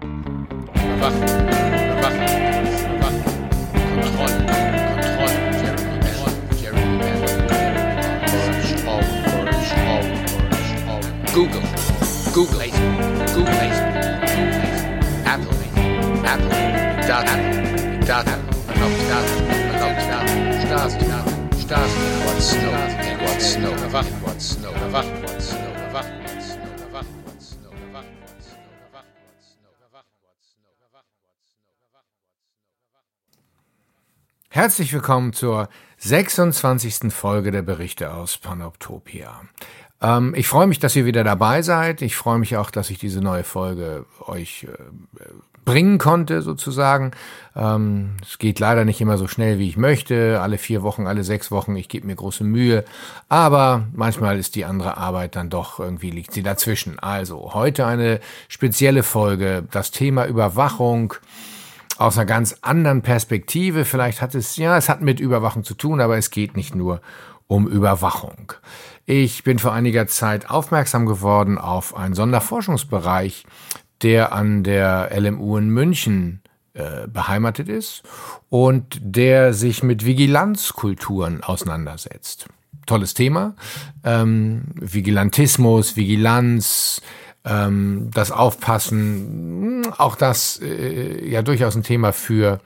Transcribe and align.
Überwachen. 0.00 1.22
Überwachen. 1.82 2.22
Überwachen. 2.94 3.22
Kontrollen. 3.94 4.46
Kontrollen. 4.94 5.42
Jeremy 5.60 5.96
Bell. 6.00 6.22
Jeremy 6.60 6.98
Bell. 6.98 7.18
Schrauben. 8.62 9.12
Schrauben. 9.66 10.14
Schrauben. 10.68 11.10
Google. 11.34 11.66
Google. 12.32 12.70
Google. 13.34 13.58
Apple. 15.24 15.58
Apple. 16.24 16.54
Daten. 17.08 17.40
Daten. 18.06 18.40
Erlaubt 18.68 19.02
Daten. 19.10 19.44
Erlaubt 19.74 20.02
Daten. 20.10 20.38
Staatsdaten. 20.66 21.34
Staatsdaten. 21.60 22.02
What's 22.24 22.50
Snow? 22.50 22.72
What's 23.24 23.46
Snow? 23.52 23.72
Erwachen. 23.82 24.16
What's 24.22 24.44
Snow? 24.50 24.72
Erwachen. 24.72 25.22
What's 25.22 25.48
Snow? 25.50 25.67
Herzlich 34.58 34.92
willkommen 34.92 35.32
zur 35.34 35.68
26. 35.98 37.12
Folge 37.12 37.52
der 37.52 37.62
Berichte 37.62 38.12
aus 38.12 38.38
Panoptopia. 38.38 39.42
Ähm, 40.02 40.34
ich 40.36 40.48
freue 40.48 40.66
mich, 40.66 40.80
dass 40.80 40.96
ihr 40.96 41.04
wieder 41.04 41.22
dabei 41.22 41.62
seid. 41.62 42.02
Ich 42.02 42.16
freue 42.16 42.40
mich 42.40 42.56
auch, 42.56 42.72
dass 42.72 42.90
ich 42.90 42.98
diese 42.98 43.20
neue 43.20 43.44
Folge 43.44 44.04
euch 44.26 44.64
äh, 44.64 45.22
bringen 45.64 45.98
konnte, 45.98 46.42
sozusagen. 46.42 47.12
Ähm, 47.54 48.16
es 48.20 48.38
geht 48.38 48.58
leider 48.58 48.84
nicht 48.84 49.00
immer 49.00 49.16
so 49.16 49.28
schnell, 49.28 49.60
wie 49.60 49.68
ich 49.68 49.76
möchte. 49.76 50.40
Alle 50.42 50.58
vier 50.58 50.82
Wochen, 50.82 51.06
alle 51.06 51.22
sechs 51.22 51.52
Wochen. 51.52 51.76
Ich 51.76 51.88
gebe 51.88 52.08
mir 52.08 52.16
große 52.16 52.42
Mühe. 52.42 52.84
Aber 53.28 53.86
manchmal 53.92 54.40
ist 54.40 54.56
die 54.56 54.64
andere 54.64 54.96
Arbeit 54.96 55.36
dann 55.36 55.50
doch 55.50 55.78
irgendwie 55.78 56.10
liegt 56.10 56.32
sie 56.32 56.42
dazwischen. 56.42 56.98
Also 56.98 57.54
heute 57.54 57.86
eine 57.86 58.18
spezielle 58.48 59.04
Folge. 59.04 59.62
Das 59.70 59.92
Thema 59.92 60.26
Überwachung 60.26 61.14
aus 61.98 62.16
einer 62.16 62.26
ganz 62.26 62.56
anderen 62.62 63.02
Perspektive. 63.02 63.84
Vielleicht 63.84 64.22
hat 64.22 64.34
es, 64.34 64.56
ja, 64.56 64.76
es 64.76 64.88
hat 64.88 65.02
mit 65.02 65.20
Überwachung 65.20 65.64
zu 65.64 65.74
tun, 65.74 66.00
aber 66.00 66.16
es 66.16 66.30
geht 66.30 66.56
nicht 66.56 66.74
nur 66.74 67.00
um 67.46 67.66
Überwachung. 67.66 68.52
Ich 69.04 69.42
bin 69.42 69.58
vor 69.58 69.72
einiger 69.72 70.06
Zeit 70.06 70.50
aufmerksam 70.50 71.06
geworden 71.06 71.58
auf 71.58 71.96
einen 71.96 72.14
Sonderforschungsbereich, 72.14 73.44
der 74.02 74.32
an 74.32 74.62
der 74.62 75.10
LMU 75.18 75.56
in 75.56 75.70
München 75.70 76.42
äh, 76.74 77.08
beheimatet 77.08 77.68
ist 77.68 78.02
und 78.48 79.00
der 79.02 79.54
sich 79.54 79.82
mit 79.82 80.04
Vigilanzkulturen 80.04 81.42
auseinandersetzt. 81.42 82.46
Tolles 82.86 83.14
Thema. 83.14 83.54
Ähm, 84.04 84.66
Vigilantismus, 84.74 85.96
Vigilanz, 85.96 87.02
ähm, 87.44 88.10
das 88.12 88.30
Aufpassen, 88.30 89.86
auch 89.96 90.16
das 90.16 90.60
äh, 90.62 91.28
ja 91.28 91.42
durchaus 91.42 91.76
ein 91.76 91.82
Thema 91.82 92.12
für 92.12 92.60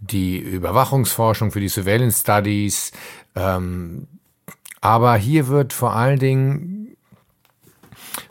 die 0.00 0.38
Überwachungsforschung, 0.38 1.50
für 1.50 1.60
die 1.60 1.68
Surveillance 1.68 2.20
Studies. 2.20 2.92
Ähm, 3.34 4.08
aber 4.80 5.16
hier 5.16 5.48
wird 5.48 5.72
vor 5.72 5.94
allen 5.94 6.18
Dingen 6.18 6.87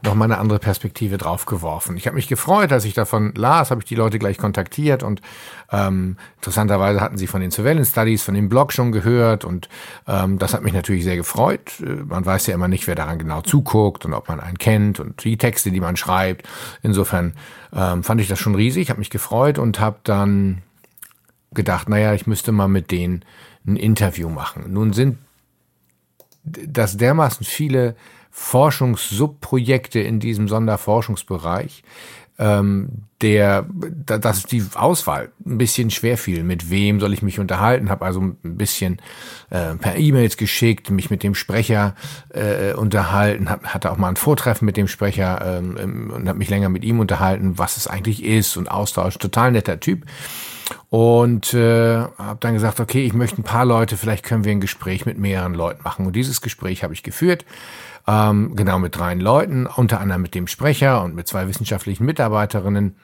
noch 0.04 0.16
mal 0.16 0.26
eine 0.26 0.38
andere 0.38 0.60
Perspektive 0.60 1.18
draufgeworfen. 1.18 1.98
Ich 1.98 2.06
habe 2.06 2.16
mich 2.16 2.28
gefreut, 2.28 2.72
als 2.72 2.86
ich 2.86 2.94
davon 2.94 3.34
las, 3.36 3.72
habe 3.72 3.82
ich 3.82 3.88
die 3.88 3.96
Leute 3.96 4.20
gleich 4.20 4.38
kontaktiert 4.38 5.04
und 5.04 5.22
ähm, 5.72 6.18
interessanterweise 6.38 7.02
hatten 7.02 7.18
sie 7.18 7.28
von 7.28 7.42
den 7.42 7.52
Surveillance 7.52 7.92
Studies, 7.92 8.24
von 8.24 8.36
dem 8.36 8.50
Blog 8.50 8.74
schon 8.74 8.92
gehört 8.92 9.44
und 9.44 9.70
ähm, 10.08 10.38
das 10.40 10.54
hat 10.54 10.64
mich 10.64 10.74
natürlich 10.74 11.04
sehr 11.04 11.16
gefreut. 11.16 11.80
Äh, 11.82 12.04
Man 12.06 12.26
weiß 12.26 12.48
ja 12.48 12.54
immer 12.54 12.68
nicht, 12.68 12.88
wer 12.88 12.96
daran 12.96 13.20
genau 13.20 13.42
zuguckt 13.42 14.06
und 14.06 14.14
ob 14.14 14.30
man 14.30 14.40
einen 14.40 14.58
kennt 14.58 15.00
und 15.00 15.24
die 15.24 15.38
Texte, 15.38 15.72
die 15.72 15.82
man 15.82 15.98
schreibt. 15.98 16.48
Insofern 16.84 17.34
ähm, 17.74 18.04
fand 18.04 18.22
ich 18.22 18.28
das 18.28 18.40
schon 18.40 18.56
riesig, 18.56 18.90
habe 18.90 19.00
mich 19.00 19.10
gefreut 19.10 19.58
und 19.58 19.80
habe 19.80 20.00
dann 20.04 20.62
gedacht, 21.54 21.90
naja, 21.90 22.14
ich 22.14 22.28
müsste 22.28 22.52
mal 22.52 22.68
mit 22.68 22.92
denen 22.92 23.26
ein 23.66 23.76
Interview 23.76 24.30
machen. 24.30 24.66
Nun 24.72 24.94
sind 24.94 25.18
das 26.44 26.98
dermaßen 26.98 27.46
viele 27.46 27.96
Forschungssubprojekte 28.38 30.00
in 30.00 30.20
diesem 30.20 30.48
Sonderforschungsbereich, 30.48 31.84
ähm, 32.38 32.90
der, 33.20 33.66
da, 34.06 34.20
dass 34.20 34.44
die 34.44 34.64
Auswahl 34.76 35.32
ein 35.44 35.58
bisschen 35.58 35.90
schwer 35.90 36.20
fiel. 36.20 36.44
Mit 36.44 36.70
wem 36.70 37.00
soll 37.00 37.14
ich 37.14 37.24
mich 37.24 37.40
unterhalten? 37.40 37.90
Habe 37.90 38.06
also 38.06 38.22
ein 38.22 38.38
bisschen 38.44 39.02
äh, 39.50 39.74
per 39.74 39.98
E-Mails 39.98 40.38
geschickt, 40.38 40.92
mich 40.92 41.10
mit 41.10 41.24
dem 41.24 41.34
Sprecher 41.34 41.96
äh, 42.30 42.74
unterhalten, 42.74 43.50
hab, 43.50 43.66
hatte 43.66 43.92
auch 43.92 43.98
mal 43.98 44.10
ein 44.10 44.16
Vortreffen 44.18 44.66
mit 44.66 44.78
dem 44.78 44.88
Sprecher 44.88 45.60
ähm, 45.60 46.12
und 46.14 46.30
habe 46.30 46.38
mich 46.38 46.50
länger 46.50 46.70
mit 46.70 46.86
ihm 46.86 47.00
unterhalten, 47.00 47.58
was 47.58 47.76
es 47.76 47.88
eigentlich 47.88 48.24
ist 48.24 48.56
und 48.56 48.70
Austausch. 48.70 49.18
Total 49.18 49.52
netter 49.52 49.80
Typ. 49.80 50.06
Und 50.90 51.56
äh, 51.56 51.98
habe 51.98 52.38
dann 52.40 52.54
gesagt, 52.54 52.80
okay, 52.80 53.04
ich 53.04 53.14
möchte 53.14 53.42
ein 53.42 53.44
paar 53.44 53.66
Leute, 53.66 53.98
vielleicht 53.98 54.24
können 54.24 54.46
wir 54.46 54.52
ein 54.52 54.62
Gespräch 54.62 55.08
mit 55.08 55.18
mehreren 55.18 55.56
Leuten 55.56 55.82
machen. 55.84 56.06
Und 56.06 56.16
dieses 56.16 56.40
Gespräch 56.42 56.84
habe 56.84 56.94
ich 56.94 57.02
geführt 57.02 57.44
ähm, 58.08 58.56
genau 58.56 58.80
mit 58.80 58.96
dreien 58.96 59.20
Leuten, 59.20 59.68
unter 59.68 60.00
anderem 60.00 60.22
mit 60.22 60.34
dem 60.34 60.48
Sprecher 60.48 61.04
und 61.04 61.14
mit 61.14 61.28
zwei 61.28 61.48
wissenschaftlichen 61.48 62.06
Mitarbeiterinnen, 62.06 62.96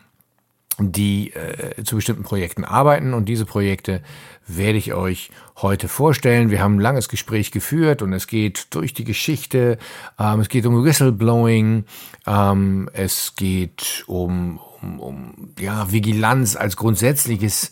die 0.79 1.33
äh, 1.33 1.83
zu 1.83 1.97
bestimmten 1.97 2.23
Projekten 2.23 2.63
arbeiten. 2.63 3.13
Und 3.13 3.25
diese 3.25 3.45
Projekte 3.45 4.01
werde 4.47 4.77
ich 4.77 4.93
euch 4.93 5.29
heute 5.61 5.87
vorstellen. 5.87 6.49
Wir 6.49 6.61
haben 6.61 6.77
ein 6.77 6.81
langes 6.81 7.09
Gespräch 7.09 7.51
geführt 7.51 8.01
und 8.01 8.13
es 8.13 8.27
geht 8.27 8.67
durch 8.71 8.93
die 8.93 9.03
Geschichte. 9.03 9.77
Ähm, 10.17 10.39
es 10.39 10.49
geht 10.49 10.65
um 10.65 10.83
Whistleblowing. 10.83 11.85
Ähm, 12.25 12.89
es 12.93 13.35
geht 13.35 14.03
um, 14.07 14.59
um, 14.81 14.99
um 14.99 15.53
ja, 15.59 15.91
Vigilanz 15.91 16.55
als 16.55 16.75
grundsätzliches 16.75 17.71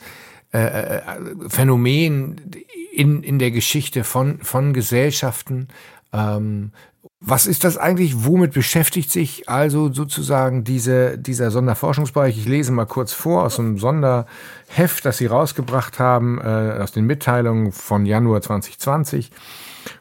äh, 0.54 0.60
äh 0.60 1.02
Phänomen 1.48 2.42
in, 2.92 3.24
in 3.24 3.40
der 3.40 3.52
Geschichte 3.52 4.04
von, 4.04 4.40
von 4.40 4.74
Gesellschaften. 4.74 5.70
Ähm, 6.14 6.72
was 7.24 7.46
ist 7.46 7.64
das 7.64 7.78
eigentlich? 7.78 8.26
Womit 8.26 8.52
beschäftigt 8.54 9.12
sich 9.12 9.48
also 9.48 9.94
sozusagen 9.94 10.64
diese, 10.64 11.20
dieser 11.20 11.52
Sonderforschungsbereich? 11.52 12.36
Ich 12.36 12.48
lese 12.48 12.72
mal 12.72 12.88
kurz 12.88 13.14
vor 13.14 13.44
aus 13.44 13.60
einem 13.60 13.78
Sonderheft, 13.78 15.06
das 15.06 15.20
Sie 15.20 15.28
rausgebracht 15.28 16.00
haben, 16.00 16.40
äh, 16.42 16.80
aus 16.82 16.92
den 16.92 17.06
Mitteilungen 17.06 17.72
von 17.72 18.08
Januar 18.08 18.42
2020. 18.42 19.30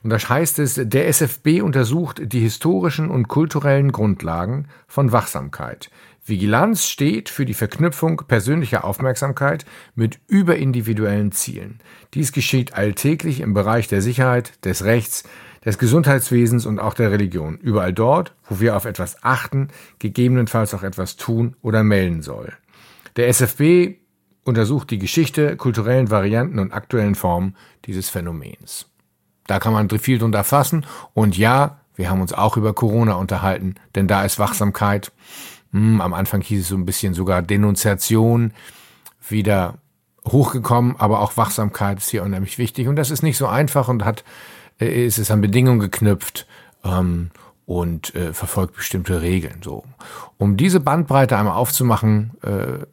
Und 0.02 0.10
da 0.10 0.16
heißt 0.16 0.58
es, 0.60 0.80
der 0.82 1.08
SFB 1.08 1.60
untersucht 1.60 2.22
die 2.24 2.40
historischen 2.40 3.10
und 3.10 3.28
kulturellen 3.28 3.92
Grundlagen 3.92 4.68
von 4.88 5.12
Wachsamkeit. 5.12 5.90
Vigilanz 6.24 6.86
steht 6.86 7.28
für 7.28 7.44
die 7.44 7.54
Verknüpfung 7.54 8.22
persönlicher 8.28 8.84
Aufmerksamkeit 8.84 9.66
mit 9.94 10.20
überindividuellen 10.26 11.32
Zielen. 11.32 11.80
Dies 12.14 12.32
geschieht 12.32 12.74
alltäglich 12.74 13.40
im 13.40 13.52
Bereich 13.52 13.88
der 13.88 14.00
Sicherheit, 14.00 14.64
des 14.64 14.84
Rechts, 14.84 15.24
des 15.64 15.78
Gesundheitswesens 15.78 16.66
und 16.66 16.78
auch 16.78 16.94
der 16.94 17.10
Religion. 17.10 17.58
Überall 17.58 17.92
dort, 17.92 18.34
wo 18.48 18.60
wir 18.60 18.76
auf 18.76 18.84
etwas 18.84 19.22
achten, 19.22 19.68
gegebenenfalls 19.98 20.74
auch 20.74 20.82
etwas 20.82 21.16
tun 21.16 21.56
oder 21.62 21.84
melden 21.84 22.22
soll. 22.22 22.52
Der 23.16 23.28
SFB 23.28 23.96
untersucht 24.44 24.90
die 24.90 24.98
Geschichte, 24.98 25.56
kulturellen 25.56 26.10
Varianten 26.10 26.58
und 26.58 26.72
aktuellen 26.72 27.14
Formen 27.14 27.56
dieses 27.84 28.08
Phänomens. 28.08 28.86
Da 29.46 29.58
kann 29.58 29.72
man 29.72 29.90
viel 29.90 30.18
drunter 30.18 30.44
fassen. 30.44 30.86
Und 31.12 31.36
ja, 31.36 31.80
wir 31.94 32.08
haben 32.08 32.20
uns 32.20 32.32
auch 32.32 32.56
über 32.56 32.72
Corona 32.72 33.14
unterhalten, 33.14 33.74
denn 33.94 34.06
da 34.06 34.24
ist 34.24 34.38
Wachsamkeit. 34.38 35.12
Hm, 35.72 36.00
am 36.00 36.14
Anfang 36.14 36.40
hieß 36.40 36.62
es 36.62 36.68
so 36.68 36.76
ein 36.76 36.86
bisschen 36.86 37.14
sogar 37.14 37.42
Denunziation 37.42 38.52
wieder 39.28 39.74
hochgekommen, 40.26 40.96
aber 40.98 41.20
auch 41.20 41.36
Wachsamkeit 41.36 41.98
ist 41.98 42.10
hier 42.10 42.22
unheimlich 42.22 42.58
wichtig. 42.58 42.88
Und 42.88 42.96
das 42.96 43.10
ist 43.10 43.22
nicht 43.22 43.36
so 43.36 43.46
einfach 43.46 43.88
und 43.88 44.04
hat 44.04 44.24
ist 44.86 45.18
es 45.18 45.30
an 45.30 45.40
Bedingungen 45.40 45.80
geknüpft 45.80 46.46
ähm, 46.84 47.30
und 47.66 48.14
äh, 48.14 48.32
verfolgt 48.32 48.76
bestimmte 48.76 49.22
Regeln. 49.22 49.60
So, 49.62 49.84
um 50.38 50.56
diese 50.56 50.80
Bandbreite 50.80 51.36
einmal 51.36 51.56
aufzumachen, 51.56 52.32
äh, 52.42 52.84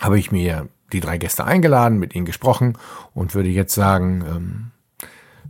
habe 0.00 0.18
ich 0.18 0.30
mir 0.30 0.68
die 0.92 1.00
drei 1.00 1.18
Gäste 1.18 1.44
eingeladen, 1.44 1.98
mit 1.98 2.14
ihnen 2.14 2.26
gesprochen 2.26 2.78
und 3.14 3.34
würde 3.34 3.48
jetzt 3.48 3.74
sagen, 3.74 4.24
ähm, 4.28 4.70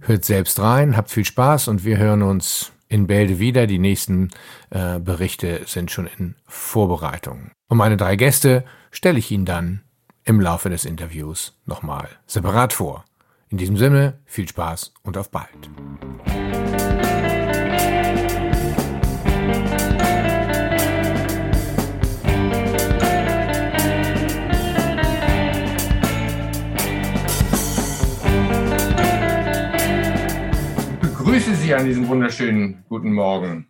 hört 0.00 0.24
selbst 0.24 0.60
rein, 0.60 0.96
habt 0.96 1.10
viel 1.10 1.24
Spaß 1.24 1.68
und 1.68 1.84
wir 1.84 1.98
hören 1.98 2.22
uns 2.22 2.72
in 2.88 3.06
Bälde 3.06 3.38
wieder. 3.38 3.66
Die 3.66 3.78
nächsten 3.78 4.30
äh, 4.70 4.98
Berichte 4.98 5.62
sind 5.66 5.90
schon 5.90 6.08
in 6.18 6.36
Vorbereitung. 6.46 7.50
Und 7.68 7.78
meine 7.78 7.96
drei 7.96 8.16
Gäste 8.16 8.64
stelle 8.90 9.18
ich 9.18 9.30
Ihnen 9.30 9.44
dann 9.44 9.82
im 10.24 10.40
Laufe 10.40 10.70
des 10.70 10.84
Interviews 10.84 11.54
nochmal 11.66 12.08
separat 12.26 12.72
vor. 12.72 13.04
In 13.56 13.58
diesem 13.58 13.78
Sinne, 13.78 14.20
viel 14.26 14.46
Spaß 14.46 14.92
und 15.02 15.16
auf 15.16 15.30
bald. 15.30 15.48
Begrüße 31.00 31.54
Sie 31.54 31.74
an 31.74 31.86
diesem 31.86 32.06
wunderschönen 32.08 32.84
guten 32.90 33.14
Morgen. 33.14 33.68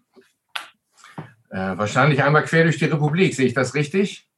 Äh, 1.50 1.78
wahrscheinlich 1.78 2.24
einmal 2.24 2.42
quer 2.42 2.64
durch 2.64 2.78
die 2.78 2.86
Republik, 2.86 3.36
sehe 3.36 3.46
ich 3.46 3.54
das 3.54 3.76
richtig? 3.76 4.28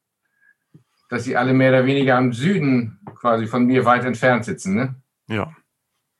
Dass 1.08 1.24
Sie 1.24 1.38
alle 1.38 1.54
mehr 1.54 1.70
oder 1.70 1.86
weniger 1.86 2.18
am 2.18 2.34
Süden 2.34 3.00
quasi 3.14 3.46
von 3.46 3.64
mir 3.64 3.86
weit 3.86 4.04
entfernt 4.04 4.44
sitzen, 4.44 4.74
ne? 4.74 5.02
Ja. 5.28 5.54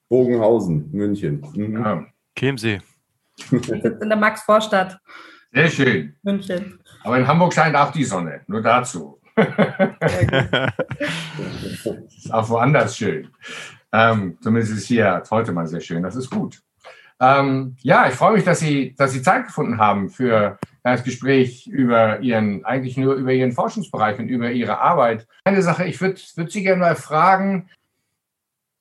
Bogenhausen, 0.08 0.90
München. 0.92 1.46
Mhm. 1.54 1.82
Ja. 1.82 2.06
Chiemsee. 2.38 2.80
In 3.50 4.08
der 4.08 4.16
Max-Vorstadt. 4.16 4.98
Sehr 5.52 5.70
schön. 5.70 6.16
München. 6.22 6.80
Aber 7.04 7.18
in 7.18 7.26
Hamburg 7.26 7.54
scheint 7.54 7.74
auch 7.76 7.90
die 7.92 8.04
Sonne, 8.04 8.42
nur 8.46 8.62
dazu. 8.62 9.20
ist 12.16 12.32
auch 12.32 12.48
woanders 12.48 12.96
schön. 12.96 13.28
Ähm, 13.92 14.36
zumindest 14.40 14.74
ist 14.74 14.86
hier 14.86 15.22
heute 15.30 15.52
mal 15.52 15.66
sehr 15.66 15.80
schön. 15.80 16.02
Das 16.02 16.16
ist 16.16 16.30
gut. 16.30 16.60
Ähm, 17.20 17.76
ja, 17.80 18.08
ich 18.08 18.14
freue 18.14 18.34
mich, 18.34 18.44
dass 18.44 18.60
Sie, 18.60 18.94
dass 18.96 19.12
Sie 19.12 19.22
Zeit 19.22 19.46
gefunden 19.46 19.78
haben 19.78 20.08
für 20.08 20.58
das 20.84 21.02
Gespräch 21.02 21.66
über 21.66 22.20
Ihren, 22.20 22.64
eigentlich 22.64 22.96
nur 22.96 23.14
über 23.14 23.32
Ihren 23.32 23.52
Forschungsbereich 23.52 24.18
und 24.18 24.28
über 24.28 24.50
Ihre 24.50 24.78
Arbeit. 24.78 25.26
Eine 25.44 25.62
Sache, 25.62 25.84
ich 25.84 26.00
würde 26.00 26.20
würd 26.36 26.52
Sie 26.52 26.62
gerne 26.62 26.80
mal 26.80 26.96
fragen, 26.96 27.68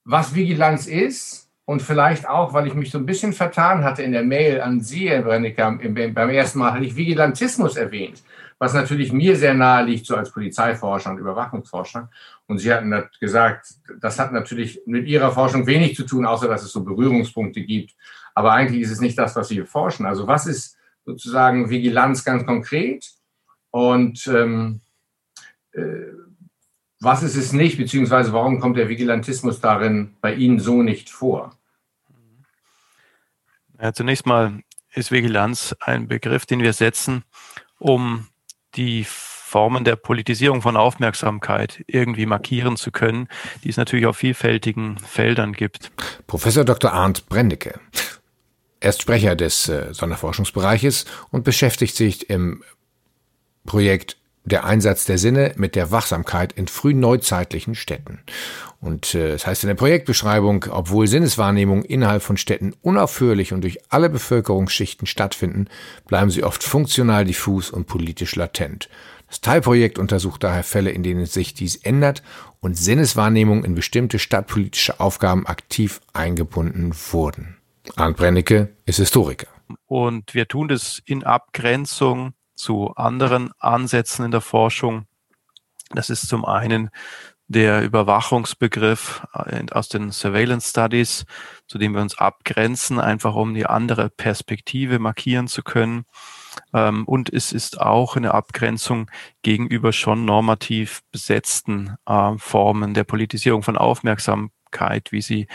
was 0.09 0.33
Vigilanz 0.33 0.87
ist 0.87 1.49
und 1.65 1.81
vielleicht 1.81 2.27
auch, 2.27 2.53
weil 2.53 2.67
ich 2.67 2.73
mich 2.73 2.91
so 2.91 2.97
ein 2.97 3.05
bisschen 3.05 3.33
vertan 3.33 3.83
hatte 3.83 4.03
in 4.03 4.13
der 4.13 4.23
Mail 4.23 4.61
an 4.61 4.81
Sie, 4.81 5.09
Herr 5.09 5.21
Brennecker, 5.21 5.71
beim 5.71 6.29
ersten 6.29 6.59
Mal 6.59 6.73
hatte 6.73 6.85
ich 6.85 6.95
Vigilantismus 6.95 7.75
erwähnt, 7.75 8.23
was 8.57 8.73
natürlich 8.73 9.11
mir 9.11 9.35
sehr 9.35 9.53
nahe 9.53 9.85
liegt, 9.85 10.05
so 10.05 10.15
als 10.15 10.31
Polizeiforscher 10.31 11.11
und 11.11 11.19
Überwachungsforscher. 11.19 12.09
Und 12.47 12.59
Sie 12.59 12.73
hatten 12.73 12.93
gesagt, 13.19 13.67
das 13.99 14.17
hat 14.17 14.31
natürlich 14.31 14.81
mit 14.85 15.07
Ihrer 15.07 15.31
Forschung 15.31 15.67
wenig 15.67 15.95
zu 15.95 16.03
tun, 16.05 16.25
außer 16.25 16.47
dass 16.47 16.63
es 16.63 16.71
so 16.71 16.83
Berührungspunkte 16.83 17.61
gibt 17.61 17.93
aber 18.37 18.51
eigentlich 18.51 18.83
ist 18.83 18.91
es 18.91 19.01
nicht 19.01 19.17
das, 19.17 19.35
was 19.35 19.49
wir 19.49 19.65
forschen. 19.65 20.05
Also 20.05 20.27
was 20.27 20.45
ist 20.45 20.77
sozusagen 21.05 21.71
Vigilanz 21.71 22.23
ganz 22.23 22.45
konkret 22.45 23.03
und 23.71 24.27
ähm, 24.27 24.81
äh, 25.71 25.81
was 26.99 27.23
ist 27.23 27.35
es 27.35 27.53
nicht, 27.53 27.77
beziehungsweise 27.77 28.33
warum 28.33 28.59
kommt 28.59 28.77
der 28.77 28.89
Vigilantismus 28.89 29.59
darin 29.59 30.15
bei 30.21 30.33
Ihnen 30.33 30.59
so 30.59 30.81
nicht 30.81 31.09
vor? 31.09 31.55
Ja, 33.79 33.93
zunächst 33.93 34.25
mal 34.25 34.61
ist 34.93 35.11
Vigilanz 35.11 35.75
ein 35.79 36.07
Begriff, 36.07 36.45
den 36.45 36.61
wir 36.61 36.73
setzen, 36.73 37.23
um 37.77 38.27
die 38.75 39.05
Formen 39.07 39.83
der 39.83 39.95
Politisierung 39.95 40.61
von 40.61 40.75
Aufmerksamkeit 40.75 41.83
irgendwie 41.87 42.25
markieren 42.25 42.75
zu 42.75 42.91
können, 42.91 43.27
die 43.63 43.69
es 43.69 43.77
natürlich 43.77 44.05
auf 44.05 44.17
vielfältigen 44.17 44.97
Feldern 44.97 45.53
gibt. 45.53 45.91
Professor 46.25 46.65
Dr. 46.65 46.91
Arndt 46.91 47.29
Brendecke. 47.29 47.79
Er 48.79 48.89
ist 48.89 49.01
Sprecher 49.01 49.35
des 49.35 49.69
äh, 49.69 49.93
Sonderforschungsbereiches 49.93 51.05
und 51.31 51.43
beschäftigt 51.43 51.95
sich 51.95 52.29
im 52.29 52.63
Projekt 53.65 54.17
der 54.47 54.65
Einsatz 54.65 55.05
der 55.05 55.17
Sinne 55.17 55.53
mit 55.57 55.75
der 55.75 55.91
Wachsamkeit 55.91 56.53
in 56.53 56.67
frühneuzeitlichen 56.67 57.75
Städten. 57.75 58.19
Und 58.79 59.15
äh, 59.15 59.31
es 59.31 59.45
heißt 59.45 59.63
in 59.63 59.67
der 59.67 59.75
Projektbeschreibung, 59.75 60.65
obwohl 60.69 61.07
Sinneswahrnehmungen 61.07 61.83
innerhalb 61.83 62.21
von 62.21 62.37
Städten 62.37 62.73
unaufhörlich 62.81 63.53
und 63.53 63.61
durch 63.61 63.79
alle 63.89 64.09
Bevölkerungsschichten 64.09 65.07
stattfinden, 65.07 65.67
bleiben 66.07 66.29
sie 66.29 66.43
oft 66.43 66.63
funktional 66.63 67.25
diffus 67.25 67.71
und 67.71 67.87
politisch 67.87 68.35
latent. 68.35 68.89
Das 69.27 69.41
Teilprojekt 69.41 69.99
untersucht 69.99 70.43
daher 70.43 70.63
Fälle, 70.63 70.91
in 70.91 71.03
denen 71.03 71.25
sich 71.25 71.53
dies 71.53 71.75
ändert 71.75 72.23
und 72.61 72.77
Sinneswahrnehmungen 72.77 73.65
in 73.65 73.75
bestimmte 73.75 74.19
stadtpolitische 74.19 74.99
Aufgaben 74.99 75.45
aktiv 75.45 75.99
eingebunden 76.13 76.93
wurden. 77.11 77.57
Arndt 77.95 78.17
Brennecke 78.17 78.69
ist 78.85 78.97
Historiker. 78.97 79.47
Und 79.85 80.33
wir 80.33 80.47
tun 80.47 80.69
das 80.69 81.01
in 81.05 81.23
Abgrenzung 81.23 82.33
zu 82.57 82.93
anderen 82.95 83.51
Ansätzen 83.59 84.25
in 84.25 84.31
der 84.31 84.41
Forschung. 84.41 85.05
Das 85.91 86.09
ist 86.09 86.27
zum 86.27 86.43
einen 86.43 86.89
der 87.47 87.81
Überwachungsbegriff 87.81 89.25
äh, 89.33 89.63
aus 89.71 89.87
den 89.87 90.11
Surveillance 90.11 90.69
Studies, 90.69 91.25
zu 91.67 91.77
dem 91.77 91.93
wir 91.93 92.01
uns 92.01 92.17
abgrenzen, 92.17 92.99
einfach 92.99 93.35
um 93.35 93.53
die 93.53 93.65
andere 93.65 94.09
Perspektive 94.09 94.99
markieren 94.99 95.47
zu 95.47 95.63
können. 95.63 96.05
Ähm, 96.73 97.05
und 97.05 97.31
es 97.31 97.53
ist 97.53 97.79
auch 97.79 98.17
eine 98.17 98.33
Abgrenzung 98.33 99.09
gegenüber 99.43 99.93
schon 99.93 100.25
normativ 100.25 101.03
besetzten 101.11 101.95
äh, 102.05 102.33
Formen 102.37 102.93
der 102.93 103.05
Politisierung 103.05 103.63
von 103.63 103.77
Aufmerksamkeit 103.77 104.51
wie 105.11 105.21
sie 105.21 105.47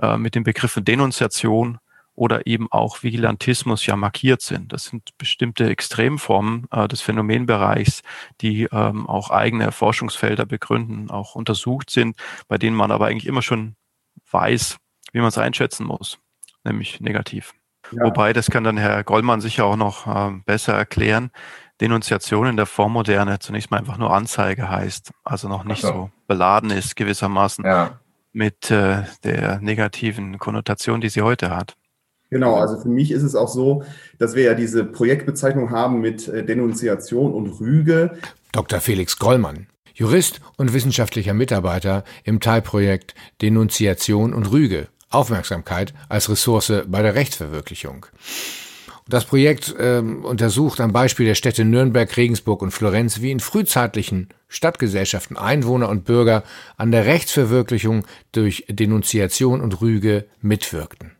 äh, 0.00 0.16
mit 0.16 0.34
den 0.34 0.44
Begriffen 0.44 0.84
Denunziation 0.84 1.78
oder 2.14 2.46
eben 2.46 2.70
auch 2.70 3.02
Vigilantismus 3.02 3.84
ja 3.86 3.96
markiert 3.96 4.40
sind. 4.40 4.72
Das 4.72 4.84
sind 4.84 5.16
bestimmte 5.18 5.68
Extremformen 5.68 6.66
äh, 6.70 6.86
des 6.88 7.00
Phänomenbereichs, 7.00 8.02
die 8.40 8.64
ähm, 8.72 9.06
auch 9.08 9.30
eigene 9.30 9.72
Forschungsfelder 9.72 10.46
begründen, 10.46 11.10
auch 11.10 11.34
untersucht 11.34 11.90
sind, 11.90 12.16
bei 12.48 12.58
denen 12.58 12.76
man 12.76 12.90
aber 12.90 13.06
eigentlich 13.06 13.26
immer 13.26 13.42
schon 13.42 13.74
weiß, 14.30 14.76
wie 15.12 15.18
man 15.18 15.28
es 15.28 15.38
einschätzen 15.38 15.86
muss, 15.86 16.18
nämlich 16.62 17.00
negativ. 17.00 17.54
Ja. 17.92 18.04
Wobei, 18.04 18.32
das 18.32 18.50
kann 18.50 18.64
dann 18.64 18.78
Herr 18.78 19.04
Gollmann 19.04 19.40
sicher 19.40 19.66
auch 19.66 19.76
noch 19.76 20.06
äh, 20.06 20.32
besser 20.46 20.74
erklären, 20.74 21.30
Denunziation 21.80 22.46
in 22.46 22.56
der 22.56 22.66
Vormoderne 22.66 23.40
zunächst 23.40 23.70
mal 23.70 23.78
einfach 23.78 23.98
nur 23.98 24.14
Anzeige 24.14 24.70
heißt, 24.70 25.10
also 25.24 25.48
noch 25.48 25.64
nicht 25.64 25.82
so. 25.82 25.88
so. 25.88 26.10
beladen 26.28 26.70
ist 26.70 26.94
gewissermaßen. 26.94 27.64
Ja 27.64 27.98
mit 28.34 28.70
äh, 28.70 29.04
der 29.22 29.60
negativen 29.60 30.38
Konnotation, 30.38 31.00
die 31.00 31.08
sie 31.08 31.22
heute 31.22 31.50
hat. 31.50 31.76
Genau, 32.34 32.56
also 32.56 32.80
für 32.80 32.88
mich 32.88 33.12
ist 33.12 33.22
es 33.22 33.36
auch 33.36 33.46
so, 33.46 33.84
dass 34.18 34.34
wir 34.34 34.42
ja 34.42 34.54
diese 34.54 34.82
Projektbezeichnung 34.82 35.70
haben 35.70 36.00
mit 36.00 36.26
äh, 36.26 36.44
Denunziation 36.44 37.32
und 37.32 37.60
Rüge. 37.60 38.18
Dr. 38.50 38.80
Felix 38.80 39.20
Gollmann, 39.20 39.68
Jurist 39.94 40.40
und 40.56 40.74
wissenschaftlicher 40.74 41.32
Mitarbeiter 41.32 42.02
im 42.24 42.40
Teilprojekt 42.40 43.14
Denunziation 43.40 44.34
und 44.34 44.50
Rüge, 44.50 44.88
Aufmerksamkeit 45.10 45.94
als 46.08 46.28
Ressource 46.28 46.72
bei 46.88 47.02
der 47.02 47.14
Rechtsverwirklichung. 47.14 48.06
Das 49.08 49.24
Projekt 49.26 49.72
äh, 49.78 49.98
untersucht 50.00 50.80
am 50.80 50.92
Beispiel 50.92 51.26
der 51.26 51.36
Städte 51.36 51.64
Nürnberg, 51.64 52.16
Regensburg 52.16 52.62
und 52.62 52.72
Florenz, 52.72 53.20
wie 53.20 53.30
in 53.30 53.38
frühzeitlichen 53.38 54.30
Stadtgesellschaften 54.48 55.36
Einwohner 55.36 55.88
und 55.88 56.04
Bürger 56.04 56.42
an 56.76 56.90
der 56.90 57.06
Rechtsverwirklichung 57.06 58.04
durch 58.32 58.64
Denunziation 58.68 59.60
und 59.60 59.80
Rüge 59.80 60.24
mitwirkten. 60.42 61.13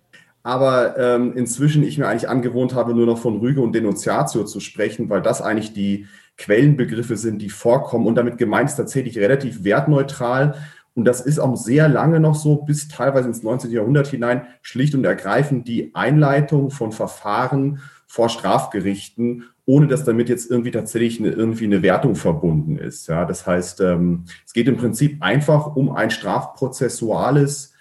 Aber 0.44 0.98
ähm, 0.98 1.32
inzwischen 1.34 1.82
ich 1.82 1.96
mir 1.96 2.06
eigentlich 2.06 2.28
angewohnt 2.28 2.74
habe, 2.74 2.94
nur 2.94 3.06
noch 3.06 3.18
von 3.18 3.38
Rüge 3.38 3.62
und 3.62 3.74
Denunziatio 3.74 4.44
zu 4.44 4.60
sprechen, 4.60 5.08
weil 5.08 5.22
das 5.22 5.40
eigentlich 5.40 5.72
die 5.72 6.06
Quellenbegriffe 6.36 7.16
sind, 7.16 7.40
die 7.40 7.48
vorkommen. 7.48 8.06
Und 8.06 8.16
damit 8.16 8.36
gemeint 8.36 8.68
ist 8.68 8.76
tatsächlich 8.76 9.18
relativ 9.18 9.64
wertneutral. 9.64 10.54
Und 10.92 11.06
das 11.06 11.22
ist 11.22 11.38
auch 11.38 11.56
sehr 11.56 11.88
lange 11.88 12.20
noch 12.20 12.34
so, 12.34 12.56
bis 12.56 12.88
teilweise 12.88 13.28
ins 13.28 13.42
19. 13.42 13.70
Jahrhundert 13.70 14.06
hinein, 14.06 14.42
schlicht 14.60 14.94
und 14.94 15.04
ergreifend 15.04 15.66
die 15.66 15.94
Einleitung 15.94 16.70
von 16.70 16.92
Verfahren 16.92 17.80
vor 18.06 18.28
Strafgerichten, 18.28 19.44
ohne 19.64 19.86
dass 19.86 20.04
damit 20.04 20.28
jetzt 20.28 20.50
irgendwie 20.50 20.72
tatsächlich 20.72 21.20
eine, 21.20 21.30
irgendwie 21.30 21.64
eine 21.64 21.80
Wertung 21.80 22.16
verbunden 22.16 22.76
ist. 22.76 23.08
Ja, 23.08 23.24
das 23.24 23.46
heißt, 23.46 23.80
ähm, 23.80 24.24
es 24.44 24.52
geht 24.52 24.68
im 24.68 24.76
Prinzip 24.76 25.22
einfach 25.22 25.74
um 25.74 25.90
ein 25.90 26.10
strafprozessuales 26.10 27.72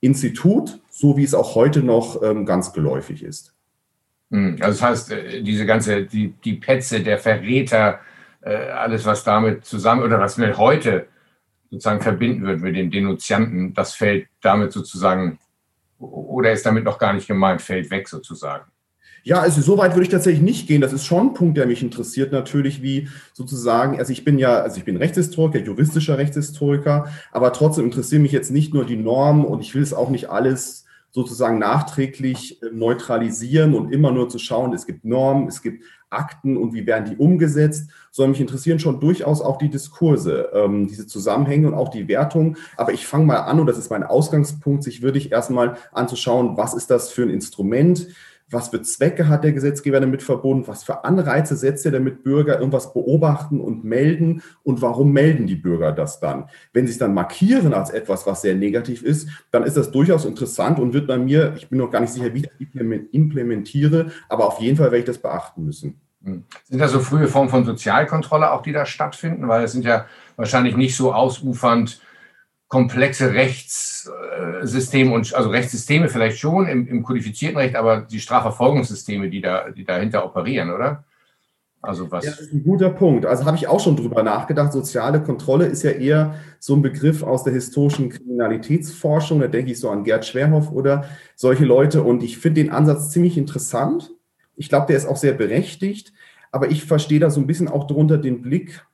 Institut, 0.00 0.81
so 1.02 1.16
wie 1.16 1.24
es 1.24 1.34
auch 1.34 1.56
heute 1.56 1.80
noch 1.82 2.22
ähm, 2.22 2.46
ganz 2.46 2.72
geläufig 2.72 3.24
ist. 3.24 3.52
Hm, 4.30 4.56
also 4.60 4.78
das 4.78 4.82
heißt, 4.82 5.10
äh, 5.10 5.42
diese 5.42 5.66
ganze, 5.66 6.04
die, 6.04 6.32
die 6.44 6.54
Petze, 6.54 7.00
der 7.00 7.18
Verräter, 7.18 7.98
äh, 8.40 8.54
alles, 8.54 9.04
was 9.04 9.24
damit 9.24 9.64
zusammen 9.64 10.04
oder 10.04 10.20
was 10.20 10.38
wir 10.38 10.56
heute 10.56 11.08
sozusagen 11.70 12.02
verbinden 12.02 12.46
wird 12.46 12.60
mit 12.60 12.76
dem 12.76 12.92
Denunzianten, 12.92 13.74
das 13.74 13.94
fällt 13.94 14.28
damit 14.42 14.70
sozusagen, 14.70 15.40
oder 15.98 16.52
ist 16.52 16.64
damit 16.64 16.84
noch 16.84 17.00
gar 17.00 17.12
nicht 17.14 17.26
gemeint, 17.26 17.60
fällt 17.62 17.90
weg 17.90 18.06
sozusagen. 18.06 18.70
Ja, 19.24 19.40
also 19.40 19.60
so 19.60 19.78
weit 19.78 19.94
würde 19.94 20.04
ich 20.04 20.08
tatsächlich 20.08 20.42
nicht 20.42 20.68
gehen. 20.68 20.80
Das 20.80 20.92
ist 20.92 21.04
schon 21.04 21.28
ein 21.28 21.34
Punkt, 21.34 21.56
der 21.56 21.66
mich 21.66 21.82
interessiert 21.82 22.30
natürlich, 22.30 22.80
wie 22.80 23.08
sozusagen, 23.32 23.98
also 23.98 24.12
ich 24.12 24.24
bin 24.24 24.38
ja, 24.38 24.60
also 24.60 24.78
ich 24.78 24.84
bin 24.84 24.96
Rechtshistoriker, 24.96 25.64
juristischer 25.64 26.18
Rechtshistoriker, 26.18 27.08
aber 27.32 27.52
trotzdem 27.52 27.86
interessieren 27.86 28.22
mich 28.22 28.32
jetzt 28.32 28.52
nicht 28.52 28.72
nur 28.72 28.84
die 28.84 28.96
Normen 28.96 29.44
und 29.44 29.62
ich 29.62 29.74
will 29.74 29.82
es 29.82 29.94
auch 29.94 30.10
nicht 30.10 30.30
alles 30.30 30.82
sozusagen 31.12 31.58
nachträglich 31.58 32.62
äh, 32.62 32.66
neutralisieren 32.72 33.74
und 33.74 33.92
immer 33.92 34.10
nur 34.10 34.28
zu 34.28 34.38
schauen, 34.38 34.72
es 34.72 34.86
gibt 34.86 35.04
Normen, 35.04 35.46
es 35.46 35.62
gibt 35.62 35.84
Akten 36.10 36.56
und 36.56 36.74
wie 36.74 36.86
werden 36.86 37.08
die 37.08 37.16
umgesetzt, 37.16 37.90
sondern 38.10 38.32
mich 38.32 38.40
interessieren 38.40 38.78
schon 38.78 39.00
durchaus 39.00 39.40
auch 39.40 39.58
die 39.58 39.70
Diskurse, 39.70 40.50
ähm, 40.52 40.86
diese 40.86 41.06
Zusammenhänge 41.06 41.68
und 41.68 41.74
auch 41.74 41.88
die 41.88 42.08
Wertung. 42.08 42.56
Aber 42.76 42.92
ich 42.92 43.06
fange 43.06 43.26
mal 43.26 43.38
an, 43.38 43.60
und 43.60 43.66
das 43.66 43.78
ist 43.78 43.90
mein 43.90 44.02
Ausgangspunkt, 44.02 44.82
sich 44.82 45.02
wirklich 45.02 45.32
erstmal 45.32 45.76
anzuschauen, 45.92 46.56
was 46.56 46.74
ist 46.74 46.90
das 46.90 47.10
für 47.10 47.22
ein 47.22 47.30
Instrument, 47.30 48.08
was 48.52 48.68
für 48.68 48.82
Zwecke 48.82 49.28
hat 49.28 49.44
der 49.44 49.52
Gesetzgeber 49.52 50.00
damit 50.00 50.22
verbunden, 50.22 50.66
was 50.66 50.84
für 50.84 51.04
Anreize 51.04 51.56
setzt 51.56 51.86
er 51.86 51.92
damit 51.92 52.22
Bürger 52.22 52.58
irgendwas 52.58 52.92
beobachten 52.92 53.60
und 53.60 53.84
melden 53.84 54.42
und 54.62 54.82
warum 54.82 55.12
melden 55.12 55.46
die 55.46 55.56
Bürger 55.56 55.92
das 55.92 56.20
dann? 56.20 56.48
Wenn 56.72 56.86
sie 56.86 56.92
es 56.92 56.98
dann 56.98 57.14
markieren 57.14 57.74
als 57.74 57.90
etwas, 57.90 58.26
was 58.26 58.42
sehr 58.42 58.54
negativ 58.54 59.02
ist, 59.02 59.28
dann 59.50 59.64
ist 59.64 59.76
das 59.76 59.90
durchaus 59.90 60.24
interessant 60.24 60.78
und 60.78 60.92
wird 60.92 61.06
bei 61.06 61.18
mir, 61.18 61.54
ich 61.56 61.68
bin 61.68 61.78
noch 61.78 61.90
gar 61.90 62.00
nicht 62.00 62.12
sicher, 62.12 62.34
wie 62.34 62.40
ich 62.40 62.70
das 62.72 62.82
implementiere, 63.12 64.12
aber 64.28 64.46
auf 64.46 64.60
jeden 64.60 64.76
Fall 64.76 64.86
werde 64.86 64.98
ich 64.98 65.04
das 65.04 65.18
beachten 65.18 65.64
müssen. 65.64 66.00
Hm. 66.24 66.44
Sind 66.68 66.78
da 66.78 66.88
so 66.88 67.00
frühe 67.00 67.28
Formen 67.28 67.50
von 67.50 67.64
Sozialkontrolle 67.64 68.52
auch, 68.52 68.62
die 68.62 68.72
da 68.72 68.86
stattfinden? 68.86 69.48
Weil 69.48 69.64
es 69.64 69.72
sind 69.72 69.84
ja 69.84 70.06
wahrscheinlich 70.36 70.76
nicht 70.76 70.96
so 70.96 71.12
ausufernd 71.12 72.00
komplexe 72.72 73.34
Rechtssysteme 73.34 75.12
und 75.12 75.34
also 75.34 75.50
Rechtssysteme 75.50 76.08
vielleicht 76.08 76.38
schon 76.38 76.66
im, 76.66 76.88
im 76.88 77.02
kodifizierten 77.02 77.58
Recht, 77.58 77.76
aber 77.76 78.00
die 78.00 78.18
Strafverfolgungssysteme, 78.18 79.28
die 79.28 79.42
da, 79.42 79.68
die 79.68 79.84
dahinter 79.84 80.24
operieren, 80.24 80.70
oder? 80.70 81.04
Also 81.82 82.10
was? 82.10 82.24
Ja, 82.24 82.30
das 82.30 82.40
ist 82.40 82.54
ein 82.54 82.62
guter 82.62 82.88
Punkt. 82.88 83.26
Also 83.26 83.44
habe 83.44 83.58
ich 83.58 83.68
auch 83.68 83.78
schon 83.78 83.94
drüber 83.94 84.22
nachgedacht. 84.22 84.72
Soziale 84.72 85.22
Kontrolle 85.22 85.66
ist 85.66 85.82
ja 85.82 85.90
eher 85.90 86.36
so 86.60 86.74
ein 86.74 86.80
Begriff 86.80 87.22
aus 87.22 87.44
der 87.44 87.52
historischen 87.52 88.08
Kriminalitätsforschung. 88.08 89.40
Da 89.40 89.48
denke 89.48 89.72
ich 89.72 89.78
so 89.78 89.90
an 89.90 90.02
Gerd 90.02 90.24
Schwerhoff 90.24 90.72
oder 90.72 91.04
solche 91.36 91.66
Leute. 91.66 92.02
Und 92.02 92.22
ich 92.22 92.38
finde 92.38 92.62
den 92.62 92.72
Ansatz 92.72 93.10
ziemlich 93.10 93.36
interessant. 93.36 94.12
Ich 94.56 94.70
glaube, 94.70 94.86
der 94.86 94.96
ist 94.96 95.06
auch 95.06 95.18
sehr 95.18 95.34
berechtigt. 95.34 96.14
Aber 96.52 96.70
ich 96.70 96.86
verstehe 96.86 97.20
da 97.20 97.28
so 97.28 97.38
ein 97.38 97.46
bisschen 97.46 97.68
auch 97.68 97.86
drunter 97.86 98.16
den 98.16 98.40
Blick, 98.40 98.86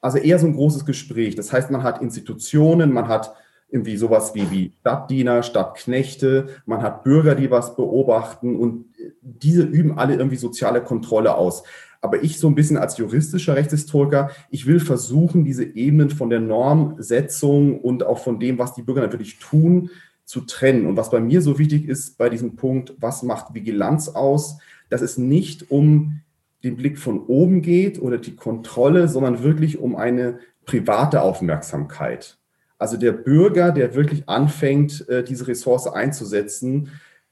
also 0.00 0.18
eher 0.18 0.38
so 0.38 0.46
ein 0.46 0.54
großes 0.54 0.84
Gespräch. 0.84 1.34
Das 1.34 1.52
heißt, 1.52 1.70
man 1.70 1.82
hat 1.82 2.00
Institutionen, 2.02 2.92
man 2.92 3.08
hat 3.08 3.34
irgendwie 3.70 3.96
sowas 3.96 4.34
wie, 4.34 4.50
wie 4.50 4.72
Stadtdiener, 4.80 5.42
Stadtknechte, 5.42 6.48
man 6.64 6.82
hat 6.82 7.04
Bürger, 7.04 7.34
die 7.34 7.50
was 7.50 7.76
beobachten 7.76 8.56
und 8.56 8.86
diese 9.20 9.62
üben 9.62 9.98
alle 9.98 10.14
irgendwie 10.14 10.36
soziale 10.36 10.82
Kontrolle 10.82 11.34
aus. 11.34 11.64
Aber 12.00 12.22
ich 12.22 12.38
so 12.38 12.48
ein 12.48 12.54
bisschen 12.54 12.76
als 12.76 12.96
juristischer 12.96 13.56
Rechtshistoriker, 13.56 14.30
ich 14.50 14.66
will 14.66 14.80
versuchen, 14.80 15.44
diese 15.44 15.64
Ebenen 15.64 16.10
von 16.10 16.30
der 16.30 16.40
Normsetzung 16.40 17.80
und 17.80 18.04
auch 18.04 18.18
von 18.18 18.38
dem, 18.38 18.58
was 18.58 18.74
die 18.74 18.82
Bürger 18.82 19.00
natürlich 19.00 19.38
tun, 19.38 19.90
zu 20.24 20.42
trennen. 20.42 20.86
Und 20.86 20.96
was 20.96 21.10
bei 21.10 21.20
mir 21.20 21.42
so 21.42 21.58
wichtig 21.58 21.88
ist 21.88 22.16
bei 22.16 22.28
diesem 22.28 22.54
Punkt, 22.54 22.94
was 23.00 23.22
macht 23.22 23.54
Vigilanz 23.54 24.08
aus, 24.08 24.58
dass 24.90 25.00
es 25.02 25.18
nicht 25.18 25.70
um 25.70 26.20
den 26.64 26.76
Blick 26.76 26.98
von 26.98 27.20
oben 27.26 27.62
geht 27.62 28.00
oder 28.00 28.18
die 28.18 28.36
Kontrolle, 28.36 29.08
sondern 29.08 29.42
wirklich 29.42 29.78
um 29.78 29.96
eine 29.96 30.38
private 30.64 31.22
Aufmerksamkeit. 31.22 32.38
Also 32.78 32.96
der 32.96 33.12
Bürger, 33.12 33.72
der 33.72 33.94
wirklich 33.94 34.28
anfängt, 34.28 35.08
äh, 35.08 35.24
diese 35.24 35.48
Ressource 35.48 35.86
einzusetzen, 35.86 36.90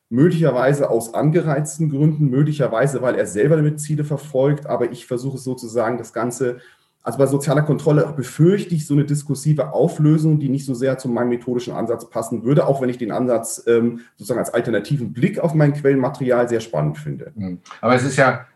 möglicherweise 0.08 0.90
aus 0.90 1.14
angereizten 1.14 1.90
Gründen, 1.90 2.30
möglicherweise, 2.30 3.02
weil 3.02 3.16
er 3.16 3.26
selber 3.26 3.56
damit 3.56 3.80
Ziele 3.80 4.04
verfolgt, 4.04 4.66
aber 4.66 4.90
ich 4.90 5.06
versuche 5.06 5.38
sozusagen 5.38 5.98
das 5.98 6.12
Ganze, 6.12 6.58
also 7.02 7.18
bei 7.18 7.26
sozialer 7.26 7.62
Kontrolle 7.62 8.12
befürchte 8.16 8.74
ich 8.74 8.86
so 8.86 8.94
eine 8.94 9.04
diskursive 9.04 9.72
Auflösung, 9.72 10.40
die 10.40 10.48
nicht 10.48 10.64
so 10.66 10.74
sehr 10.74 10.98
zu 10.98 11.08
meinem 11.08 11.28
methodischen 11.28 11.72
Ansatz 11.72 12.08
passen 12.10 12.44
würde, 12.44 12.66
auch 12.66 12.82
wenn 12.82 12.88
ich 12.88 12.98
den 12.98 13.12
Ansatz 13.12 13.62
ähm, 13.66 14.00
sozusagen 14.16 14.40
als 14.40 14.52
alternativen 14.52 15.12
Blick 15.12 15.38
auf 15.38 15.54
mein 15.54 15.72
Quellenmaterial 15.72 16.48
sehr 16.48 16.60
spannend 16.60 16.98
finde. 16.98 17.32
Hm. 17.36 17.58
Aber 17.80 17.94
es 17.94 18.02
ist 18.02 18.16
ja, 18.16 18.46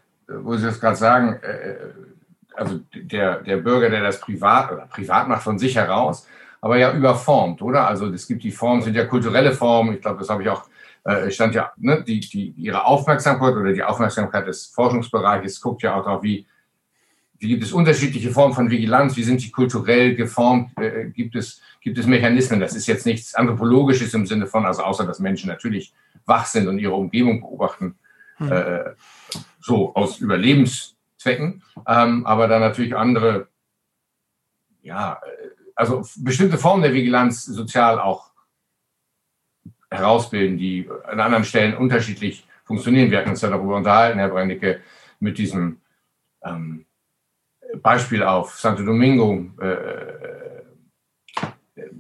wo 0.43 0.57
Sie 0.57 0.67
das 0.67 0.81
gerade 0.81 0.97
sagen, 0.97 1.39
äh, 1.43 1.77
also 2.55 2.81
der, 2.95 3.41
der 3.41 3.57
Bürger, 3.59 3.91
der 3.91 4.03
das 4.03 4.21
privat 4.21 4.73
oder 4.73 4.87
privat 4.87 5.29
macht 5.29 5.43
von 5.43 5.59
sich 5.59 5.77
heraus, 5.77 6.27
aber 6.61 6.77
ja 6.77 6.93
überformt, 6.93 7.63
oder? 7.63 7.87
Also 7.87 8.07
es 8.13 8.27
gibt 8.27 8.43
die 8.45 8.51
Formen, 8.51 8.83
sind 8.83 8.95
ja 8.95 9.07
kulturelle 9.07 9.53
Formen, 9.53 9.95
ich 9.95 10.01
glaube, 10.03 10.19
das 10.19 10.29
habe 10.29 10.43
ich 10.43 10.49
auch 10.49 10.65
äh, 11.05 11.31
stand 11.31 11.55
ja, 11.55 11.73
ne, 11.77 12.05
die, 12.07 12.21
die, 12.21 12.51
ihre 12.57 12.85
Aufmerksamkeit 12.85 13.55
oder 13.55 13.73
die 13.73 13.83
Aufmerksamkeit 13.83 14.47
des 14.47 14.67
Forschungsbereiches 14.67 15.61
guckt 15.61 15.83
ja 15.83 15.95
auch 15.95 16.05
darauf, 16.05 16.23
wie, 16.23 16.47
wie 17.39 17.49
gibt 17.49 17.63
es 17.63 17.73
unterschiedliche 17.73 18.31
Formen 18.31 18.55
von 18.55 18.71
Vigilanz, 18.71 19.17
wie 19.17 19.23
sind 19.23 19.43
die 19.43 19.51
kulturell 19.51 20.15
geformt, 20.15 20.79
äh, 20.79 21.07
gibt, 21.07 21.37
es, 21.37 21.63
gibt 21.81 21.97
es 21.97 22.07
Mechanismen. 22.07 22.61
Das 22.61 22.75
ist 22.75 22.87
jetzt 22.87 23.07
nichts 23.07 23.35
Anthropologisches 23.35 24.13
im 24.13 24.27
Sinne 24.27 24.47
von, 24.47 24.67
also 24.67 24.83
außer 24.83 25.07
dass 25.07 25.21
Menschen 25.21 25.49
natürlich 25.49 25.95
wach 26.27 26.45
sind 26.45 26.69
und 26.69 26.79
ihre 26.79 26.95
Umgebung 26.95 27.41
beobachten, 27.41 27.95
hm. 28.37 28.53
äh, 28.53 28.81
so 29.61 29.95
aus 29.95 30.19
Überlebenszwecken, 30.19 31.63
ähm, 31.87 32.27
aber 32.27 32.49
dann 32.49 32.61
natürlich 32.61 32.97
andere, 32.97 33.49
ja, 34.83 35.21
äh, 35.25 35.49
also 35.75 36.03
bestimmte 36.19 36.59
Formen 36.59 36.83
der 36.83 36.93
Vigilanz 36.93 37.45
sozial 37.45 38.01
auch 38.01 38.31
herausbilden, 39.91 40.59
die 40.59 40.89
an 41.05 41.21
anderen 41.21 41.45
Stellen 41.45 41.77
unterschiedlich 41.77 42.47
funktionieren. 42.65 43.11
Wir 43.11 43.19
hatten 43.19 43.31
uns 43.31 43.41
ja 43.41 43.51
darüber 43.51 43.77
unterhalten, 43.77 44.19
Herr 44.19 44.29
Brennecke, 44.29 44.81
mit 45.19 45.39
diesem 45.39 45.81
ähm, 46.45 46.87
Beispiel 47.83 48.23
auf 48.23 48.59
Santo 48.59 48.83
Domingo, 48.83 49.47
äh, 49.61 50.40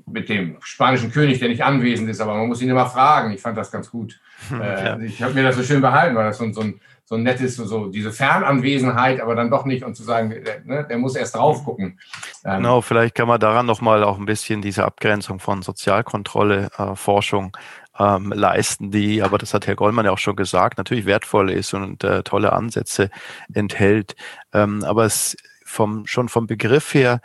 mit 0.06 0.28
dem 0.28 0.56
spanischen 0.60 1.10
König, 1.10 1.38
der 1.38 1.48
nicht 1.48 1.64
anwesend 1.64 2.08
ist, 2.08 2.20
aber 2.20 2.34
man 2.34 2.48
muss 2.48 2.62
ihn 2.62 2.70
immer 2.70 2.86
fragen. 2.86 3.32
Ich 3.32 3.40
fand 3.40 3.56
das 3.56 3.70
ganz 3.70 3.90
gut. 3.90 4.20
Äh, 4.52 5.04
ich 5.04 5.22
habe 5.22 5.34
mir 5.34 5.42
das 5.42 5.56
so 5.56 5.62
schön 5.62 5.80
behalten, 5.80 6.16
weil 6.16 6.26
das 6.26 6.38
so, 6.38 6.50
so, 6.52 6.62
ein, 6.62 6.80
so 7.04 7.14
ein 7.14 7.22
nettes, 7.22 7.56
so 7.56 7.86
diese 7.88 8.12
Fernanwesenheit, 8.12 9.20
aber 9.20 9.34
dann 9.34 9.50
doch 9.50 9.64
nicht 9.64 9.84
und 9.84 9.94
zu 9.94 10.02
sagen, 10.02 10.30
der, 10.30 10.60
ne, 10.64 10.86
der 10.88 10.98
muss 10.98 11.16
erst 11.16 11.36
drauf 11.36 11.64
gucken. 11.64 11.98
Ähm, 12.44 12.58
genau, 12.58 12.80
vielleicht 12.80 13.14
kann 13.14 13.28
man 13.28 13.40
daran 13.40 13.66
nochmal 13.66 14.02
auch 14.02 14.18
ein 14.18 14.26
bisschen 14.26 14.62
diese 14.62 14.84
Abgrenzung 14.84 15.40
von 15.40 15.62
Sozialkontrolle, 15.62 16.70
äh, 16.78 16.96
Forschung 16.96 17.56
ähm, 17.98 18.32
leisten, 18.32 18.90
die, 18.90 19.22
aber 19.22 19.38
das 19.38 19.52
hat 19.52 19.66
Herr 19.66 19.76
Gollmann 19.76 20.06
ja 20.06 20.12
auch 20.12 20.18
schon 20.18 20.36
gesagt, 20.36 20.78
natürlich 20.78 21.04
wertvoll 21.04 21.50
ist 21.50 21.74
und 21.74 22.02
äh, 22.02 22.22
tolle 22.22 22.52
Ansätze 22.52 23.10
enthält. 23.52 24.16
Ähm, 24.52 24.84
aber 24.84 25.04
es 25.04 25.36
vom, 25.64 26.06
schon 26.06 26.28
vom 26.28 26.46
Begriff 26.46 26.94
her 26.94 27.12
hm, 27.12 27.20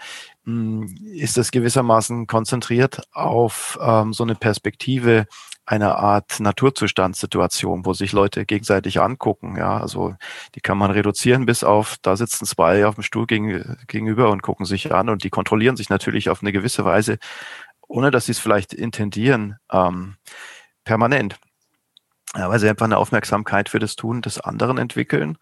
ist 0.46 1.38
es 1.38 1.52
gewissermaßen 1.52 2.28
konzentriert 2.28 3.02
auf 3.14 3.80
ähm, 3.82 4.14
so 4.14 4.24
eine 4.24 4.36
Perspektive 4.36 5.26
einer 5.66 5.98
Art 5.98 6.40
Naturzustandssituation, 6.40 7.86
wo 7.86 7.94
sich 7.94 8.12
Leute 8.12 8.46
gegenseitig 8.46 9.02
angucken. 9.02 9.56
Ja, 9.58 9.80
also 9.80 10.16
die 10.54 10.62
kann 10.62 10.78
man 10.78 10.92
reduzieren 10.92 11.46
bis 11.48 11.64
auf, 11.64 11.98
da 12.02 12.16
sitzen 12.16 12.46
zwei 12.46 12.86
auf 12.86 12.96
dem 12.96 13.04
Stuhl 13.04 13.26
gegen, 13.26 13.78
gegenüber 13.88 14.30
und 14.30 14.44
gucken 14.44 14.66
sich 14.66 14.94
an 14.94 15.10
und 15.10 15.24
die 15.24 15.32
kontrollieren 15.32 15.76
sich 15.76 15.90
natürlich 15.90 16.30
auf 16.30 16.42
eine 16.42 16.52
gewisse 16.52 16.86
Weise, 16.86 17.18
ohne 17.88 18.12
dass 18.12 18.28
sie 18.28 18.34
es 18.34 18.40
vielleicht 18.40 18.74
intendieren. 18.74 19.58
Ähm, 19.72 20.18
permanent. 20.84 21.40
Ja, 22.36 22.50
weil 22.50 22.60
sie 22.60 22.70
einfach 22.70 22.86
eine 22.86 22.98
Aufmerksamkeit 22.98 23.70
für 23.70 23.80
das 23.80 23.96
Tun 23.96 24.22
des 24.22 24.40
anderen 24.40 24.78
entwickeln 24.78 25.38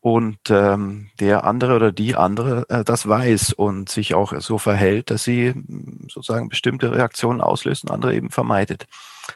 und 0.00 0.38
ähm, 0.50 1.10
der 1.18 1.44
andere 1.44 1.76
oder 1.76 1.92
die 1.92 2.14
andere 2.14 2.66
äh, 2.68 2.84
das 2.84 3.08
weiß 3.08 3.52
und 3.52 3.88
sich 3.88 4.14
auch 4.14 4.32
so 4.40 4.58
verhält, 4.58 5.10
dass 5.10 5.24
sie 5.24 5.50
hm, 5.50 6.06
sozusagen 6.08 6.48
bestimmte 6.48 6.92
Reaktionen 6.92 7.40
auslöst 7.40 7.84
und 7.84 7.90
andere 7.90 8.14
eben 8.14 8.30
vermeidet. 8.30 8.86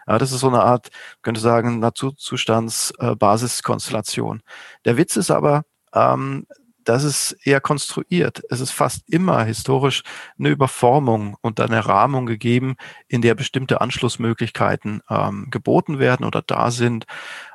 Ja, 0.07 0.19
das 0.19 0.33
ist 0.33 0.41
so 0.41 0.49
eine 0.49 0.63
Art, 0.63 0.91
könnte 1.23 1.41
sagen, 1.41 1.79
Naturzustandsbasiskonstellation. 1.81 4.39
Äh, 4.39 4.43
der 4.85 4.97
Witz 4.97 5.17
ist 5.17 5.31
aber, 5.31 5.65
ähm, 5.95 6.47
das 6.85 7.05
ist 7.05 7.37
eher 7.45 7.61
konstruiert. 7.61 8.43
Es 8.51 8.61
ist 8.61 8.73
fast 8.73 9.09
immer 9.09 9.45
historisch 9.45 10.03
eine 10.39 10.49
Überformung 10.49 11.37
und 11.41 11.61
eine 11.61 11.87
Rahmung 11.87 12.27
gegeben, 12.27 12.77
in 13.09 13.23
der 13.23 13.35
bestimmte 13.35 13.81
Anschlussmöglichkeiten 13.81 15.03
ähm, 15.09 15.49
geboten 15.51 15.99
werden 15.99 16.27
oder 16.27 16.43
da 16.43 16.71
sind. 16.71 17.07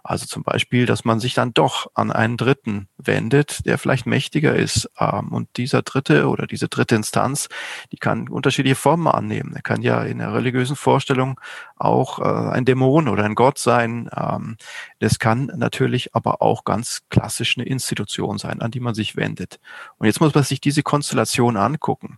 Also 0.08 0.26
zum 0.26 0.44
Beispiel, 0.44 0.86
dass 0.86 1.04
man 1.04 1.20
sich 1.20 1.34
dann 1.34 1.54
doch 1.54 1.92
an 1.94 2.14
einen 2.14 2.38
Dritten 2.38 2.88
wendet, 2.98 3.66
der 3.66 3.78
vielleicht 3.78 4.06
mächtiger 4.06 4.56
ist. 4.56 4.90
Ähm, 4.98 5.34
und 5.34 5.50
dieser 5.58 5.82
Dritte 5.82 6.30
oder 6.30 6.48
diese 6.48 6.70
dritte 6.70 6.96
Instanz, 6.96 7.50
die 7.92 7.98
kann 7.98 8.30
unterschiedliche 8.30 8.76
Formen 8.76 9.08
annehmen. 9.08 9.54
Er 9.54 9.62
kann 9.62 9.82
ja 9.82 10.02
in 10.04 10.20
der 10.20 10.34
religiösen 10.34 10.78
Vorstellung 10.78 11.42
auch 11.76 12.20
äh, 12.20 12.24
ein 12.24 12.64
Dämon 12.64 13.10
oder 13.10 13.26
ein 13.26 13.36
Gott 13.36 13.58
sein. 13.58 14.10
Ähm, 14.16 14.56
das 15.00 15.20
kann 15.20 15.52
natürlich 15.58 16.16
aber 16.16 16.42
auch 16.42 16.64
ganz 16.64 17.02
klassisch 17.10 17.58
eine 17.58 17.68
Institution 17.68 18.38
sein, 18.38 18.62
an 18.62 18.72
die 18.72 18.80
man 18.80 18.96
sich 18.96 19.18
wendet. 19.18 19.60
Und 19.98 20.08
jetzt 20.08 20.22
muss 20.22 20.34
man 20.34 20.46
sich 20.46 20.62
diese 20.62 20.84
Konstellation 20.84 21.58
angucken, 21.58 22.18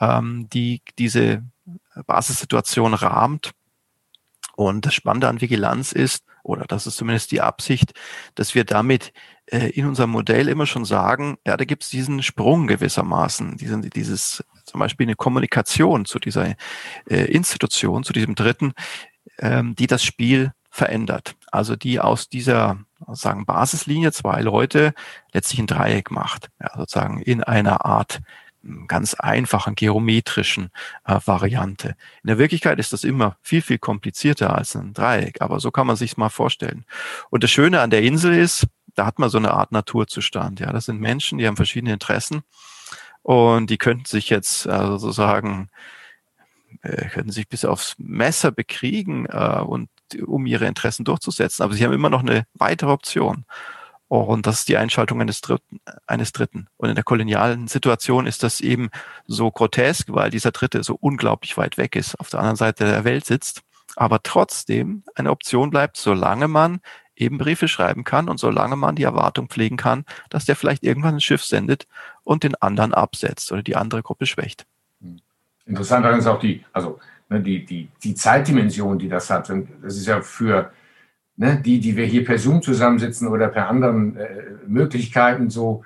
ähm, 0.00 0.48
die 0.52 0.82
diese 0.98 1.44
Basissituation 2.06 2.94
rahmt. 2.94 3.52
Und 4.58 4.86
das 4.86 4.94
Spannende 4.94 5.28
an 5.28 5.40
Vigilanz 5.40 5.92
ist, 5.92 6.24
oder 6.42 6.64
das 6.66 6.88
ist 6.88 6.96
zumindest 6.96 7.30
die 7.30 7.40
Absicht, 7.40 7.92
dass 8.34 8.56
wir 8.56 8.64
damit 8.64 9.12
äh, 9.46 9.68
in 9.68 9.86
unserem 9.86 10.10
Modell 10.10 10.48
immer 10.48 10.66
schon 10.66 10.84
sagen, 10.84 11.38
ja, 11.46 11.56
da 11.56 11.64
gibt 11.64 11.84
es 11.84 11.90
diesen 11.90 12.24
Sprung 12.24 12.66
gewissermaßen, 12.66 13.56
diesen, 13.56 13.88
dieses 13.88 14.44
zum 14.64 14.80
Beispiel 14.80 15.06
eine 15.06 15.14
Kommunikation 15.14 16.06
zu 16.06 16.18
dieser 16.18 16.56
äh, 17.08 17.24
Institution, 17.26 18.02
zu 18.02 18.12
diesem 18.12 18.34
Dritten, 18.34 18.72
ähm, 19.38 19.76
die 19.76 19.86
das 19.86 20.02
Spiel 20.02 20.50
verändert. 20.70 21.36
Also 21.52 21.76
die 21.76 22.00
aus 22.00 22.28
dieser 22.28 22.80
sagen 23.12 23.46
Basislinie 23.46 24.10
zwei 24.10 24.40
Leute 24.40 24.92
letztlich 25.32 25.60
ein 25.60 25.68
Dreieck 25.68 26.10
macht, 26.10 26.50
ja, 26.60 26.76
sozusagen 26.76 27.22
in 27.22 27.44
einer 27.44 27.84
Art 27.86 28.22
ganz 28.86 29.14
einfachen 29.14 29.74
geometrischen 29.74 30.70
äh, 31.04 31.18
Variante. 31.24 31.96
In 32.22 32.28
der 32.28 32.38
Wirklichkeit 32.38 32.78
ist 32.78 32.92
das 32.92 33.04
immer 33.04 33.36
viel, 33.42 33.62
viel 33.62 33.78
komplizierter 33.78 34.54
als 34.54 34.74
ein 34.76 34.92
Dreieck, 34.92 35.40
aber 35.40 35.60
so 35.60 35.70
kann 35.70 35.86
man 35.86 35.96
sich 35.96 36.16
mal 36.16 36.28
vorstellen. 36.28 36.84
Und 37.30 37.44
das 37.44 37.50
Schöne 37.50 37.80
an 37.80 37.90
der 37.90 38.02
Insel 38.02 38.34
ist, 38.34 38.66
da 38.94 39.06
hat 39.06 39.18
man 39.18 39.30
so 39.30 39.38
eine 39.38 39.52
Art 39.52 39.72
Naturzustand. 39.72 40.60
Ja, 40.60 40.72
das 40.72 40.86
sind 40.86 41.00
Menschen, 41.00 41.38
die 41.38 41.46
haben 41.46 41.56
verschiedene 41.56 41.92
Interessen 41.92 42.42
und 43.22 43.70
die 43.70 43.78
könnten 43.78 44.06
sich 44.06 44.28
jetzt 44.28 44.66
äh, 44.66 44.86
sozusagen 44.86 45.70
äh, 46.82 47.08
könnten 47.08 47.32
sich 47.32 47.48
bis 47.48 47.64
aufs 47.64 47.94
Messer 47.98 48.50
bekriegen 48.50 49.26
äh, 49.26 49.60
und 49.60 49.88
um 50.26 50.46
ihre 50.46 50.66
Interessen 50.66 51.04
durchzusetzen. 51.04 51.62
Aber 51.62 51.74
sie 51.74 51.84
haben 51.84 51.92
immer 51.92 52.10
noch 52.10 52.22
eine 52.22 52.44
weitere 52.54 52.90
Option. 52.90 53.44
Und 54.08 54.46
das 54.46 54.60
ist 54.60 54.68
die 54.68 54.78
Einschaltung 54.78 55.20
eines 55.20 55.42
Dritten, 55.42 55.80
eines 56.06 56.32
Dritten. 56.32 56.66
Und 56.78 56.88
in 56.88 56.94
der 56.94 57.04
kolonialen 57.04 57.68
Situation 57.68 58.26
ist 58.26 58.42
das 58.42 58.60
eben 58.60 58.88
so 59.26 59.50
grotesk, 59.50 60.08
weil 60.10 60.30
dieser 60.30 60.50
Dritte 60.50 60.82
so 60.82 60.96
unglaublich 60.98 61.56
weit 61.58 61.76
weg 61.76 61.94
ist, 61.94 62.18
auf 62.18 62.30
der 62.30 62.40
anderen 62.40 62.56
Seite 62.56 62.84
der 62.86 63.04
Welt 63.04 63.26
sitzt, 63.26 63.62
aber 63.96 64.22
trotzdem 64.22 65.04
eine 65.14 65.30
Option 65.30 65.70
bleibt, 65.70 65.98
solange 65.98 66.48
man 66.48 66.80
eben 67.16 67.36
Briefe 67.36 67.68
schreiben 67.68 68.04
kann 68.04 68.28
und 68.28 68.38
solange 68.38 68.76
man 68.76 68.96
die 68.96 69.02
Erwartung 69.02 69.48
pflegen 69.48 69.76
kann, 69.76 70.04
dass 70.30 70.46
der 70.46 70.56
vielleicht 70.56 70.84
irgendwann 70.84 71.16
ein 71.16 71.20
Schiff 71.20 71.44
sendet 71.44 71.86
und 72.24 72.44
den 72.44 72.54
anderen 72.54 72.94
absetzt 72.94 73.52
oder 73.52 73.62
die 73.62 73.76
andere 73.76 74.02
Gruppe 74.02 74.24
schwächt. 74.26 74.66
Interessant 75.66 76.06
ist 76.16 76.26
auch 76.26 76.38
die, 76.38 76.64
also 76.72 76.98
ne, 77.28 77.42
die, 77.42 77.64
die, 77.66 77.88
die 78.02 78.14
Zeitdimension, 78.14 78.98
die 78.98 79.08
das 79.08 79.28
hat. 79.28 79.50
Das 79.82 79.96
ist 79.96 80.06
ja 80.06 80.22
für 80.22 80.72
ne, 81.38 81.62
die, 81.64 81.80
die 81.80 81.96
wir 81.96 82.04
hier 82.04 82.24
per 82.24 82.38
Zoom 82.38 82.60
zusammensitzen 82.60 83.28
oder 83.28 83.48
per 83.48 83.68
anderen 83.68 84.16
äh, 84.16 84.28
Möglichkeiten 84.66 85.48
so, 85.48 85.84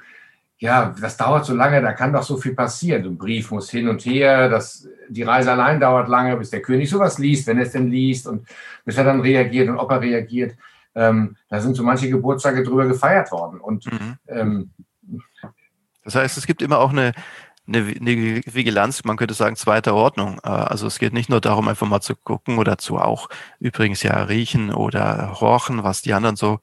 ja, 0.59 0.95
das 1.01 1.17
dauert 1.17 1.45
so 1.45 1.55
lange, 1.55 1.81
da 1.83 1.93
kann 1.93 2.13
doch 2.13 2.23
so 2.23 2.37
viel 2.37 2.55
passieren. 2.55 3.05
So 3.05 3.11
ein 3.11 3.19
Brief 3.19 3.51
muss 3.51 3.71
hin 3.71 3.89
und 3.89 4.05
her, 4.05 4.49
das, 4.49 4.89
die 5.09 5.23
Reise 5.23 5.53
allein 5.53 5.79
dauert 5.79 6.09
lange, 6.09 6.37
bis 6.37 6.51
der 6.51 6.63
König 6.63 6.89
sowas 6.89 7.19
liest, 7.19 7.47
wenn 7.47 7.59
er 7.59 7.65
es 7.65 7.73
denn 7.73 7.91
liest 7.91 8.27
und 8.27 8.47
bis 8.85 8.97
er 8.97 9.05
dann 9.05 9.21
reagiert 9.21 9.69
und 9.69 9.77
ob 9.77 9.91
er 9.91 10.01
reagiert. 10.01 10.57
Ähm, 10.95 11.37
da 11.49 11.61
sind 11.61 11.75
so 11.75 11.83
manche 11.83 12.09
Geburtstage 12.09 12.63
drüber 12.63 12.87
gefeiert 12.87 13.31
worden. 13.33 13.61
Und 13.61 13.87
mhm. 13.87 14.17
ähm, 14.29 14.71
das 16.05 16.15
heißt, 16.15 16.39
es 16.39 16.47
gibt 16.47 16.63
immer 16.63 16.79
auch 16.79 16.91
eine, 16.91 17.13
eine, 17.75 17.95
eine 18.01 18.43
Vigilanz, 18.45 19.05
man 19.05 19.17
könnte 19.17 19.35
sagen, 19.35 19.57
zweiter 19.57 19.95
Ordnung. 19.95 20.41
Äh, 20.45 20.49
also 20.49 20.87
es 20.87 20.99
geht 20.99 21.13
nicht 21.13 21.29
nur 21.29 21.41
darum, 21.41 21.69
einfach 21.69 21.87
mal 21.87 22.01
zu 22.01 22.15
gucken 22.17 22.59
oder 22.59 22.79
zu 22.79 22.99
auch 22.99 23.29
übrigens 23.61 24.03
ja 24.03 24.23
riechen 24.25 24.73
oder 24.73 25.41
horchen, 25.41 25.83
was 25.83 26.03
die 26.03 26.15
anderen 26.15 26.37
so 26.37 26.61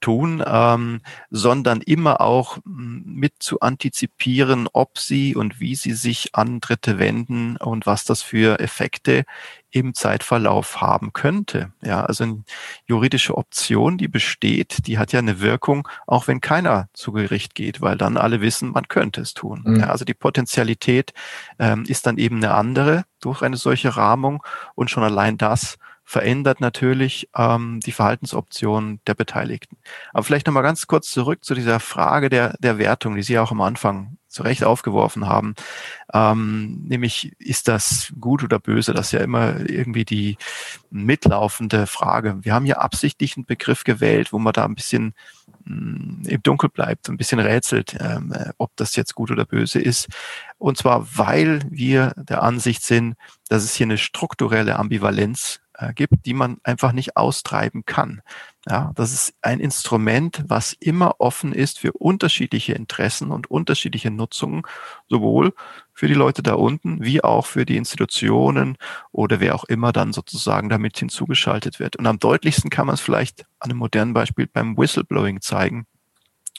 tun, 0.00 0.42
ähm, 0.46 1.00
sondern 1.30 1.80
immer 1.82 2.20
auch 2.20 2.58
mit 2.64 3.34
zu 3.38 3.60
antizipieren, 3.60 4.68
ob 4.72 4.98
sie 4.98 5.36
und 5.36 5.60
wie 5.60 5.74
sie 5.74 5.92
sich 5.92 6.34
an 6.34 6.60
Dritte 6.60 6.98
wenden 6.98 7.56
und 7.56 7.86
was 7.86 8.04
das 8.04 8.22
für 8.22 8.60
Effekte 8.60 9.24
im 9.70 9.94
Zeitverlauf 9.94 10.80
haben 10.80 11.12
könnte. 11.12 11.72
Ja, 11.82 12.04
also 12.04 12.24
eine 12.24 12.42
juridische 12.86 13.36
Option, 13.36 13.98
die 13.98 14.08
besteht, 14.08 14.86
die 14.86 14.98
hat 14.98 15.12
ja 15.12 15.18
eine 15.18 15.40
Wirkung, 15.40 15.88
auch 16.06 16.28
wenn 16.28 16.40
keiner 16.40 16.88
zu 16.92 17.12
Gericht 17.12 17.54
geht, 17.54 17.80
weil 17.80 17.96
dann 17.96 18.16
alle 18.16 18.40
wissen, 18.40 18.70
man 18.72 18.88
könnte 18.88 19.20
es 19.20 19.34
tun. 19.34 19.62
Mhm. 19.64 19.80
Ja, 19.80 19.86
also 19.90 20.04
die 20.04 20.14
Potenzialität 20.14 21.12
ähm, 21.58 21.84
ist 21.86 22.06
dann 22.06 22.18
eben 22.18 22.36
eine 22.36 22.54
andere 22.54 23.04
durch 23.20 23.42
eine 23.42 23.56
solche 23.56 23.96
Rahmung 23.96 24.42
und 24.74 24.90
schon 24.90 25.04
allein 25.04 25.38
das 25.38 25.78
verändert 26.10 26.60
natürlich 26.60 27.28
ähm, 27.36 27.78
die 27.86 27.92
Verhaltensoptionen 27.92 29.00
der 29.06 29.14
Beteiligten. 29.14 29.76
Aber 30.12 30.24
vielleicht 30.24 30.46
nochmal 30.46 30.64
ganz 30.64 30.88
kurz 30.88 31.08
zurück 31.10 31.44
zu 31.44 31.54
dieser 31.54 31.78
Frage 31.78 32.28
der, 32.28 32.56
der 32.58 32.78
Wertung, 32.78 33.14
die 33.14 33.22
Sie 33.22 33.38
auch 33.38 33.52
am 33.52 33.60
Anfang 33.60 34.16
zu 34.30 34.42
Recht 34.42 34.64
aufgeworfen 34.64 35.26
haben. 35.26 35.54
Ähm, 36.14 36.84
nämlich, 36.86 37.32
ist 37.38 37.68
das 37.68 38.12
gut 38.18 38.42
oder 38.44 38.58
böse? 38.58 38.94
Das 38.94 39.06
ist 39.06 39.12
ja 39.12 39.20
immer 39.20 39.68
irgendwie 39.68 40.04
die 40.04 40.38
mitlaufende 40.90 41.86
Frage. 41.86 42.38
Wir 42.42 42.54
haben 42.54 42.66
ja 42.66 42.78
absichtlich 42.78 43.36
einen 43.36 43.44
Begriff 43.44 43.84
gewählt, 43.84 44.32
wo 44.32 44.38
man 44.38 44.52
da 44.52 44.64
ein 44.64 44.76
bisschen 44.76 45.14
mh, 45.64 45.74
mm, 45.74 46.22
im 46.26 46.42
Dunkel 46.42 46.70
bleibt, 46.70 47.08
ein 47.08 47.16
bisschen 47.16 47.40
rätselt, 47.40 47.96
ähm, 48.00 48.32
äh, 48.32 48.50
ob 48.56 48.70
das 48.76 48.96
jetzt 48.96 49.14
gut 49.14 49.30
oder 49.30 49.44
böse 49.44 49.80
ist. 49.80 50.08
Und 50.58 50.78
zwar, 50.78 51.06
weil 51.16 51.62
wir 51.68 52.14
der 52.16 52.42
Ansicht 52.42 52.84
sind, 52.84 53.16
dass 53.48 53.64
es 53.64 53.74
hier 53.74 53.86
eine 53.86 53.98
strukturelle 53.98 54.78
Ambivalenz 54.78 55.60
äh, 55.80 55.94
gibt, 55.94 56.26
die 56.26 56.34
man 56.34 56.58
einfach 56.62 56.92
nicht 56.92 57.16
austreiben 57.16 57.84
kann. 57.86 58.20
Ja, 58.68 58.92
das 58.94 59.12
ist 59.12 59.34
ein 59.40 59.58
Instrument, 59.58 60.44
was 60.46 60.74
immer 60.74 61.16
offen 61.18 61.52
ist 61.52 61.78
für 61.78 61.92
unterschiedliche 61.92 62.74
Interessen 62.74 63.30
und 63.30 63.50
unterschiedliche 63.50 64.10
Nutzungen, 64.10 64.62
sowohl 65.08 65.54
für 65.94 66.08
die 66.08 66.14
Leute 66.14 66.42
da 66.42 66.54
unten 66.54 67.02
wie 67.02 67.24
auch 67.24 67.46
für 67.46 67.64
die 67.64 67.78
Institutionen 67.78 68.76
oder 69.12 69.40
wer 69.40 69.54
auch 69.54 69.64
immer 69.64 69.92
dann 69.92 70.12
sozusagen 70.12 70.68
damit 70.68 70.98
hinzugeschaltet 70.98 71.80
wird. 71.80 71.96
Und 71.96 72.06
am 72.06 72.18
deutlichsten 72.18 72.70
kann 72.70 72.86
man 72.86 72.94
es 72.94 73.00
vielleicht 73.00 73.46
an 73.58 73.70
einem 73.70 73.78
modernen 73.78 74.12
Beispiel 74.12 74.46
beim 74.46 74.76
Whistleblowing 74.76 75.40
zeigen, 75.40 75.86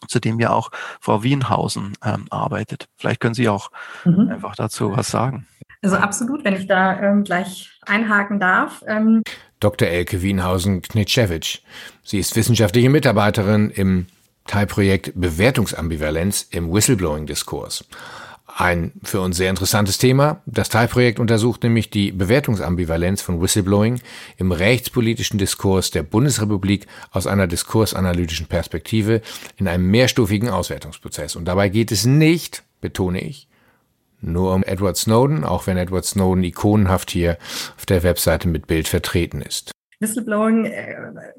zu 0.08 0.19
dem 0.19 0.39
ja 0.39 0.50
auch 0.50 0.72
Frau 1.00 1.22
Wienhausen 1.22 1.93
ähm, 2.04 2.26
arbeitet. 2.32 2.88
Vielleicht 2.98 3.19
können 3.19 3.36
Sie 3.36 3.50
auch 3.50 3.72
mhm. 4.06 4.30
einfach 4.32 4.56
dazu 4.56 4.96
was 4.96 5.10
sagen. 5.10 5.46
Also 5.82 5.96
absolut, 5.96 6.44
wenn 6.44 6.56
ich 6.56 6.67
da 6.67 7.00
ähm, 7.02 7.24
gleich 7.24 7.72
einhaken 7.86 8.39
darf. 8.39 8.84
Ähm 8.88 9.24
Dr. 9.60 9.88
Elke 9.88 10.22
Wienhausen-Knitschewitsch. 10.22 11.60
Sie 12.04 12.20
ist 12.20 12.36
wissenschaftliche 12.36 12.89
Mitarbeiterin 12.89 13.70
im 13.70 14.08
Teilprojekt 14.48 15.13
Bewertungsambivalenz 15.15 16.48
im 16.52 16.72
Whistleblowing-Diskurs. 16.72 17.86
Ein 18.48 18.91
für 19.04 19.22
uns 19.22 19.38
sehr 19.38 19.50
interessantes 19.50 19.98
Thema. 19.98 20.41
Das 20.46 20.70
Teilprojekt 20.70 21.20
untersucht 21.20 21.63
nämlich 21.63 21.89
die 21.89 22.12
Bewertungsambivalenz 22.12 23.22
von 23.22 23.41
Whistleblowing 23.41 24.02
im 24.38 24.52
rechtspolitischen 24.52 25.39
Diskurs 25.39 25.89
der 25.91 26.04
Bundesrepublik 26.04 26.86
aus 27.12 27.28
einer 27.28 27.48
diskursanalytischen 27.48 28.48
Perspektive 28.48 29.22
in 29.58 29.67
einem 29.67 29.89
mehrstufigen 29.89 30.50
Auswertungsprozess. 30.50 31.36
Und 31.36 31.46
dabei 31.46 31.70
geht 31.70 31.91
es 31.91 32.06
nicht, 32.06 32.63
betone 32.82 33.22
ich, 33.22 33.48
nur 34.22 34.54
um 34.54 34.64
Edward 34.64 34.98
Snowden, 34.98 35.44
auch 35.44 35.68
wenn 35.68 35.78
Edward 35.78 36.06
Snowden 36.06 36.44
ikonenhaft 36.44 37.12
hier 37.12 37.38
auf 37.78 37.86
der 37.86 38.04
Webseite 38.04 38.48
mit 38.48 38.68
Bild 38.68 38.88
vertreten 38.88 39.42
ist. 39.42 39.72
Whistleblowing 40.02 40.66
äh, 40.66 40.96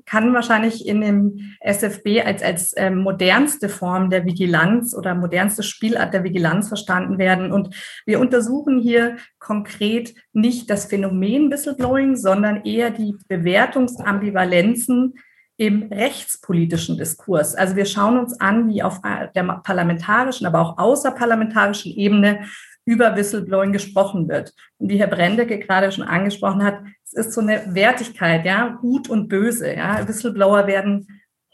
kann 0.06 0.32
wahrscheinlich 0.32 0.86
in 0.86 1.00
dem 1.00 1.54
SFB 1.60 2.22
als, 2.24 2.42
als 2.42 2.72
äh, 2.74 2.90
modernste 2.90 3.68
Form 3.68 4.08
der 4.08 4.24
Vigilanz 4.24 4.94
oder 4.94 5.14
modernste 5.14 5.64
Spielart 5.64 6.14
der 6.14 6.22
Vigilanz 6.24 6.68
verstanden 6.68 7.18
werden. 7.18 7.52
Und 7.52 7.74
wir 8.06 8.20
untersuchen 8.20 8.78
hier 8.78 9.16
konkret 9.40 10.14
nicht 10.32 10.70
das 10.70 10.86
Phänomen 10.86 11.50
Whistleblowing, 11.50 12.16
sondern 12.16 12.64
eher 12.64 12.90
die 12.90 13.16
Bewertungsambivalenzen 13.28 15.14
im 15.56 15.82
rechtspolitischen 15.92 16.96
Diskurs. 16.96 17.54
Also 17.54 17.76
wir 17.76 17.84
schauen 17.84 18.18
uns 18.18 18.40
an, 18.40 18.68
wie 18.68 18.82
auf 18.82 19.00
der 19.02 19.60
parlamentarischen, 19.64 20.46
aber 20.46 20.60
auch 20.60 20.78
außerparlamentarischen 20.78 21.92
Ebene 21.92 22.46
über 22.84 23.16
Whistleblowing 23.16 23.72
gesprochen 23.72 24.28
wird. 24.28 24.52
Und 24.78 24.88
wie 24.88 24.98
Herr 24.98 25.06
Brendecke 25.06 25.58
gerade 25.58 25.92
schon 25.92 26.04
angesprochen 26.04 26.64
hat, 26.64 26.80
es 27.04 27.12
ist 27.12 27.32
so 27.32 27.40
eine 27.40 27.74
Wertigkeit, 27.74 28.44
ja, 28.44 28.68
gut 28.80 29.08
und 29.08 29.28
böse. 29.28 29.74
Ja. 29.74 30.06
Whistleblower 30.06 30.66
werden 30.66 31.06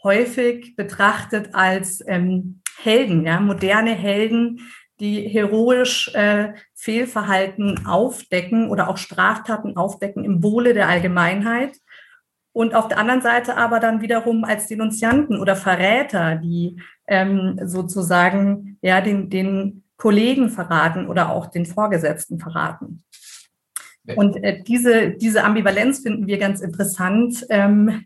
häufig 0.03 0.75
betrachtet 0.75 1.49
als 1.53 2.03
ähm, 2.07 2.61
Helden, 2.81 3.25
ja, 3.25 3.39
moderne 3.39 3.91
Helden, 3.91 4.61
die 4.99 5.21
heroisch 5.21 6.13
äh, 6.13 6.53
Fehlverhalten 6.75 7.85
aufdecken 7.85 8.69
oder 8.69 8.89
auch 8.89 8.97
Straftaten 8.97 9.77
aufdecken 9.77 10.23
im 10.23 10.43
Wohle 10.43 10.73
der 10.73 10.87
Allgemeinheit. 10.87 11.77
Und 12.51 12.73
auf 12.73 12.87
der 12.87 12.97
anderen 12.97 13.21
Seite 13.21 13.55
aber 13.57 13.79
dann 13.79 14.01
wiederum 14.01 14.43
als 14.43 14.67
Denunzianten 14.67 15.39
oder 15.39 15.55
Verräter, 15.55 16.35
die 16.35 16.81
ähm, 17.07 17.59
sozusagen 17.63 18.77
ja 18.81 19.01
den, 19.01 19.29
den 19.29 19.83
Kollegen 19.99 20.49
verraten 20.49 21.07
oder 21.07 21.29
auch 21.29 21.47
den 21.47 21.65
Vorgesetzten 21.65 22.39
verraten. 22.39 23.03
Und 24.15 24.43
äh, 24.43 24.63
diese, 24.63 25.11
diese 25.11 25.43
Ambivalenz 25.43 25.99
finden 25.99 26.25
wir 26.25 26.37
ganz 26.37 26.61
interessant, 26.61 27.45
ähm, 27.49 28.05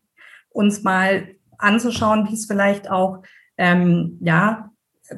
uns 0.49 0.83
mal 0.83 1.27
anzuschauen, 1.57 2.27
wie 2.27 2.33
es 2.33 2.45
vielleicht 2.45 2.89
auch 2.89 3.23
ähm, 3.57 4.17
ja, 4.21 4.71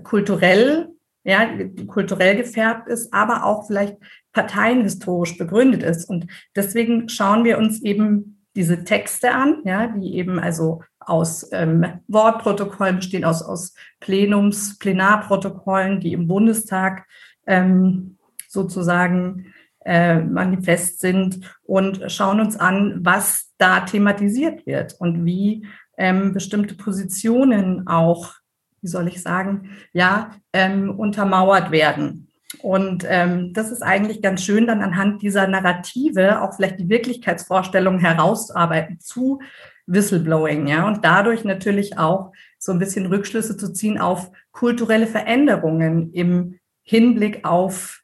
kulturell, 0.03 0.89
ja, 1.23 1.47
kulturell 1.87 2.35
gefärbt 2.35 2.87
ist, 2.87 3.11
aber 3.13 3.45
auch 3.45 3.65
vielleicht 3.65 3.97
parteienhistorisch 4.33 5.37
begründet 5.37 5.81
ist. 5.81 6.05
Und 6.05 6.27
deswegen 6.55 7.09
schauen 7.09 7.45
wir 7.45 7.57
uns 7.57 7.81
eben 7.81 8.43
diese 8.55 8.83
Texte 8.83 9.31
an, 9.31 9.61
ja, 9.63 9.87
die 9.87 10.15
eben 10.15 10.39
also 10.39 10.83
aus 11.05 11.47
ähm, 11.51 11.85
Wortprotokollen 12.07 12.97
bestehen, 12.97 13.25
aus, 13.25 13.41
aus 13.41 13.73
Plenums, 13.99 14.77
Plenarprotokollen, 14.79 15.99
die 15.99 16.13
im 16.13 16.27
Bundestag 16.27 17.05
ähm, 17.47 18.17
sozusagen 18.47 19.53
äh, 19.85 20.19
manifest 20.19 20.99
sind 20.99 21.41
und 21.63 22.11
schauen 22.11 22.39
uns 22.39 22.57
an, 22.57 22.99
was 23.01 23.51
da 23.57 23.81
thematisiert 23.81 24.65
wird 24.65 24.95
und 24.99 25.25
wie 25.25 25.67
ähm, 25.97 26.33
bestimmte 26.33 26.75
Positionen 26.75 27.87
auch, 27.87 28.33
wie 28.81 28.87
soll 28.87 29.07
ich 29.07 29.21
sagen, 29.21 29.69
ja, 29.93 30.31
ähm, 30.53 30.89
untermauert 30.89 31.71
werden. 31.71 32.27
Und 32.61 33.05
ähm, 33.07 33.53
das 33.53 33.71
ist 33.71 33.83
eigentlich 33.83 34.21
ganz 34.21 34.43
schön, 34.43 34.67
dann 34.67 34.81
anhand 34.81 35.21
dieser 35.21 35.47
Narrative 35.47 36.41
auch 36.41 36.55
vielleicht 36.55 36.79
die 36.79 36.89
Wirklichkeitsvorstellungen 36.89 37.99
herauszuarbeiten 37.99 38.99
zu 38.99 39.39
Whistleblowing, 39.87 40.67
ja, 40.67 40.87
und 40.87 41.05
dadurch 41.05 41.43
natürlich 41.43 41.97
auch 41.97 42.31
so 42.57 42.71
ein 42.71 42.79
bisschen 42.79 43.05
Rückschlüsse 43.05 43.57
zu 43.57 43.71
ziehen 43.71 43.99
auf 43.99 44.31
kulturelle 44.51 45.07
Veränderungen 45.07 46.11
im 46.13 46.59
Hinblick 46.83 47.45
auf 47.45 48.01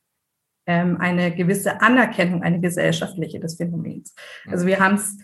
ähm, 0.68 0.98
eine 1.00 1.34
gewisse 1.34 1.82
Anerkennung, 1.82 2.44
eine 2.44 2.60
gesellschaftliche 2.60 3.40
des 3.40 3.56
Phänomens. 3.56 4.14
Also 4.50 4.68
wir 4.68 4.80
haben 4.80 4.96
es 4.96 5.18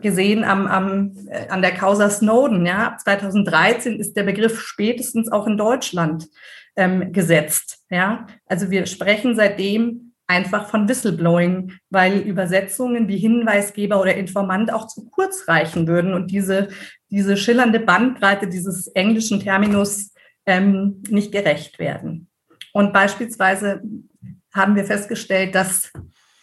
gesehen 0.00 0.44
am, 0.44 0.66
am, 0.66 1.16
äh, 1.28 1.48
an 1.48 1.62
der 1.62 1.72
Causa 1.72 2.10
Snowden. 2.10 2.66
Ja, 2.66 2.96
2013 3.02 3.98
ist 3.98 4.16
der 4.16 4.24
Begriff 4.24 4.60
spätestens 4.60 5.30
auch 5.30 5.46
in 5.46 5.56
Deutschland 5.56 6.28
ähm, 6.76 7.12
gesetzt. 7.12 7.84
Ja, 7.90 8.26
also 8.46 8.70
wir 8.70 8.86
sprechen 8.86 9.34
seitdem 9.34 10.07
einfach 10.28 10.68
von 10.68 10.88
Whistleblowing, 10.88 11.72
weil 11.90 12.18
Übersetzungen 12.18 13.08
wie 13.08 13.16
Hinweisgeber 13.16 14.00
oder 14.00 14.14
Informant 14.14 14.72
auch 14.72 14.86
zu 14.86 15.08
kurz 15.10 15.48
reichen 15.48 15.88
würden 15.88 16.12
und 16.12 16.30
diese, 16.30 16.68
diese 17.10 17.36
schillernde 17.36 17.80
Bandbreite 17.80 18.46
dieses 18.46 18.86
englischen 18.88 19.40
Terminus 19.40 20.12
ähm, 20.46 21.02
nicht 21.08 21.32
gerecht 21.32 21.78
werden. 21.78 22.28
Und 22.72 22.92
beispielsweise 22.92 23.82
haben 24.52 24.76
wir 24.76 24.84
festgestellt, 24.84 25.54
dass 25.54 25.90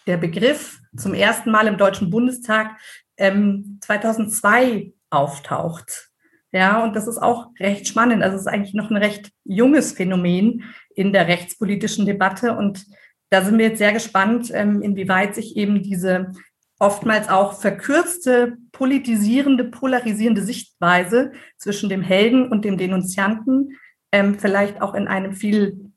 der 0.08 0.18
Begriff 0.18 0.80
zum 0.98 1.14
ersten 1.14 1.52
Mal 1.52 1.68
im 1.68 1.78
Deutschen 1.78 2.10
Bundestag 2.10 2.78
ähm, 3.18 3.80
2002 3.82 4.94
auftaucht. 5.10 6.10
Ja, 6.52 6.84
und 6.84 6.96
das 6.96 7.08
ist 7.08 7.18
auch 7.18 7.48
recht 7.60 7.88
spannend. 7.88 8.24
Also 8.24 8.36
es 8.36 8.44
ist 8.44 8.48
eigentlich 8.48 8.74
noch 8.74 8.90
ein 8.90 8.98
recht 8.98 9.32
junges 9.44 9.92
Phänomen 9.92 10.64
in 10.96 11.12
der 11.12 11.28
rechtspolitischen 11.28 12.06
Debatte. 12.06 12.56
Und 12.56 12.86
da 13.30 13.44
sind 13.44 13.58
wir 13.58 13.68
jetzt 13.68 13.80
sehr 13.80 13.94
gespannt, 13.94 14.52
ähm, 14.54 14.82
inwieweit 14.82 15.36
sich 15.36 15.58
eben 15.58 15.82
diese 15.82 16.32
oftmals 16.80 17.30
auch 17.30 17.54
verkürzte, 17.54 18.58
politisierende, 18.72 19.64
polarisierende 19.64 20.44
Sichtweise 20.44 21.32
zwischen 21.58 21.90
dem 21.90 22.02
Helden 22.02 22.50
und 22.50 22.66
dem 22.66 22.78
Denunzianten 22.78 23.78
ähm, 24.12 24.38
vielleicht 24.38 24.82
auch 24.82 24.94
in 24.94 25.08
einem 25.08 25.34
viel 25.34 25.92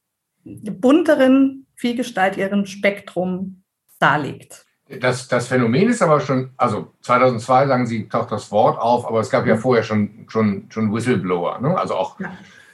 bunteren, 0.45 1.67
vielgestaltigeren 1.75 2.67
Spektrum 2.67 3.63
darlegt. 3.99 4.67
Das, 5.01 5.29
das 5.29 5.49
Phänomen 5.49 5.91
ist 5.91 6.01
aber 6.01 6.21
schon, 6.21 6.51
also 6.57 6.95
2002 7.03 7.67
sagen 7.67 7.87
Sie, 7.87 8.09
taucht 8.09 8.33
das 8.33 8.51
Wort 8.51 8.81
auf, 8.81 9.07
aber 9.07 9.21
es 9.21 9.29
gab 9.29 9.47
ja 9.47 9.57
mhm. 9.57 9.61
vorher 9.61 9.83
schon, 9.83 10.27
schon, 10.29 10.67
schon 10.71 10.93
Whistleblower, 10.93 11.61
ne? 11.61 11.79
also 11.79 11.95
auch 11.95 12.19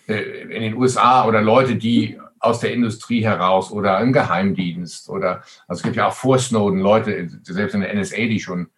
äh, 0.06 0.42
in 0.42 0.62
den 0.62 0.76
USA 0.76 1.26
oder 1.26 1.42
Leute, 1.42 1.74
die 1.74 2.18
aus 2.44 2.60
der 2.60 2.72
Industrie 2.72 3.24
heraus 3.24 3.70
oder 3.70 4.00
im 4.00 4.12
Geheimdienst 4.12 5.08
oder, 5.08 5.42
also 5.66 5.80
es 5.80 5.82
gibt 5.82 5.96
ja 5.96 6.08
auch 6.08 6.12
vor 6.12 6.38
Snowden 6.38 6.80
Leute, 6.80 7.28
selbst 7.42 7.74
in 7.74 7.80
der 7.80 7.94
NSA, 7.94 8.16
die 8.16 8.40
schon 8.40 8.68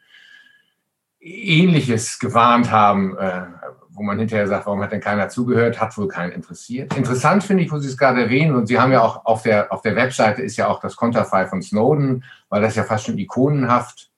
Ähnliches 1.20 2.18
gewarnt 2.18 2.70
haben, 2.70 3.16
äh, 3.18 3.42
wo 3.90 4.02
man 4.02 4.18
hinterher 4.18 4.46
sagt, 4.46 4.66
warum 4.66 4.82
hat 4.82 4.92
denn 4.92 5.00
keiner 5.00 5.28
zugehört, 5.28 5.80
hat 5.80 5.96
wohl 5.96 6.06
keinen 6.06 6.32
interessiert. 6.32 6.94
Interessant 6.96 7.42
finde 7.42 7.64
ich, 7.64 7.72
wo 7.72 7.78
Sie 7.78 7.88
es 7.88 7.96
gerade 7.96 8.22
erwähnen, 8.22 8.54
und 8.54 8.66
Sie 8.66 8.78
haben 8.78 8.92
ja 8.92 9.00
auch 9.00 9.24
auf 9.24 9.42
der, 9.42 9.72
auf 9.72 9.80
der 9.80 9.96
Webseite 9.96 10.42
ist 10.42 10.56
ja 10.56 10.68
auch 10.68 10.80
das 10.80 10.96
Konterfei 10.96 11.46
von 11.46 11.62
Snowden, 11.62 12.24
weil 12.48 12.62
das 12.62 12.76
ja 12.76 12.84
fast 12.84 13.06
schon 13.06 13.18
ikonenhaft 13.18 14.10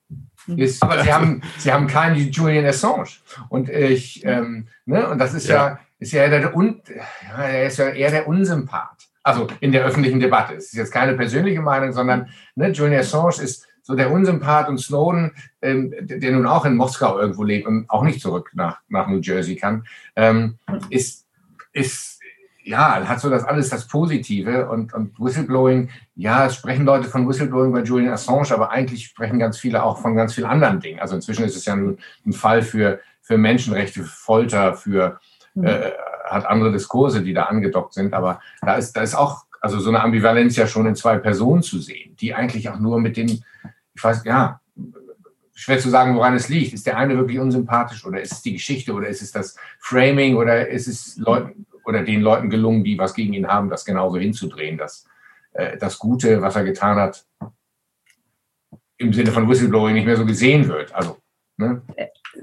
ist. 0.56 0.82
Aber 0.82 1.02
Sie 1.02 1.12
haben, 1.12 1.42
Sie 1.58 1.72
haben 1.72 1.86
keinen 1.86 2.16
Julian 2.16 2.66
Assange. 2.66 3.08
Und 3.48 3.68
ich, 3.68 4.24
ähm, 4.24 4.66
ne, 4.84 5.08
und 5.08 5.18
das 5.18 5.32
ist 5.34 5.48
ja, 5.48 5.54
ja 5.54 5.78
ist 5.98 6.12
ja 6.12 6.28
der, 6.28 6.56
un, 6.56 6.80
ja, 7.28 7.42
er 7.42 7.66
ist 7.66 7.78
ja 7.78 7.88
eher 7.88 8.10
der 8.10 8.28
Unsympath. 8.28 9.07
Also 9.22 9.46
in 9.60 9.72
der 9.72 9.84
öffentlichen 9.84 10.20
Debatte. 10.20 10.54
Es 10.54 10.66
ist 10.66 10.74
jetzt 10.74 10.92
keine 10.92 11.14
persönliche 11.14 11.60
Meinung, 11.60 11.92
sondern 11.92 12.28
ne, 12.54 12.70
Julian 12.70 13.00
Assange 13.00 13.42
ist 13.42 13.66
so 13.88 13.94
der 13.94 14.10
Unsympath 14.10 14.68
und 14.68 14.78
Snowden, 14.78 15.32
ähm, 15.62 15.94
der 16.00 16.32
nun 16.32 16.46
auch 16.46 16.66
in 16.66 16.76
Moskau 16.76 17.18
irgendwo 17.18 17.42
lebt 17.42 17.66
und 17.66 17.88
auch 17.88 18.02
nicht 18.02 18.20
zurück 18.20 18.50
nach, 18.52 18.80
nach 18.88 19.08
New 19.08 19.20
Jersey 19.20 19.56
kann, 19.56 19.84
ähm, 20.14 20.58
ist, 20.90 21.26
ist, 21.72 22.20
ja, 22.64 23.08
hat 23.08 23.18
so 23.18 23.30
das 23.30 23.44
alles 23.44 23.70
das 23.70 23.88
Positive 23.88 24.68
und, 24.68 24.92
und 24.92 25.18
Whistleblowing, 25.18 25.88
ja, 26.16 26.44
es 26.44 26.56
sprechen 26.56 26.84
Leute 26.84 27.08
von 27.08 27.26
Whistleblowing 27.26 27.72
bei 27.72 27.82
Julian 27.82 28.12
Assange, 28.12 28.52
aber 28.52 28.70
eigentlich 28.70 29.06
sprechen 29.06 29.38
ganz 29.38 29.56
viele 29.56 29.82
auch 29.82 30.02
von 30.02 30.14
ganz 30.14 30.34
vielen 30.34 30.48
anderen 30.48 30.80
Dingen. 30.80 31.00
Also 31.00 31.14
inzwischen 31.14 31.46
ist 31.46 31.56
es 31.56 31.64
ja 31.64 31.72
ein, 31.72 31.96
ein 32.26 32.34
Fall 32.34 32.60
für, 32.60 33.00
für 33.22 33.38
Menschenrechte, 33.38 34.02
für 34.02 34.06
Folter, 34.06 34.74
für, 34.74 35.18
mhm. 35.54 35.64
äh, 35.64 35.92
hat 36.30 36.46
andere 36.46 36.72
Diskurse, 36.72 37.22
die 37.22 37.34
da 37.34 37.44
angedockt 37.44 37.94
sind, 37.94 38.14
aber 38.14 38.40
da 38.62 38.74
ist, 38.74 38.96
da 38.96 39.02
ist 39.02 39.14
auch 39.14 39.44
also 39.60 39.80
so 39.80 39.88
eine 39.88 40.02
Ambivalenz 40.02 40.56
ja 40.56 40.66
schon 40.66 40.86
in 40.86 40.94
zwei 40.94 41.18
Personen 41.18 41.62
zu 41.62 41.80
sehen, 41.80 42.14
die 42.16 42.34
eigentlich 42.34 42.68
auch 42.68 42.78
nur 42.78 43.00
mit 43.00 43.16
den 43.16 43.42
ich 43.98 44.04
weiß, 44.04 44.22
ja, 44.24 44.60
schwer 45.54 45.78
zu 45.80 45.90
sagen, 45.90 46.14
woran 46.14 46.34
es 46.34 46.48
liegt. 46.48 46.72
Ist 46.72 46.86
der 46.86 46.96
eine 46.96 47.16
wirklich 47.16 47.40
unsympathisch 47.40 48.06
oder 48.06 48.20
ist 48.20 48.32
es 48.32 48.42
die 48.42 48.52
Geschichte 48.52 48.92
oder 48.92 49.08
ist 49.08 49.22
es 49.22 49.32
das 49.32 49.56
Framing 49.80 50.36
oder 50.36 50.68
ist 50.68 50.86
es 50.86 51.16
Leuten 51.16 51.66
oder 51.84 52.04
den 52.04 52.20
Leuten 52.20 52.48
gelungen, 52.48 52.84
die 52.84 52.96
was 52.96 53.14
gegen 53.14 53.32
ihn 53.32 53.48
haben, 53.48 53.70
das 53.70 53.84
genauso 53.84 54.18
hinzudrehen, 54.18 54.78
dass 54.78 55.06
äh, 55.52 55.76
das 55.78 55.98
Gute, 55.98 56.40
was 56.42 56.54
er 56.54 56.62
getan 56.62 56.96
hat, 56.96 57.26
im 58.98 59.12
Sinne 59.12 59.32
von 59.32 59.48
Whistleblowing 59.48 59.94
nicht 59.94 60.06
mehr 60.06 60.16
so 60.16 60.26
gesehen 60.26 60.68
wird. 60.68 60.94
Also, 60.94 61.18
ne? 61.56 61.82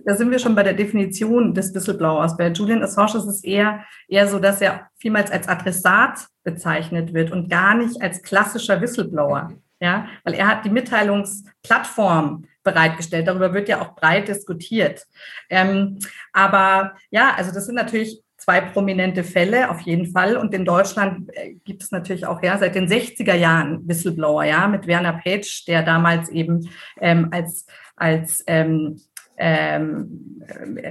Da 0.04 0.16
sind 0.16 0.32
wir 0.32 0.40
schon 0.40 0.56
bei 0.56 0.64
der 0.64 0.74
Definition 0.74 1.54
des 1.54 1.74
Whistleblowers. 1.74 2.38
Bei 2.38 2.50
Julian 2.50 2.84
Assange 2.84 3.18
ist 3.18 3.28
es 3.28 3.44
eher, 3.44 3.86
eher 4.08 4.28
so, 4.28 4.40
dass 4.40 4.62
er 4.62 4.90
vielmals 4.98 5.32
als 5.32 5.48
Adressat 5.48 6.28
bezeichnet 6.44 7.14
wird 7.14 7.32
und 7.32 7.50
gar 7.50 7.76
nicht 7.76 8.02
als 8.02 8.22
klassischer 8.22 8.82
Whistleblower 8.82 9.52
ja, 9.80 10.08
weil 10.24 10.34
er 10.34 10.48
hat 10.48 10.66
die 10.66 10.70
Mitteilungsplattform 10.70 12.46
bereitgestellt. 12.64 13.28
Darüber 13.28 13.54
wird 13.54 13.70
ja 13.70 13.82
auch 13.82 13.96
breit 13.96 14.28
diskutiert. 14.28 15.06
Ähm, 15.50 16.00
aber 16.34 16.96
ja, 17.12 17.34
also 17.36 17.52
das 17.52 17.66
sind 17.66 17.76
natürlich 17.76 18.22
zwei 18.38 18.62
prominente 18.62 19.24
Fälle 19.24 19.70
auf 19.70 19.82
jeden 19.82 20.08
Fall. 20.08 20.38
Und 20.38 20.54
in 20.54 20.66
Deutschland 20.66 21.30
äh, 21.34 21.56
gibt 21.64 21.84
es 21.84 21.92
natürlich 21.92 22.26
auch 22.26 22.42
ja 22.42 22.58
seit 22.58 22.76
den 22.76 22.88
60er 22.88 23.36
Jahren 23.36 23.88
Whistleblower, 23.88 24.44
ja, 24.44 24.68
mit 24.68 24.88
Werner 24.88 25.20
Page, 25.24 25.66
der 25.66 25.84
damals 25.84 26.30
eben 26.30 26.70
ähm, 27.00 27.30
als 27.32 27.66
als 27.96 28.44
ähm, 28.48 29.00
ähm, 29.38 30.42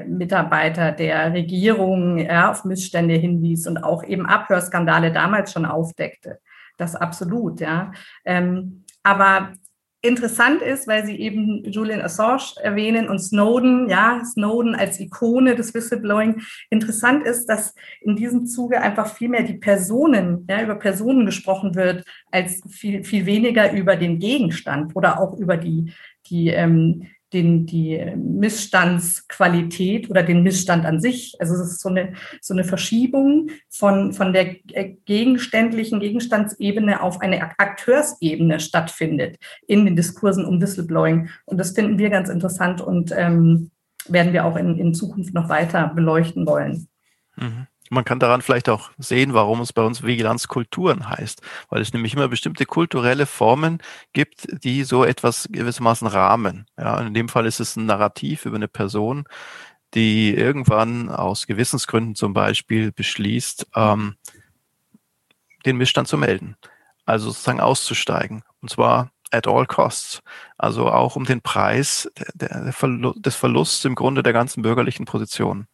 Mitarbeiter 0.06 0.92
der 0.92 1.32
Regierung 1.32 2.18
ja, 2.18 2.50
auf 2.50 2.64
Missstände 2.64 3.14
hinwies 3.14 3.66
und 3.66 3.78
auch 3.78 4.04
eben 4.04 4.26
Abhörskandale 4.26 5.12
damals 5.12 5.52
schon 5.52 5.66
aufdeckte. 5.66 6.40
Das 6.76 6.96
absolut, 6.96 7.60
ja. 7.60 7.92
Ähm, 8.24 8.84
aber 9.02 9.52
interessant 10.04 10.60
ist, 10.60 10.86
weil 10.86 11.06
Sie 11.06 11.18
eben 11.18 11.64
Julian 11.64 12.02
Assange 12.02 12.56
erwähnen 12.62 13.08
und 13.08 13.20
Snowden, 13.20 13.88
ja, 13.88 14.22
Snowden 14.24 14.74
als 14.74 15.00
Ikone 15.00 15.54
des 15.54 15.72
Whistleblowing. 15.72 16.42
Interessant 16.68 17.26
ist, 17.26 17.46
dass 17.46 17.74
in 18.02 18.14
diesem 18.14 18.46
Zuge 18.46 18.82
einfach 18.82 19.14
viel 19.14 19.30
mehr 19.30 19.44
die 19.44 19.54
Personen, 19.54 20.46
ja, 20.48 20.62
über 20.62 20.74
Personen 20.74 21.24
gesprochen 21.24 21.74
wird, 21.74 22.04
als 22.30 22.60
viel, 22.68 23.02
viel 23.04 23.24
weniger 23.24 23.72
über 23.72 23.96
den 23.96 24.18
Gegenstand 24.18 24.94
oder 24.94 25.20
auch 25.20 25.38
über 25.38 25.56
die, 25.56 25.92
die, 26.26 26.48
ähm, 26.48 27.06
den, 27.34 27.66
die 27.66 28.00
Missstandsqualität 28.16 30.08
oder 30.08 30.22
den 30.22 30.42
Missstand 30.42 30.86
an 30.86 31.00
sich. 31.00 31.34
Also 31.40 31.54
es 31.54 31.72
ist 31.72 31.80
so 31.80 31.88
eine, 31.88 32.14
so 32.40 32.54
eine 32.54 32.64
Verschiebung 32.64 33.50
von, 33.68 34.12
von 34.12 34.32
der 34.32 34.54
gegenständlichen 35.04 36.00
Gegenstandsebene 36.00 37.02
auf 37.02 37.20
eine 37.20 37.42
Akteursebene 37.58 38.60
stattfindet 38.60 39.36
in 39.66 39.84
den 39.84 39.96
Diskursen 39.96 40.46
um 40.46 40.62
Whistleblowing. 40.62 41.28
Und 41.44 41.58
das 41.58 41.72
finden 41.72 41.98
wir 41.98 42.10
ganz 42.10 42.28
interessant 42.28 42.80
und 42.80 43.12
ähm, 43.16 43.70
werden 44.08 44.32
wir 44.32 44.44
auch 44.44 44.56
in, 44.56 44.78
in 44.78 44.94
Zukunft 44.94 45.34
noch 45.34 45.48
weiter 45.48 45.92
beleuchten 45.94 46.46
wollen. 46.46 46.88
Mhm. 47.36 47.66
Man 47.90 48.04
kann 48.04 48.18
daran 48.18 48.40
vielleicht 48.40 48.68
auch 48.68 48.90
sehen, 48.98 49.34
warum 49.34 49.60
es 49.60 49.72
bei 49.72 49.82
uns 49.82 50.02
Vigilanzkulturen 50.02 51.08
heißt, 51.08 51.42
weil 51.68 51.82
es 51.82 51.92
nämlich 51.92 52.14
immer 52.14 52.28
bestimmte 52.28 52.64
kulturelle 52.64 53.26
Formen 53.26 53.82
gibt, 54.14 54.46
die 54.64 54.84
so 54.84 55.04
etwas 55.04 55.48
gewissermaßen 55.50 56.08
rahmen. 56.08 56.66
Ja, 56.78 56.98
in 57.00 57.12
dem 57.12 57.28
Fall 57.28 57.44
ist 57.46 57.60
es 57.60 57.76
ein 57.76 57.86
Narrativ 57.86 58.46
über 58.46 58.56
eine 58.56 58.68
Person, 58.68 59.24
die 59.92 60.34
irgendwann 60.34 61.08
aus 61.10 61.46
Gewissensgründen 61.46 62.14
zum 62.14 62.32
Beispiel 62.32 62.90
beschließt, 62.90 63.68
ähm, 63.76 64.16
den 65.66 65.76
Missstand 65.76 66.08
zu 66.08 66.18
melden, 66.18 66.56
also 67.04 67.30
sozusagen 67.30 67.60
auszusteigen, 67.60 68.42
und 68.60 68.70
zwar 68.70 69.10
at 69.30 69.46
all 69.48 69.66
costs, 69.66 70.20
also 70.58 70.88
auch 70.88 71.16
um 71.16 71.24
den 71.24 71.40
Preis 71.40 72.10
der, 72.34 72.62
der 72.62 72.72
Verlust, 72.72 73.24
des 73.24 73.36
Verlusts 73.36 73.84
im 73.84 73.94
Grunde 73.94 74.22
der 74.22 74.32
ganzen 74.32 74.62
bürgerlichen 74.62 75.06
Position. 75.06 75.66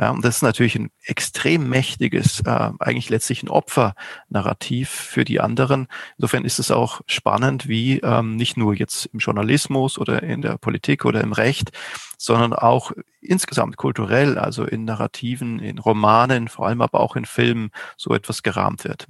Ja, 0.00 0.10
und 0.10 0.24
das 0.24 0.36
ist 0.36 0.42
natürlich 0.42 0.76
ein 0.76 0.90
extrem 1.02 1.68
mächtiges, 1.68 2.40
äh, 2.46 2.70
eigentlich 2.78 3.10
letztlich 3.10 3.42
ein 3.42 3.48
Opfernarrativ 3.48 4.88
für 4.88 5.24
die 5.24 5.40
anderen. 5.40 5.88
Insofern 6.18 6.44
ist 6.44 6.60
es 6.60 6.70
auch 6.70 7.00
spannend, 7.06 7.66
wie 7.66 7.98
ähm, 7.98 8.36
nicht 8.36 8.56
nur 8.56 8.74
jetzt 8.74 9.06
im 9.06 9.18
Journalismus 9.18 9.98
oder 9.98 10.22
in 10.22 10.40
der 10.40 10.56
Politik 10.56 11.04
oder 11.04 11.20
im 11.20 11.32
Recht, 11.32 11.72
sondern 12.16 12.52
auch 12.52 12.92
insgesamt 13.20 13.76
kulturell, 13.76 14.38
also 14.38 14.64
in 14.64 14.84
Narrativen, 14.84 15.58
in 15.58 15.78
Romanen, 15.78 16.46
vor 16.46 16.68
allem 16.68 16.80
aber 16.80 17.00
auch 17.00 17.16
in 17.16 17.24
Filmen, 17.24 17.70
so 17.96 18.14
etwas 18.14 18.44
gerahmt 18.44 18.84
wird. 18.84 19.08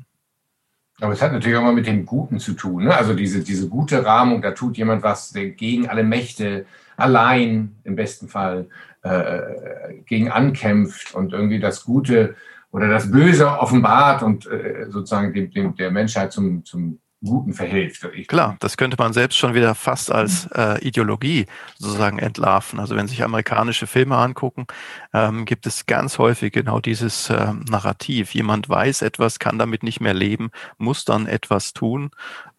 Aber 1.01 1.13
es 1.13 1.21
hat 1.21 1.33
natürlich 1.33 1.59
auch 1.59 1.63
mal 1.63 1.75
mit 1.75 1.87
dem 1.87 2.07
Guten 2.07 2.41
zu 2.41 2.55
tun. 2.55 2.85
Ne? 2.85 2.97
Also 2.97 3.13
diese, 3.15 3.45
diese 3.45 3.69
gute 3.69 4.05
Rahmung, 4.05 4.41
da 4.41 4.53
tut 4.53 4.79
jemand 4.79 5.03
was 5.03 5.35
gegen 5.35 5.89
alle 5.89 6.03
Mächte, 6.03 6.67
allein 6.97 7.77
im 7.85 7.95
besten 7.95 8.29
Fall 8.29 8.69
äh, 9.09 10.03
gegen 10.07 10.31
ankämpft 10.31 11.15
und 11.15 11.33
irgendwie 11.33 11.61
das 11.61 11.85
Gute 11.85 12.37
oder 12.71 12.89
das 12.89 13.11
Böse 13.11 13.49
offenbart 13.49 14.23
und 14.23 14.47
äh, 14.47 14.87
sozusagen 14.91 15.33
dem, 15.33 15.51
dem, 15.51 15.77
der 15.77 15.91
Menschheit 15.91 16.33
zum, 16.33 16.65
zum 16.65 17.01
Guten 17.25 17.53
verhilft. 17.53 18.07
Klar, 18.29 18.57
das 18.61 18.77
könnte 18.77 18.97
man 18.97 19.13
selbst 19.13 19.37
schon 19.37 19.53
wieder 19.53 19.75
fast 19.75 20.13
als 20.13 20.49
äh, 20.55 20.79
Ideologie 20.87 21.47
sozusagen 21.77 22.21
entlarven. 22.21 22.79
Also 22.79 22.95
wenn 22.95 23.09
sich 23.09 23.25
amerikanische 23.25 23.89
Filme 23.89 24.17
angucken, 24.17 24.67
ähm, 25.13 25.45
gibt 25.45 25.67
es 25.67 25.87
ganz 25.87 26.19
häufig 26.19 26.53
genau 26.53 26.79
dieses 26.79 27.29
äh, 27.29 27.55
Narrativ. 27.69 28.35
Jemand 28.35 28.69
weiß 28.69 29.03
etwas, 29.03 29.41
kann 29.41 29.59
damit 29.59 29.83
nicht 29.83 30.01
mehr 30.01 30.15
leben, 30.15 30.51
muss 30.77 31.05
dann 31.05 31.27
etwas 31.27 31.73
tun 31.73 32.11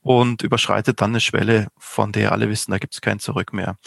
und 0.01 0.43
überschreitet 0.43 0.99
dann 0.99 1.11
eine 1.11 1.21
Schwelle, 1.21 1.67
von 1.77 2.11
der 2.11 2.33
alle 2.33 2.49
wissen, 2.49 2.71
da 2.71 2.79
gibt 2.79 2.93
es 2.93 2.99
kein 2.99 3.19
Zurück 3.19 3.53
mehr. 3.53 3.77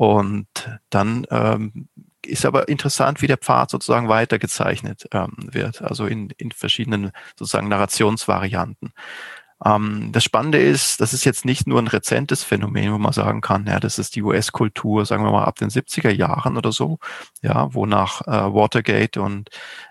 Und 0.00 0.48
dann 0.88 1.26
ähm, 1.30 1.86
ist 2.24 2.46
aber 2.46 2.68
interessant, 2.68 3.20
wie 3.20 3.26
der 3.26 3.36
Pfad 3.36 3.68
sozusagen 3.68 4.08
weitergezeichnet 4.08 5.06
ähm, 5.12 5.34
wird, 5.36 5.82
also 5.82 6.06
in, 6.06 6.30
in 6.38 6.52
verschiedenen 6.52 7.10
sozusagen 7.36 7.68
Narrationsvarianten. 7.68 8.94
Ähm, 9.62 10.08
das 10.10 10.24
Spannende 10.24 10.56
ist, 10.56 11.02
das 11.02 11.12
ist 11.12 11.26
jetzt 11.26 11.44
nicht 11.44 11.66
nur 11.66 11.78
ein 11.78 11.86
rezentes 11.86 12.44
Phänomen, 12.44 12.94
wo 12.94 12.96
man 12.96 13.12
sagen 13.12 13.42
kann, 13.42 13.66
ja, 13.66 13.78
das 13.78 13.98
ist 13.98 14.16
die 14.16 14.22
US-Kultur, 14.22 15.04
sagen 15.04 15.22
wir 15.22 15.32
mal 15.32 15.44
ab 15.44 15.56
den 15.56 15.68
70er 15.68 16.10
Jahren 16.10 16.56
oder 16.56 16.72
so, 16.72 16.98
ja, 17.42 17.74
wo 17.74 17.84
nach 17.84 18.22
äh, 18.22 18.54
Watergate 18.54 19.20
und 19.20 19.50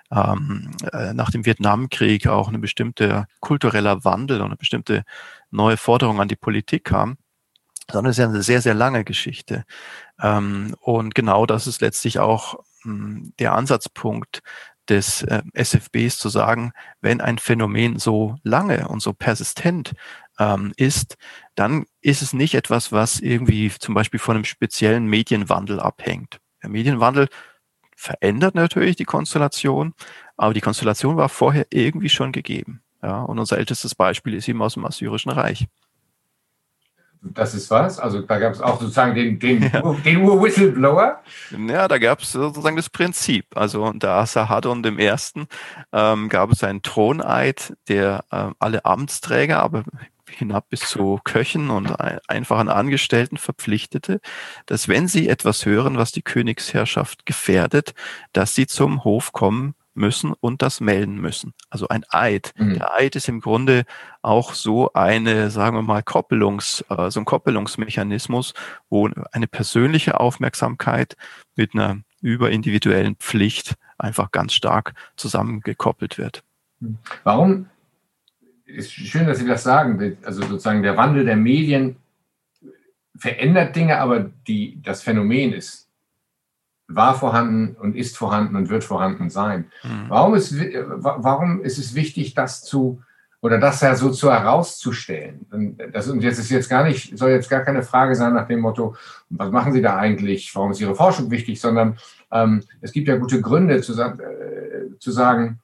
ähm, 0.09 0.71
äh, 0.91 1.13
nach 1.13 1.29
dem 1.29 1.45
Vietnamkrieg 1.45 2.25
auch 2.25 2.47
eine 2.47 2.57
bestimmte 2.57 3.27
kultureller 3.41 4.03
Wandel 4.05 4.41
und 4.41 4.47
eine 4.47 4.57
bestimmte 4.57 5.03
neue 5.51 5.77
Forderung 5.77 6.19
an 6.19 6.29
die 6.29 6.35
Politik 6.35 6.85
kam 6.85 7.19
sondern 7.91 8.11
es 8.11 8.17
ist 8.17 8.21
ja 8.21 8.29
eine 8.29 8.43
sehr, 8.43 8.61
sehr 8.61 8.73
lange 8.73 9.03
Geschichte. 9.03 9.65
Ähm, 10.21 10.75
und 10.79 11.15
genau 11.15 11.45
das 11.45 11.67
ist 11.67 11.81
letztlich 11.81 12.19
auch 12.19 12.59
hm, 12.83 13.33
der 13.39 13.53
Ansatzpunkt 13.53 14.41
des 14.89 15.23
äh, 15.23 15.41
SFBs 15.53 16.17
zu 16.17 16.29
sagen, 16.29 16.71
wenn 17.01 17.21
ein 17.21 17.37
Phänomen 17.37 17.99
so 17.99 18.37
lange 18.43 18.87
und 18.87 19.01
so 19.01 19.13
persistent 19.13 19.93
ähm, 20.39 20.73
ist, 20.77 21.17
dann 21.55 21.85
ist 22.01 22.21
es 22.21 22.33
nicht 22.33 22.55
etwas, 22.55 22.91
was 22.91 23.19
irgendwie 23.19 23.71
zum 23.77 23.93
Beispiel 23.93 24.19
von 24.19 24.35
einem 24.35 24.45
speziellen 24.45 25.05
Medienwandel 25.05 25.79
abhängt. 25.79 26.39
Der 26.63 26.69
Medienwandel 26.69 27.27
verändert 27.95 28.55
natürlich 28.55 28.95
die 28.95 29.05
Konstellation, 29.05 29.93
aber 30.37 30.53
die 30.53 30.61
Konstellation 30.61 31.17
war 31.17 31.29
vorher 31.29 31.67
irgendwie 31.69 32.09
schon 32.09 32.31
gegeben. 32.31 32.81
Ja, 33.01 33.21
und 33.21 33.39
unser 33.39 33.57
ältestes 33.57 33.95
Beispiel 33.95 34.33
ist 34.33 34.47
eben 34.47 34.61
aus 34.61 34.73
dem 34.73 34.85
Assyrischen 34.85 35.31
Reich. 35.31 35.67
Das 37.21 37.53
ist 37.53 37.69
was? 37.69 37.99
Also 37.99 38.21
da 38.21 38.39
gab 38.39 38.53
es 38.53 38.61
auch 38.61 38.79
sozusagen 38.79 39.13
den, 39.13 39.39
den, 39.39 39.61
ja. 39.73 39.81
den 40.05 40.21
Ur-Whistleblower? 40.21 41.21
Ja, 41.67 41.87
da 41.87 41.97
gab 41.97 42.21
es 42.21 42.31
sozusagen 42.31 42.77
das 42.77 42.89
Prinzip. 42.89 43.45
Also 43.55 43.83
unter 43.83 44.11
Asahadon 44.11 44.83
dem 44.83 44.97
Ersten 44.99 45.47
ähm, 45.91 46.29
gab 46.29 46.51
es 46.51 46.63
einen 46.63 46.81
Throneid, 46.81 47.75
der 47.87 48.23
äh, 48.31 48.51
alle 48.59 48.85
Amtsträger, 48.85 49.61
aber 49.61 49.83
hinab 50.29 50.69
bis 50.69 50.81
zu 50.81 51.19
Köchen 51.23 51.69
und 51.69 51.95
einfachen 52.29 52.69
Angestellten 52.69 53.37
verpflichtete, 53.37 54.21
dass 54.65 54.87
wenn 54.87 55.07
sie 55.07 55.27
etwas 55.27 55.65
hören, 55.65 55.97
was 55.97 56.11
die 56.11 56.21
Königsherrschaft 56.21 57.25
gefährdet, 57.25 57.93
dass 58.31 58.55
sie 58.55 58.67
zum 58.67 59.03
Hof 59.03 59.31
kommen 59.31 59.73
müssen 59.99 60.33
und 60.33 60.63
das 60.63 60.81
melden 60.81 61.21
müssen. 61.21 61.53
Also 61.69 61.87
ein 61.89 62.03
Eid. 62.09 62.53
Mhm. 62.57 62.75
Der 62.75 62.95
Eid 62.95 63.15
ist 63.15 63.29
im 63.29 63.41
Grunde 63.41 63.83
auch 64.21 64.53
so 64.53 64.93
eine, 64.93 65.51
sagen 65.51 65.75
wir 65.75 65.83
mal, 65.83 66.01
Koppelungs, 66.01 66.83
äh, 66.89 67.11
so 67.11 67.19
ein 67.19 67.25
Koppelungsmechanismus, 67.25 68.53
wo 68.89 69.09
eine 69.31 69.47
persönliche 69.47 70.19
Aufmerksamkeit 70.19 71.15
mit 71.55 71.75
einer 71.75 71.99
überindividuellen 72.21 73.15
Pflicht 73.17 73.75
einfach 73.97 74.31
ganz 74.31 74.53
stark 74.53 74.93
zusammengekoppelt 75.15 76.17
wird. 76.17 76.43
Mhm. 76.79 76.97
Warum? 77.23 77.67
Ist 78.65 78.91
schön, 78.91 79.25
dass 79.27 79.39
Sie 79.39 79.47
das 79.47 79.63
sagen. 79.63 80.17
Also 80.23 80.41
sozusagen 80.41 80.83
der 80.83 80.95
Wandel 80.95 81.25
der 81.25 81.35
Medien 81.35 81.97
verändert 83.17 83.75
Dinge, 83.75 83.99
aber 83.99 84.29
die, 84.47 84.79
das 84.81 85.01
Phänomen 85.01 85.53
ist 85.53 85.88
war 86.89 87.13
vorhanden 87.13 87.75
und 87.79 87.95
ist 87.95 88.17
vorhanden 88.17 88.55
und 88.55 88.69
wird 88.69 88.83
vorhanden 88.83 89.29
sein. 89.29 89.71
Mhm. 89.83 90.05
Warum, 90.09 90.33
ist, 90.33 90.53
warum 90.97 91.61
ist 91.61 91.77
es 91.77 91.95
wichtig, 91.95 92.33
das 92.33 92.63
zu 92.63 93.01
oder 93.41 93.57
das 93.57 93.79
ja 93.79 93.95
so 93.95 94.09
zu 94.09 94.31
herauszustellen? 94.31 95.45
Das, 95.93 96.09
und 96.09 96.21
jetzt 96.21 96.39
ist 96.39 96.49
jetzt 96.49 96.67
gar 96.67 96.83
nicht, 96.83 97.17
soll 97.17 97.29
jetzt 97.29 97.49
gar 97.49 97.61
keine 97.61 97.83
Frage 97.83 98.15
sein 98.15 98.33
nach 98.33 98.47
dem 98.47 98.59
Motto, 98.59 98.95
was 99.29 99.51
machen 99.51 99.71
Sie 99.71 99.81
da 99.81 99.95
eigentlich, 99.97 100.53
warum 100.55 100.71
ist 100.71 100.81
Ihre 100.81 100.95
Forschung 100.95 101.31
wichtig, 101.31 101.61
sondern 101.61 101.97
ähm, 102.31 102.63
es 102.81 102.91
gibt 102.91 103.07
ja 103.07 103.15
gute 103.15 103.39
Gründe 103.39 103.81
zu, 103.81 103.93
äh, 103.93 104.97
zu 104.99 105.11
sagen, 105.11 105.59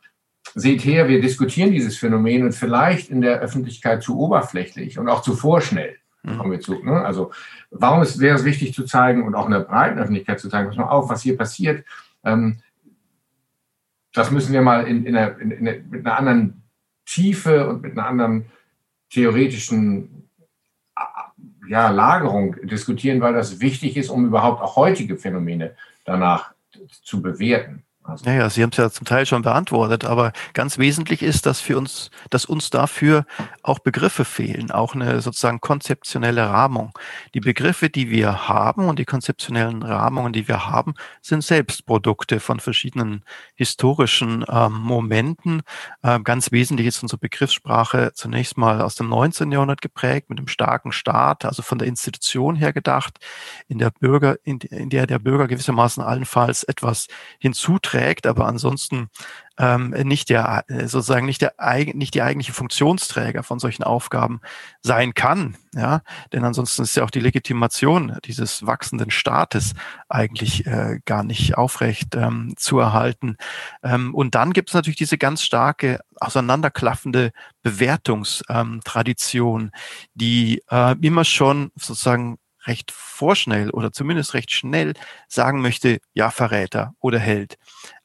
seht 0.53 0.85
her, 0.85 1.09
wir 1.09 1.19
diskutieren 1.19 1.71
dieses 1.71 1.97
Phänomen 1.97 2.43
und 2.43 2.53
vielleicht 2.53 3.09
in 3.09 3.21
der 3.21 3.39
Öffentlichkeit 3.39 4.03
zu 4.03 4.17
oberflächlich 4.19 4.99
und 4.99 5.09
auch 5.09 5.21
zu 5.21 5.35
vorschnell. 5.35 5.97
Mhm. 6.25 6.37
Kommen 6.37 6.51
wir 6.51 6.59
zu. 6.59 6.83
Ne? 6.83 7.01
Also 7.01 7.31
warum 7.71 8.01
ist, 8.01 8.19
wäre 8.19 8.35
es 8.35 8.45
wichtig 8.45 8.73
zu 8.73 8.83
zeigen 8.83 9.23
und 9.23 9.35
auch 9.35 9.45
in 9.45 9.51
der 9.51 9.59
breiten 9.59 9.99
Öffentlichkeit 9.99 10.39
zu 10.39 10.49
zeigen, 10.49 10.67
pass 10.67 10.77
mal 10.77 10.89
auf, 10.89 11.09
was 11.09 11.21
hier 11.21 11.37
passiert. 11.37 11.85
Ähm, 12.23 12.59
das 14.13 14.31
müssen 14.31 14.53
wir 14.53 14.61
mal 14.61 14.87
in, 14.87 15.05
in, 15.05 15.15
einer, 15.15 15.39
in, 15.39 15.51
in, 15.51 15.89
mit 15.89 16.05
einer 16.05 16.17
anderen 16.17 16.63
Tiefe 17.05 17.67
und 17.67 17.81
mit 17.81 17.91
einer 17.93 18.07
anderen 18.07 18.45
theoretischen 19.09 20.29
ja, 21.67 21.89
Lagerung 21.89 22.55
diskutieren, 22.67 23.21
weil 23.21 23.33
das 23.33 23.59
wichtig 23.59 23.97
ist, 23.97 24.09
um 24.09 24.25
überhaupt 24.25 24.61
auch 24.61 24.75
heutige 24.75 25.17
Phänomene 25.17 25.75
danach 26.03 26.53
zu 26.89 27.21
bewerten. 27.21 27.84
Also. 28.07 28.25
Naja, 28.25 28.49
Sie 28.51 28.61
haben 28.61 28.69
es 28.69 28.77
ja 28.77 28.91
zum 28.91 29.05
Teil 29.05 29.25
schon 29.25 29.41
beantwortet, 29.41 30.05
aber 30.05 30.31
ganz 30.53 30.77
wesentlich 30.77 31.23
ist, 31.23 31.47
dass 31.47 31.59
für 31.59 31.75
uns, 31.75 32.11
dass 32.29 32.45
uns 32.45 32.69
dafür 32.69 33.25
auch 33.63 33.79
Begriffe 33.79 34.25
fehlen, 34.25 34.69
auch 34.69 34.93
eine 34.93 35.21
sozusagen 35.21 35.59
konzeptionelle 35.59 36.47
Rahmung. 36.47 36.97
Die 37.33 37.39
Begriffe, 37.39 37.89
die 37.89 38.11
wir 38.11 38.47
haben 38.47 38.87
und 38.87 38.99
die 38.99 39.05
konzeptionellen 39.05 39.81
Rahmungen, 39.81 40.33
die 40.33 40.47
wir 40.47 40.67
haben, 40.67 40.93
sind 41.21 41.43
Selbstprodukte 41.43 42.39
von 42.39 42.59
verschiedenen 42.59 43.23
historischen 43.55 44.45
ähm, 44.49 44.73
Momenten. 44.73 45.63
Ähm, 46.03 46.23
ganz 46.23 46.51
wesentlich 46.51 46.85
ist 46.85 47.01
unsere 47.01 47.19
Begriffssprache 47.19 48.11
zunächst 48.13 48.55
mal 48.55 48.81
aus 48.81 48.93
dem 48.93 49.09
19. 49.09 49.51
Jahrhundert 49.51 49.81
geprägt, 49.81 50.29
mit 50.29 50.37
einem 50.37 50.47
starken 50.47 50.91
Staat, 50.91 51.43
also 51.43 51.63
von 51.63 51.79
der 51.79 51.87
Institution 51.87 52.55
her 52.55 52.71
gedacht, 52.71 53.17
in 53.67 53.79
der 53.79 53.89
Bürger, 53.89 54.37
in, 54.43 54.59
in 54.59 54.91
der 54.91 55.07
der 55.07 55.17
Bürger 55.17 55.47
gewissermaßen 55.47 56.03
allenfalls 56.03 56.63
etwas 56.63 57.07
hinzuträgt 57.39 57.94
trägt, 57.95 58.27
aber 58.27 58.45
ansonsten 58.45 59.07
ähm, 59.57 59.91
nicht 59.91 60.29
der 60.29 60.65
äh, 60.67 60.87
sozusagen 60.87 61.25
nicht 61.25 61.41
der 61.41 61.53
nicht 61.93 62.13
die 62.13 62.21
eigentliche 62.21 62.51
Funktionsträger 62.51 63.41
von 63.41 63.59
solchen 63.59 63.83
Aufgaben 63.83 64.41
sein 64.81 65.13
kann, 65.13 65.55
ja, 65.73 66.01
denn 66.33 66.43
ansonsten 66.43 66.83
ist 66.83 66.97
ja 66.97 67.05
auch 67.05 67.09
die 67.09 67.21
Legitimation 67.21 68.17
dieses 68.25 68.65
wachsenden 68.65 69.11
Staates 69.11 69.75
eigentlich 70.09 70.67
äh, 70.67 70.99
gar 71.05 71.23
nicht 71.23 71.57
aufrecht 71.57 72.15
ähm, 72.15 72.55
zu 72.57 72.79
erhalten. 72.79 73.37
Ähm, 73.81 74.13
und 74.13 74.35
dann 74.35 74.51
gibt 74.51 74.67
es 74.69 74.73
natürlich 74.73 74.97
diese 74.97 75.17
ganz 75.17 75.41
starke 75.41 76.01
auseinanderklaffende 76.19 77.31
Bewertungstradition, 77.63 79.71
die 80.15 80.61
äh, 80.69 80.97
immer 81.01 81.23
schon 81.23 81.71
sozusagen 81.75 82.39
recht 82.65 82.91
vorschnell 82.91 83.69
oder 83.69 83.91
zumindest 83.91 84.33
recht 84.33 84.51
schnell 84.51 84.93
sagen 85.27 85.61
möchte, 85.61 85.99
ja, 86.13 86.31
Verräter 86.31 86.93
oder 86.99 87.19
Held. 87.19 87.57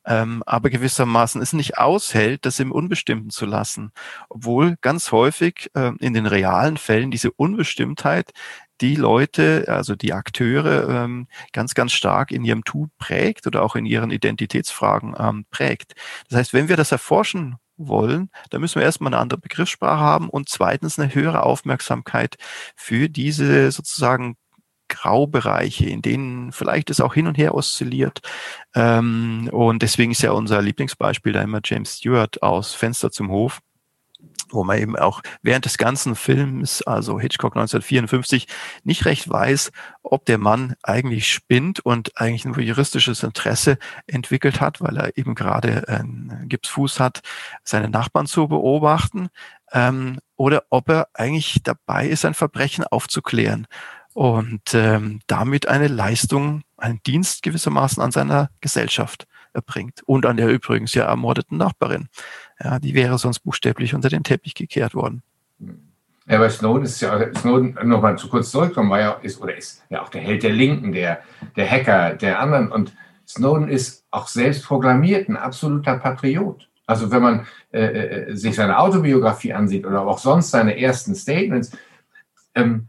Ähm, 0.06 0.42
aber 0.46 0.70
gewissermaßen 0.70 1.42
es 1.42 1.52
nicht 1.52 1.78
aushält, 1.78 2.46
das 2.46 2.58
im 2.58 2.72
Unbestimmten 2.72 3.30
zu 3.30 3.44
lassen. 3.44 3.92
Obwohl 4.28 4.76
ganz 4.80 5.12
häufig 5.12 5.70
äh, 5.74 5.92
in 6.00 6.14
den 6.14 6.26
realen 6.26 6.78
Fällen 6.78 7.10
diese 7.10 7.30
Unbestimmtheit 7.32 8.32
die 8.80 8.96
Leute, 8.96 9.66
also 9.68 9.94
die 9.94 10.12
Akteure, 10.14 10.88
ähm, 10.88 11.26
ganz, 11.52 11.74
ganz 11.74 11.92
stark 11.92 12.30
in 12.32 12.44
ihrem 12.44 12.64
Tun 12.64 12.90
prägt 12.98 13.46
oder 13.46 13.62
auch 13.62 13.76
in 13.76 13.84
ihren 13.84 14.10
Identitätsfragen 14.10 15.14
ähm, 15.18 15.44
prägt. 15.50 15.92
Das 16.28 16.38
heißt, 16.38 16.54
wenn 16.54 16.68
wir 16.68 16.76
das 16.76 16.92
erforschen 16.92 17.56
wollen, 17.76 18.30
dann 18.50 18.60
müssen 18.60 18.76
wir 18.76 18.84
erstmal 18.84 19.12
eine 19.12 19.20
andere 19.20 19.40
Begriffssprache 19.40 20.00
haben 20.00 20.28
und 20.28 20.48
zweitens 20.48 20.98
eine 20.98 21.14
höhere 21.14 21.42
Aufmerksamkeit 21.42 22.36
für 22.76 23.08
diese 23.08 23.70
sozusagen 23.70 24.36
Graubereiche, 24.90 25.86
in 25.86 26.02
denen 26.02 26.52
vielleicht 26.52 26.90
es 26.90 27.00
auch 27.00 27.14
hin 27.14 27.26
und 27.26 27.38
her 27.38 27.54
oszilliert. 27.54 28.20
Ähm, 28.74 29.48
und 29.52 29.80
deswegen 29.80 30.12
ist 30.12 30.22
ja 30.22 30.32
unser 30.32 30.60
Lieblingsbeispiel 30.60 31.32
da 31.32 31.40
immer 31.40 31.60
James 31.64 31.96
Stewart 31.96 32.42
aus 32.42 32.74
Fenster 32.74 33.10
zum 33.10 33.30
Hof 33.30 33.62
wo 34.52 34.64
man 34.64 34.78
eben 34.78 34.96
auch 34.96 35.22
während 35.42 35.64
des 35.64 35.78
ganzen 35.78 36.16
Films, 36.16 36.82
also 36.82 37.20
Hitchcock 37.20 37.56
1954, 37.56 38.46
nicht 38.84 39.04
recht 39.04 39.28
weiß, 39.28 39.70
ob 40.02 40.24
der 40.24 40.38
Mann 40.38 40.74
eigentlich 40.82 41.28
spinnt 41.32 41.80
und 41.80 42.20
eigentlich 42.20 42.44
ein 42.44 42.54
juristisches 42.54 43.22
Interesse 43.22 43.78
entwickelt 44.06 44.60
hat, 44.60 44.80
weil 44.80 44.96
er 44.96 45.16
eben 45.16 45.34
gerade 45.34 45.88
einen 45.88 46.48
Gipsfuß 46.48 47.00
hat, 47.00 47.20
seine 47.64 47.88
Nachbarn 47.88 48.26
zu 48.26 48.48
beobachten, 48.48 49.28
ähm, 49.72 50.18
oder 50.36 50.64
ob 50.70 50.88
er 50.88 51.08
eigentlich 51.14 51.60
dabei 51.62 52.08
ist, 52.08 52.24
ein 52.24 52.34
Verbrechen 52.34 52.84
aufzuklären 52.84 53.66
und 54.14 54.74
ähm, 54.74 55.20
damit 55.26 55.68
eine 55.68 55.88
Leistung, 55.88 56.62
einen 56.76 57.02
Dienst 57.04 57.42
gewissermaßen 57.42 58.02
an 58.02 58.10
seiner 58.10 58.50
Gesellschaft 58.60 59.26
erbringt 59.52 60.02
und 60.06 60.26
an 60.26 60.36
der 60.36 60.48
übrigens 60.48 60.94
ja 60.94 61.04
ermordeten 61.04 61.58
Nachbarin. 61.58 62.08
Ja, 62.62 62.78
die 62.78 62.94
wäre 62.94 63.18
sonst 63.18 63.40
buchstäblich 63.40 63.94
unter 63.94 64.08
den 64.08 64.22
Teppich 64.22 64.54
gekehrt 64.54 64.94
worden. 64.94 65.22
Ja, 66.26 66.38
bei 66.38 66.48
Snowden 66.48 66.84
ist 66.84 67.00
ja, 67.00 67.34
Snowden, 67.34 67.76
nochmal 67.88 68.16
zu 68.16 68.28
kurz 68.28 68.50
zurückkommen, 68.50 68.90
war 68.90 69.00
ja, 69.00 69.10
ist, 69.22 69.40
oder 69.40 69.56
ist 69.56 69.82
ja 69.90 70.02
auch 70.02 70.10
der 70.10 70.20
Held 70.20 70.42
der 70.42 70.52
Linken, 70.52 70.92
der, 70.92 71.22
der 71.56 71.68
Hacker, 71.68 72.14
der 72.14 72.38
anderen. 72.38 72.70
Und 72.70 72.94
Snowden 73.26 73.68
ist 73.68 74.04
auch 74.10 74.28
selbst 74.28 74.64
programmiert 74.64 75.28
ein 75.28 75.36
absoluter 75.36 75.98
Patriot. 75.98 76.68
Also 76.86 77.10
wenn 77.10 77.22
man 77.22 77.46
äh, 77.72 77.80
äh, 77.80 78.36
sich 78.36 78.56
seine 78.56 78.78
Autobiografie 78.78 79.52
ansieht 79.52 79.86
oder 79.86 80.02
auch 80.02 80.18
sonst 80.18 80.50
seine 80.50 80.78
ersten 80.78 81.14
Statements, 81.14 81.72
ähm, 82.54 82.86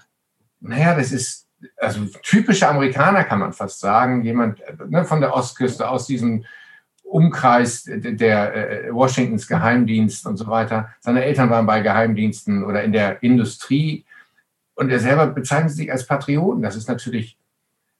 naja, 0.61 0.95
das 0.95 1.11
ist 1.11 1.47
also 1.77 2.05
typische 2.23 2.67
Amerikaner, 2.67 3.23
kann 3.23 3.39
man 3.39 3.53
fast 3.53 3.79
sagen. 3.79 4.23
Jemand 4.23 4.61
ne, 4.87 5.05
von 5.05 5.21
der 5.21 5.35
Ostküste, 5.35 5.89
aus 5.89 6.07
diesem 6.07 6.45
Umkreis 7.03 7.83
der 7.85 8.85
äh, 8.85 8.93
Washingtons 8.93 9.47
Geheimdienst 9.47 10.25
und 10.25 10.37
so 10.37 10.47
weiter. 10.47 10.89
Seine 11.01 11.23
Eltern 11.25 11.49
waren 11.49 11.65
bei 11.65 11.81
Geheimdiensten 11.81 12.63
oder 12.63 12.83
in 12.83 12.93
der 12.93 13.21
Industrie. 13.21 14.05
Und 14.75 14.89
er 14.89 14.99
selber 14.99 15.27
bezeichnet 15.27 15.73
sich 15.73 15.91
als 15.91 16.07
Patrioten. 16.07 16.61
Das 16.61 16.75
ist 16.75 16.87
natürlich 16.87 17.37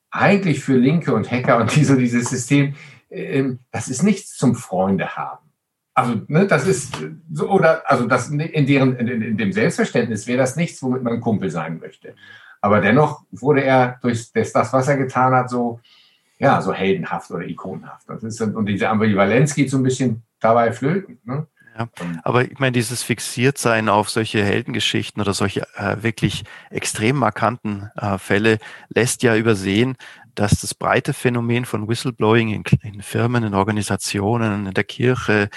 eigentlich 0.09 0.61
für 0.61 0.77
Linke 0.77 1.13
und 1.13 1.29
Hacker 1.29 1.57
und 1.57 1.75
die, 1.75 1.83
so 1.83 1.95
dieses 1.95 2.29
System, 2.29 2.75
äh, 3.09 3.43
das 3.71 3.89
ist 3.89 4.03
nichts 4.03 4.37
zum 4.37 4.55
Freunde 4.55 5.15
haben. 5.15 5.51
Also, 5.93 6.21
ne, 6.27 6.47
das 6.47 6.65
ist 6.65 6.97
so, 7.31 7.49
oder, 7.49 7.89
also 7.89 8.07
das 8.07 8.29
in 8.29 8.65
deren, 8.65 8.95
in, 8.95 9.21
in 9.21 9.37
dem 9.37 9.51
Selbstverständnis 9.51 10.25
wäre 10.25 10.37
das 10.37 10.55
nichts, 10.55 10.81
womit 10.81 11.03
man 11.03 11.19
Kumpel 11.19 11.49
sein 11.49 11.79
möchte. 11.79 12.15
Aber 12.61 12.79
dennoch 12.79 13.23
wurde 13.31 13.63
er 13.63 13.97
durch 14.01 14.31
das, 14.31 14.71
was 14.71 14.87
er 14.87 14.97
getan 14.97 15.33
hat, 15.33 15.49
so, 15.49 15.79
ja, 16.39 16.61
so 16.61 16.73
heldenhaft 16.73 17.31
oder 17.31 17.45
ikonenhaft. 17.45 18.07
Das 18.07 18.23
ist, 18.23 18.39
und 18.41 18.65
diese 18.67 18.89
Ambivalenz 18.89 19.55
geht 19.55 19.69
so 19.69 19.77
ein 19.77 19.83
bisschen 19.83 20.23
dabei 20.39 20.71
flöten. 20.71 21.19
Ne? 21.23 21.47
Ja, 21.77 21.87
aber 22.23 22.43
ich 22.43 22.59
meine, 22.59 22.73
dieses 22.73 23.01
Fixiertsein 23.01 23.87
auf 23.87 24.09
solche 24.09 24.43
Heldengeschichten 24.43 25.21
oder 25.21 25.33
solche 25.33 25.61
äh, 25.75 26.03
wirklich 26.03 26.43
extrem 26.69 27.15
markanten 27.15 27.89
äh, 27.95 28.17
Fälle 28.17 28.57
lässt 28.89 29.23
ja 29.23 29.35
übersehen, 29.35 29.95
dass 30.35 30.61
das 30.61 30.73
breite 30.73 31.13
Phänomen 31.13 31.65
von 31.65 31.87
Whistleblowing 31.87 32.49
in, 32.49 32.63
in 32.83 33.01
Firmen, 33.01 33.43
in 33.43 33.53
Organisationen, 33.53 34.67
in 34.67 34.73
der 34.73 34.83
Kirche 34.83 35.49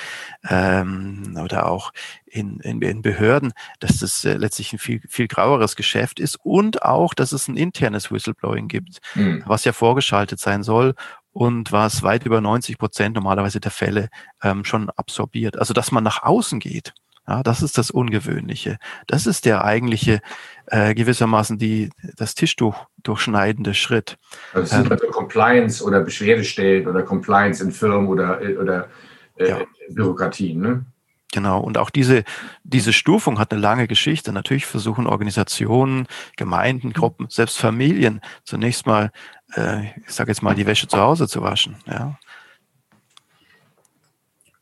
ähm, 0.48 1.38
oder 1.42 1.66
auch 1.66 1.92
in, 2.26 2.60
in, 2.60 2.82
in 2.82 3.02
Behörden, 3.02 3.52
dass 3.80 3.98
das 3.98 4.24
äh, 4.24 4.34
letztlich 4.34 4.72
ein 4.72 4.78
viel, 4.78 5.00
viel 5.08 5.28
graueres 5.28 5.76
Geschäft 5.76 6.20
ist 6.20 6.36
und 6.42 6.82
auch, 6.82 7.14
dass 7.14 7.32
es 7.32 7.48
ein 7.48 7.56
internes 7.56 8.10
Whistleblowing 8.10 8.68
gibt, 8.68 9.00
mhm. 9.14 9.42
was 9.46 9.64
ja 9.64 9.72
vorgeschaltet 9.72 10.40
sein 10.40 10.62
soll 10.62 10.94
und 11.32 11.72
was 11.72 12.02
weit 12.02 12.24
über 12.24 12.40
90 12.40 12.78
Prozent 12.78 13.16
normalerweise 13.16 13.60
der 13.60 13.72
Fälle 13.72 14.08
ähm, 14.42 14.64
schon 14.64 14.90
absorbiert. 14.90 15.58
Also 15.58 15.74
dass 15.74 15.92
man 15.92 16.04
nach 16.04 16.22
außen 16.22 16.60
geht 16.60 16.94
ja, 17.26 17.42
das 17.42 17.62
ist 17.62 17.78
das 17.78 17.90
Ungewöhnliche. 17.90 18.78
Das 19.06 19.26
ist 19.26 19.44
der 19.46 19.64
eigentliche, 19.64 20.20
äh, 20.66 20.94
gewissermaßen 20.94 21.58
die, 21.58 21.90
das 22.16 22.34
Tischtuch 22.34 22.86
durchschneidende 23.02 23.74
Schritt. 23.74 24.18
Das 24.52 24.70
sind 24.70 24.86
ähm, 24.86 24.92
also 24.92 25.06
Compliance 25.08 25.82
oder 25.82 26.00
Beschwerdestellen 26.00 26.86
oder 26.86 27.02
Compliance 27.02 27.62
in 27.62 27.72
Firmen 27.72 28.08
oder, 28.08 28.40
oder 28.60 28.88
äh, 29.36 29.48
ja. 29.48 29.58
Bürokratien. 29.90 30.60
Ne? 30.60 30.84
Genau, 31.32 31.60
und 31.60 31.78
auch 31.78 31.90
diese, 31.90 32.22
diese 32.62 32.92
Stufung 32.92 33.40
hat 33.40 33.50
eine 33.52 33.60
lange 33.60 33.88
Geschichte. 33.88 34.32
Natürlich 34.32 34.66
versuchen 34.66 35.06
Organisationen, 35.08 36.06
Gemeinden, 36.36 36.92
Gruppen, 36.92 37.26
selbst 37.28 37.58
Familien 37.58 38.20
zunächst 38.44 38.86
mal, 38.86 39.10
äh, 39.56 39.86
ich 40.06 40.12
sage 40.12 40.30
jetzt 40.30 40.42
mal, 40.42 40.54
die 40.54 40.66
Wäsche 40.66 40.86
zu 40.86 40.98
Hause 40.98 41.26
zu 41.26 41.42
waschen. 41.42 41.76
Ja. 41.86 42.18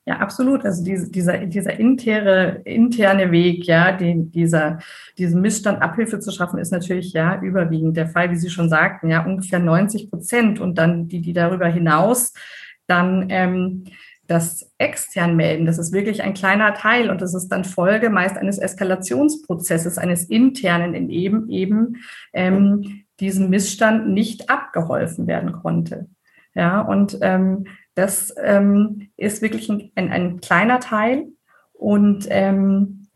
Ja, 0.04 0.16
absolut. 0.16 0.64
Also 0.64 0.82
diese, 0.82 1.10
dieser, 1.10 1.46
dieser 1.46 1.78
interne, 1.78 2.60
interne 2.64 3.30
Weg, 3.30 3.66
ja, 3.66 3.92
den, 3.92 4.32
dieser, 4.32 4.78
diesen 5.16 5.40
Missstand 5.40 5.80
Abhilfe 5.80 6.18
zu 6.18 6.32
schaffen, 6.32 6.58
ist 6.58 6.72
natürlich 6.72 7.12
ja 7.12 7.40
überwiegend 7.40 7.96
der 7.96 8.08
Fall, 8.08 8.30
wie 8.30 8.36
Sie 8.36 8.50
schon 8.50 8.68
sagten, 8.68 9.08
ja, 9.08 9.24
ungefähr 9.24 9.60
90 9.60 10.10
Prozent 10.10 10.60
und 10.60 10.76
dann 10.76 11.06
die, 11.06 11.20
die 11.20 11.32
darüber 11.32 11.68
hinaus 11.68 12.32
dann 12.88 13.26
ähm, 13.30 13.84
das 14.26 14.72
extern 14.78 15.36
melden, 15.36 15.66
das 15.66 15.78
ist 15.78 15.92
wirklich 15.92 16.22
ein 16.22 16.34
kleiner 16.34 16.74
Teil 16.74 17.10
und 17.10 17.20
das 17.20 17.34
ist 17.34 17.48
dann 17.48 17.64
Folge 17.64 18.08
meist 18.08 18.36
eines 18.36 18.58
Eskalationsprozesses, 18.58 19.98
eines 19.98 20.24
internen, 20.24 20.94
in 20.94 21.10
eben 21.10 21.48
eben 21.50 21.96
ähm, 22.32 23.04
diesem 23.20 23.50
Missstand 23.50 24.08
nicht 24.08 24.48
abgeholfen 24.48 25.26
werden 25.26 25.52
konnte. 25.52 26.08
Ja, 26.54 26.80
und 26.80 27.18
ähm, 27.20 27.66
das 27.94 28.34
ähm, 28.42 29.10
ist 29.16 29.42
wirklich 29.42 29.68
ein, 29.68 29.90
ein, 29.94 30.10
ein, 30.10 30.40
kleiner 30.40 30.80
Teil 30.80 31.26
und 31.72 32.26
ähm, 32.30 33.06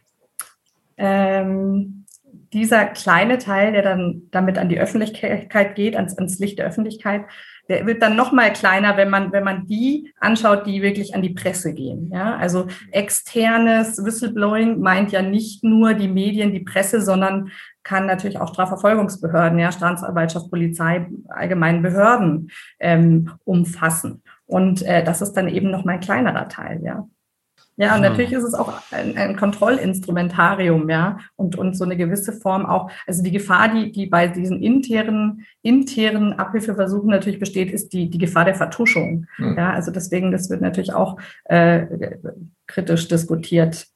ähm, 0.97 2.05
dieser 2.53 2.87
kleine 2.87 3.39
Teil, 3.39 3.73
der 3.73 3.83
dann 3.83 4.23
damit 4.31 4.59
an 4.59 4.69
die 4.69 4.79
Öffentlichkeit 4.79 5.75
geht, 5.75 5.97
ans, 5.97 6.17
ans 6.17 6.39
Licht 6.39 6.59
der 6.59 6.67
Öffentlichkeit, 6.67 7.25
der 7.69 7.87
wird 7.87 8.01
dann 8.01 8.17
noch 8.17 8.33
mal 8.33 8.53
kleiner, 8.53 8.97
wenn 8.97 9.11
man 9.11 9.33
wenn 9.33 9.45
man 9.45 9.67
die 9.67 10.13
anschaut, 10.21 10.67
die 10.67 10.83
wirklich 10.83 11.15
an 11.15 11.23
die 11.23 11.35
Presse 11.35 11.75
gehen. 11.75 12.11
Ja, 12.13 12.37
also 12.37 12.67
externes 12.93 14.05
Whistleblowing 14.05 14.81
meint 14.81 15.11
ja 15.13 15.23
nicht 15.23 15.65
nur 15.65 15.95
die 15.95 16.09
Medien, 16.09 16.53
die 16.53 16.61
Presse, 16.61 17.03
sondern 17.03 17.51
kann 17.83 18.07
natürlich 18.07 18.39
auch 18.39 18.53
Strafverfolgungsbehörden, 18.53 19.59
ja, 19.59 19.73
Staatsanwaltschaft, 19.73 20.51
Polizei, 20.51 21.07
allgemeinen 21.29 21.83
Behörden 21.83 22.51
ähm, 22.79 23.31
umfassen. 23.45 24.23
Und 24.47 24.83
äh, 24.83 25.05
das 25.05 25.23
ist 25.23 25.33
dann 25.33 25.49
eben 25.49 25.71
noch 25.71 25.85
mal 25.85 25.95
ein 25.95 26.01
kleinerer 26.01 26.49
Teil, 26.49 26.81
ja. 26.83 27.07
Ja, 27.79 27.95
und 27.95 28.01
natürlich 28.01 28.33
ist 28.33 28.43
es 28.43 28.55
auch 28.55 28.73
ein, 28.91 29.19
ein 29.19 29.37
Kontrollinstrumentarium, 29.37 30.89
ja, 30.89 31.19
und, 31.37 31.57
und 31.57 31.77
so 31.77 31.85
eine 31.85 31.97
gewisse 31.97 32.33
Form 32.33 32.65
auch, 32.65 32.91
also 33.07 33.23
die 33.23 33.33
Gefahr, 33.33 33.69
die, 33.69 33.93
die 33.93 34.07
bei 34.07 34.29
diesen 34.29 34.63
internen, 34.63 35.45
internen 35.61 36.33
Abhilfeversuchen 36.33 37.11
natürlich 37.11 37.39
besteht, 37.39 37.71
ist 37.71 37.93
die, 37.93 38.09
die 38.09 38.19
Gefahr 38.19 38.47
der 38.47 38.55
Vertuschung. 38.55 39.27
Mhm. 39.37 39.57
Ja, 39.59 39.73
also 39.73 39.91
deswegen, 39.91 40.33
das 40.33 40.49
wird 40.49 40.63
natürlich 40.63 40.95
auch 40.95 41.19
äh, 41.45 41.87
kritisch 42.67 43.09
diskutiert. 43.09 43.89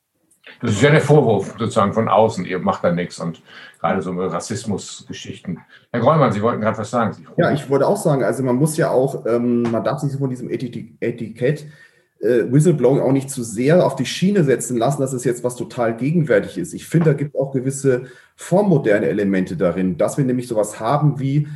Das 0.61 0.73
ist 0.73 0.83
ja 0.83 0.91
der 0.91 1.01
Vorwurf 1.01 1.55
sozusagen 1.59 1.93
von 1.93 2.09
außen, 2.09 2.45
ihr 2.45 2.59
macht 2.59 2.85
da 2.85 2.93
nichts 2.93 3.19
und 3.19 3.43
gerade 3.81 4.03
so 4.03 4.13
Rassismusgeschichten. 4.13 5.59
Herr 5.91 6.01
Greumann, 6.01 6.33
Sie 6.33 6.43
wollten 6.43 6.61
gerade 6.61 6.77
was 6.77 6.91
sagen. 6.91 7.17
Ja, 7.37 7.51
ich 7.53 7.69
wollte 7.71 7.87
auch 7.87 7.97
sagen, 7.97 8.23
also 8.23 8.43
man 8.43 8.57
muss 8.57 8.77
ja 8.77 8.91
auch, 8.91 9.25
ähm, 9.27 9.63
man 9.63 9.83
darf 9.85 10.01
sich 10.01 10.19
von 10.19 10.29
diesem 10.29 10.51
Etikett 10.51 11.67
äh, 12.21 12.45
Whistleblowing 12.53 13.01
auch 13.01 13.13
nicht 13.13 13.31
zu 13.31 13.43
sehr 13.43 13.85
auf 13.85 13.97
die 13.97 14.07
Schiene 14.07 14.45
setzen 14.45 14.77
lassen, 14.77 15.01
dass 15.01 15.13
es 15.13 15.25
jetzt 15.25 15.43
was 15.43 15.57
total 15.57 15.97
gegenwärtig 15.97 16.59
ist. 16.59 16.75
Ich 16.75 16.87
finde, 16.87 17.07
da 17.07 17.13
gibt 17.15 17.35
es 17.35 17.41
auch 17.41 17.53
gewisse 17.53 18.05
formmoderne 18.37 19.07
Elemente 19.07 19.57
darin, 19.57 19.97
dass 19.97 20.19
wir 20.19 20.25
nämlich 20.25 20.47
sowas 20.47 20.79
haben 20.81 21.19
wie 21.19 21.49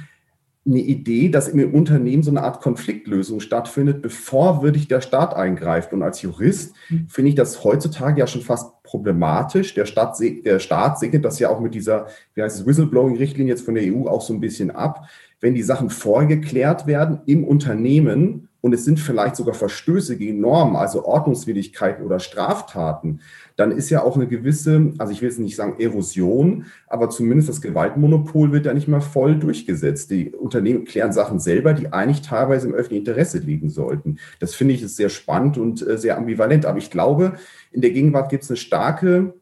eine 0.66 0.78
Idee, 0.78 1.28
dass 1.28 1.48
im 1.48 1.74
Unternehmen 1.74 2.22
so 2.22 2.30
eine 2.30 2.42
Art 2.42 2.62
Konfliktlösung 2.62 3.40
stattfindet, 3.40 4.00
bevor 4.00 4.62
wirklich 4.62 4.88
der 4.88 5.02
Staat 5.02 5.36
eingreift. 5.36 5.92
Und 5.92 6.02
als 6.02 6.22
Jurist 6.22 6.74
mhm. 6.88 7.06
finde 7.08 7.28
ich 7.30 7.34
das 7.34 7.64
heutzutage 7.64 8.20
ja 8.20 8.26
schon 8.26 8.40
fast 8.40 8.82
problematisch. 8.82 9.74
Der 9.74 9.84
Staat, 9.84 10.16
der 10.20 10.58
Staat 10.60 10.98
segnet 10.98 11.24
das 11.24 11.38
ja 11.38 11.50
auch 11.50 11.60
mit 11.60 11.74
dieser, 11.74 12.06
wie 12.34 12.42
heißt 12.42 12.60
es, 12.60 12.66
Whistleblowing-Richtlinie 12.66 13.52
jetzt 13.52 13.64
von 13.64 13.74
der 13.74 13.84
EU 13.84 14.06
auch 14.06 14.22
so 14.22 14.32
ein 14.32 14.40
bisschen 14.40 14.70
ab. 14.70 15.06
Wenn 15.40 15.54
die 15.54 15.62
Sachen 15.62 15.90
vorgeklärt 15.90 16.86
werden 16.86 17.20
im 17.26 17.44
Unternehmen 17.44 18.48
und 18.64 18.72
es 18.72 18.86
sind 18.86 18.98
vielleicht 18.98 19.36
sogar 19.36 19.52
Verstöße 19.52 20.16
gegen 20.16 20.40
Normen, 20.40 20.74
also 20.74 21.04
Ordnungswidrigkeiten 21.04 22.02
oder 22.02 22.18
Straftaten, 22.18 23.20
dann 23.56 23.70
ist 23.70 23.90
ja 23.90 24.02
auch 24.02 24.16
eine 24.16 24.26
gewisse, 24.26 24.94
also 24.96 25.12
ich 25.12 25.20
will 25.20 25.28
jetzt 25.28 25.38
nicht 25.38 25.54
sagen 25.54 25.78
Erosion, 25.78 26.64
aber 26.86 27.10
zumindest 27.10 27.50
das 27.50 27.60
Gewaltmonopol 27.60 28.52
wird 28.52 28.64
ja 28.64 28.72
nicht 28.72 28.88
mehr 28.88 29.02
voll 29.02 29.38
durchgesetzt. 29.38 30.10
Die 30.10 30.30
Unternehmen 30.30 30.86
klären 30.86 31.12
Sachen 31.12 31.40
selber, 31.40 31.74
die 31.74 31.92
eigentlich 31.92 32.22
teilweise 32.22 32.66
im 32.66 32.72
öffentlichen 32.72 33.06
Interesse 33.06 33.36
liegen 33.36 33.68
sollten. 33.68 34.16
Das 34.40 34.54
finde 34.54 34.72
ich 34.72 34.82
ist 34.82 34.96
sehr 34.96 35.10
spannend 35.10 35.58
und 35.58 35.86
äh, 35.86 35.98
sehr 35.98 36.16
ambivalent. 36.16 36.64
Aber 36.64 36.78
ich 36.78 36.90
glaube, 36.90 37.34
in 37.70 37.82
der 37.82 37.90
Gegenwart 37.90 38.30
gibt 38.30 38.44
es 38.44 38.50
eine 38.50 38.56
starke 38.56 39.34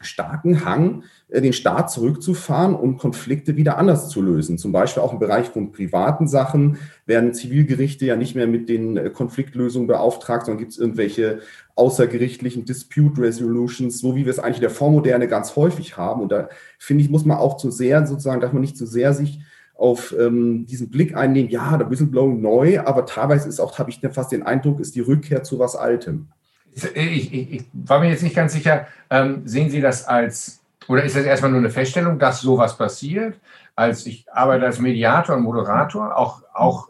starken 0.00 0.64
Hang, 0.64 1.04
äh, 1.28 1.40
den 1.40 1.52
Staat 1.52 1.90
zurückzufahren 1.90 2.74
und 2.74 2.98
Konflikte 2.98 3.56
wieder 3.56 3.76
anders 3.76 4.08
zu 4.08 4.22
lösen. 4.22 4.58
Zum 4.58 4.72
Beispiel 4.72 5.02
auch 5.02 5.12
im 5.12 5.18
Bereich 5.18 5.48
von 5.48 5.72
privaten 5.72 6.26
Sachen 6.26 6.78
werden 7.06 7.34
Zivilgerichte 7.34 8.06
ja 8.06 8.16
nicht 8.16 8.34
mehr 8.34 8.46
mit 8.46 8.68
den 8.68 8.96
äh, 8.96 9.10
Konfliktlösungen 9.10 9.86
beauftragt, 9.86 10.46
sondern 10.46 10.60
gibt 10.60 10.72
es 10.72 10.78
irgendwelche 10.78 11.40
außergerichtlichen 11.74 12.64
Dispute 12.64 13.20
Resolutions, 13.20 13.98
so 13.98 14.16
wie 14.16 14.24
wir 14.24 14.30
es 14.30 14.38
eigentlich 14.38 14.58
in 14.58 14.62
der 14.62 14.70
Vormoderne 14.70 15.28
ganz 15.28 15.56
häufig 15.56 15.96
haben. 15.96 16.22
Und 16.22 16.32
da 16.32 16.48
finde 16.78 17.04
ich, 17.04 17.10
muss 17.10 17.24
man 17.24 17.38
auch 17.38 17.56
zu 17.56 17.70
sehr, 17.70 18.06
sozusagen, 18.06 18.40
darf 18.40 18.52
man 18.52 18.62
nicht 18.62 18.76
zu 18.76 18.86
sehr 18.86 19.12
sich 19.14 19.40
auf 19.74 20.14
ähm, 20.18 20.66
diesen 20.66 20.90
Blick 20.90 21.16
einnehmen, 21.16 21.50
ja, 21.50 21.78
der 21.78 21.90
Whistleblowing 21.90 22.40
neu, 22.42 22.80
aber 22.80 23.06
teilweise 23.06 23.48
ist 23.48 23.60
auch, 23.60 23.78
habe 23.78 23.88
ich 23.88 24.00
fast 24.12 24.30
den 24.30 24.42
Eindruck, 24.42 24.78
ist 24.78 24.94
die 24.94 25.00
Rückkehr 25.00 25.42
zu 25.42 25.58
was 25.58 25.74
Altem. 25.74 26.28
Ich, 26.74 27.32
ich, 27.32 27.52
ich, 27.52 27.64
war 27.72 28.00
mir 28.00 28.10
jetzt 28.10 28.22
nicht 28.22 28.36
ganz 28.36 28.52
sicher, 28.52 28.86
ähm, 29.10 29.42
sehen 29.46 29.70
Sie 29.70 29.80
das 29.80 30.06
als, 30.06 30.60
oder 30.88 31.02
ist 31.02 31.16
das 31.16 31.24
erstmal 31.24 31.50
nur 31.50 31.60
eine 31.60 31.70
Feststellung, 31.70 32.18
dass 32.18 32.40
sowas 32.40 32.76
passiert? 32.76 33.38
Als 33.74 34.06
ich 34.06 34.26
arbeite 34.32 34.66
als 34.66 34.78
Mediator 34.78 35.36
und 35.36 35.42
Moderator, 35.42 36.16
auch, 36.16 36.42
auch 36.54 36.88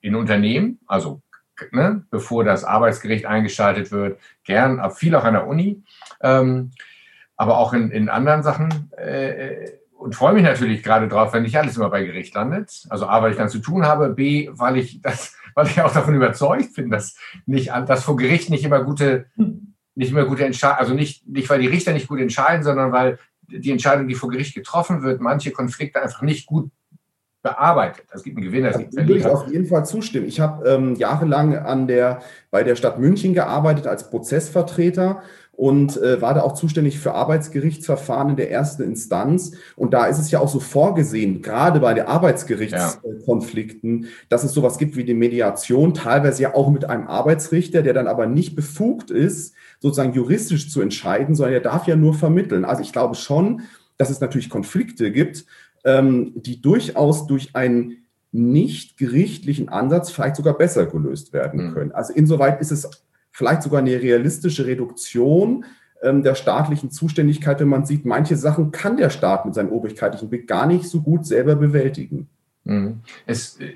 in 0.00 0.14
Unternehmen, 0.14 0.78
also 0.86 1.20
ne, 1.70 2.04
bevor 2.10 2.44
das 2.44 2.64
Arbeitsgericht 2.64 3.26
eingeschaltet 3.26 3.92
wird, 3.92 4.18
gern, 4.44 4.82
viel 4.92 5.14
auch 5.14 5.24
an 5.24 5.34
der 5.34 5.46
Uni. 5.46 5.82
Ähm, 6.20 6.72
aber 7.36 7.58
auch 7.58 7.72
in, 7.72 7.90
in 7.90 8.08
anderen 8.08 8.42
Sachen 8.42 8.92
äh, 8.96 9.70
und 10.02 10.16
freue 10.16 10.34
mich 10.34 10.42
natürlich 10.42 10.82
gerade 10.82 11.06
drauf, 11.06 11.32
wenn 11.32 11.44
nicht 11.44 11.56
alles 11.56 11.76
immer 11.76 11.88
bei 11.88 12.02
Gericht 12.02 12.34
landet. 12.34 12.86
Also 12.88 13.06
A, 13.06 13.22
weil 13.22 13.30
ich 13.30 13.36
dann 13.36 13.48
zu 13.48 13.60
tun 13.60 13.86
habe, 13.86 14.10
B, 14.10 14.50
weil 14.52 14.76
ich 14.76 15.00
das, 15.00 15.36
weil 15.54 15.66
ich 15.66 15.80
auch 15.80 15.92
davon 15.92 16.14
überzeugt 16.14 16.74
bin, 16.74 16.90
dass 16.90 17.16
nicht, 17.46 17.68
dass 17.68 18.04
vor 18.04 18.16
Gericht 18.16 18.50
nicht 18.50 18.64
immer 18.64 18.82
gute, 18.82 19.26
nicht 19.94 20.10
immer 20.10 20.24
gute 20.24 20.44
Entscheidungen, 20.44 20.80
also 20.80 20.94
nicht, 20.94 21.26
nicht, 21.28 21.48
weil 21.48 21.60
die 21.60 21.68
Richter 21.68 21.92
nicht 21.92 22.08
gut 22.08 22.20
entscheiden, 22.20 22.64
sondern 22.64 22.90
weil 22.90 23.18
die 23.42 23.70
Entscheidung, 23.70 24.08
die 24.08 24.14
vor 24.14 24.30
Gericht 24.30 24.54
getroffen 24.54 25.02
wird, 25.02 25.20
manche 25.20 25.52
Konflikte 25.52 26.02
einfach 26.02 26.22
nicht 26.22 26.46
gut 26.46 26.70
bearbeitet. 27.42 28.06
Es 28.12 28.22
gibt 28.22 28.36
einen 28.36 28.46
Gewinner, 28.46 28.70
es 28.70 28.78
gibt 28.78 28.96
einen 28.96 29.06
Verlierer. 29.06 29.30
Würde 29.30 29.38
ich 29.38 29.46
auf 29.46 29.52
jeden 29.52 29.66
Fall 29.66 29.84
zustimmen. 29.84 30.26
Ich 30.26 30.40
habe 30.40 30.68
ähm, 30.68 30.94
jahrelang 30.94 31.56
an 31.56 31.86
der, 31.86 32.22
bei 32.50 32.62
der 32.62 32.76
Stadt 32.76 32.98
München 32.98 33.34
gearbeitet 33.34 33.86
als 33.86 34.10
Prozessvertreter 34.10 35.22
und 35.52 35.96
äh, 35.98 36.20
war 36.22 36.34
da 36.34 36.42
auch 36.42 36.54
zuständig 36.54 36.98
für 36.98 37.12
Arbeitsgerichtsverfahren 37.14 38.30
in 38.30 38.36
der 38.36 38.50
ersten 38.50 38.82
Instanz. 38.82 39.52
Und 39.76 39.92
da 39.92 40.06
ist 40.06 40.18
es 40.18 40.30
ja 40.30 40.40
auch 40.40 40.48
so 40.48 40.60
vorgesehen, 40.60 41.42
gerade 41.42 41.78
bei 41.78 41.92
den 41.94 42.06
Arbeitsgerichtskonflikten, 42.06 44.02
ja. 44.02 44.08
dass 44.28 44.44
es 44.44 44.52
sowas 44.52 44.78
gibt 44.78 44.96
wie 44.96 45.04
die 45.04 45.14
Mediation, 45.14 45.92
teilweise 45.94 46.42
ja 46.42 46.54
auch 46.54 46.70
mit 46.70 46.86
einem 46.86 47.06
Arbeitsrichter, 47.06 47.82
der 47.82 47.92
dann 47.92 48.06
aber 48.06 48.26
nicht 48.26 48.56
befugt 48.56 49.10
ist, 49.10 49.54
sozusagen 49.78 50.14
juristisch 50.14 50.70
zu 50.70 50.80
entscheiden, 50.80 51.34
sondern 51.34 51.54
er 51.54 51.60
darf 51.60 51.86
ja 51.86 51.96
nur 51.96 52.14
vermitteln. 52.14 52.64
Also 52.64 52.82
ich 52.82 52.92
glaube 52.92 53.14
schon, 53.14 53.62
dass 53.98 54.10
es 54.10 54.20
natürlich 54.20 54.48
Konflikte 54.48 55.12
gibt, 55.12 55.44
ähm, 55.84 56.32
die 56.34 56.62
durchaus 56.62 57.26
durch 57.26 57.54
einen 57.54 57.98
nicht 58.32 58.96
gerichtlichen 58.96 59.68
Ansatz 59.68 60.10
vielleicht 60.10 60.36
sogar 60.36 60.56
besser 60.56 60.86
gelöst 60.86 61.34
werden 61.34 61.68
mhm. 61.68 61.74
können. 61.74 61.92
Also 61.92 62.14
insoweit 62.14 62.60
ist 62.62 62.72
es 62.72 63.04
vielleicht 63.32 63.62
sogar 63.62 63.80
eine 63.80 64.00
realistische 64.00 64.66
Reduktion 64.66 65.64
ähm, 66.02 66.22
der 66.22 66.34
staatlichen 66.34 66.90
Zuständigkeit, 66.90 67.60
wenn 67.60 67.68
man 67.68 67.86
sieht, 67.86 68.04
manche 68.04 68.36
Sachen 68.36 68.70
kann 68.70 68.96
der 68.96 69.10
Staat 69.10 69.44
mit 69.44 69.54
seinem 69.54 69.72
obrigkeitlichen 69.72 70.28
Blick 70.28 70.46
gar 70.46 70.66
nicht 70.66 70.84
so 70.84 71.00
gut 71.00 71.26
selber 71.26 71.56
bewältigen. 71.56 72.28
Mhm. 72.64 73.00
Es, 73.26 73.58
äh, 73.58 73.74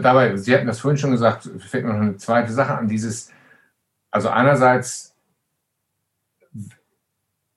dabei, 0.00 0.36
Sie 0.36 0.54
hatten 0.54 0.66
das 0.66 0.80
vorhin 0.80 0.98
schon 0.98 1.10
gesagt, 1.10 1.50
fällt 1.58 1.84
mir 1.84 1.92
noch 1.92 2.00
eine 2.00 2.16
zweite 2.16 2.52
Sache 2.52 2.78
an, 2.78 2.88
dieses, 2.88 3.30
also 4.10 4.28
einerseits 4.28 5.14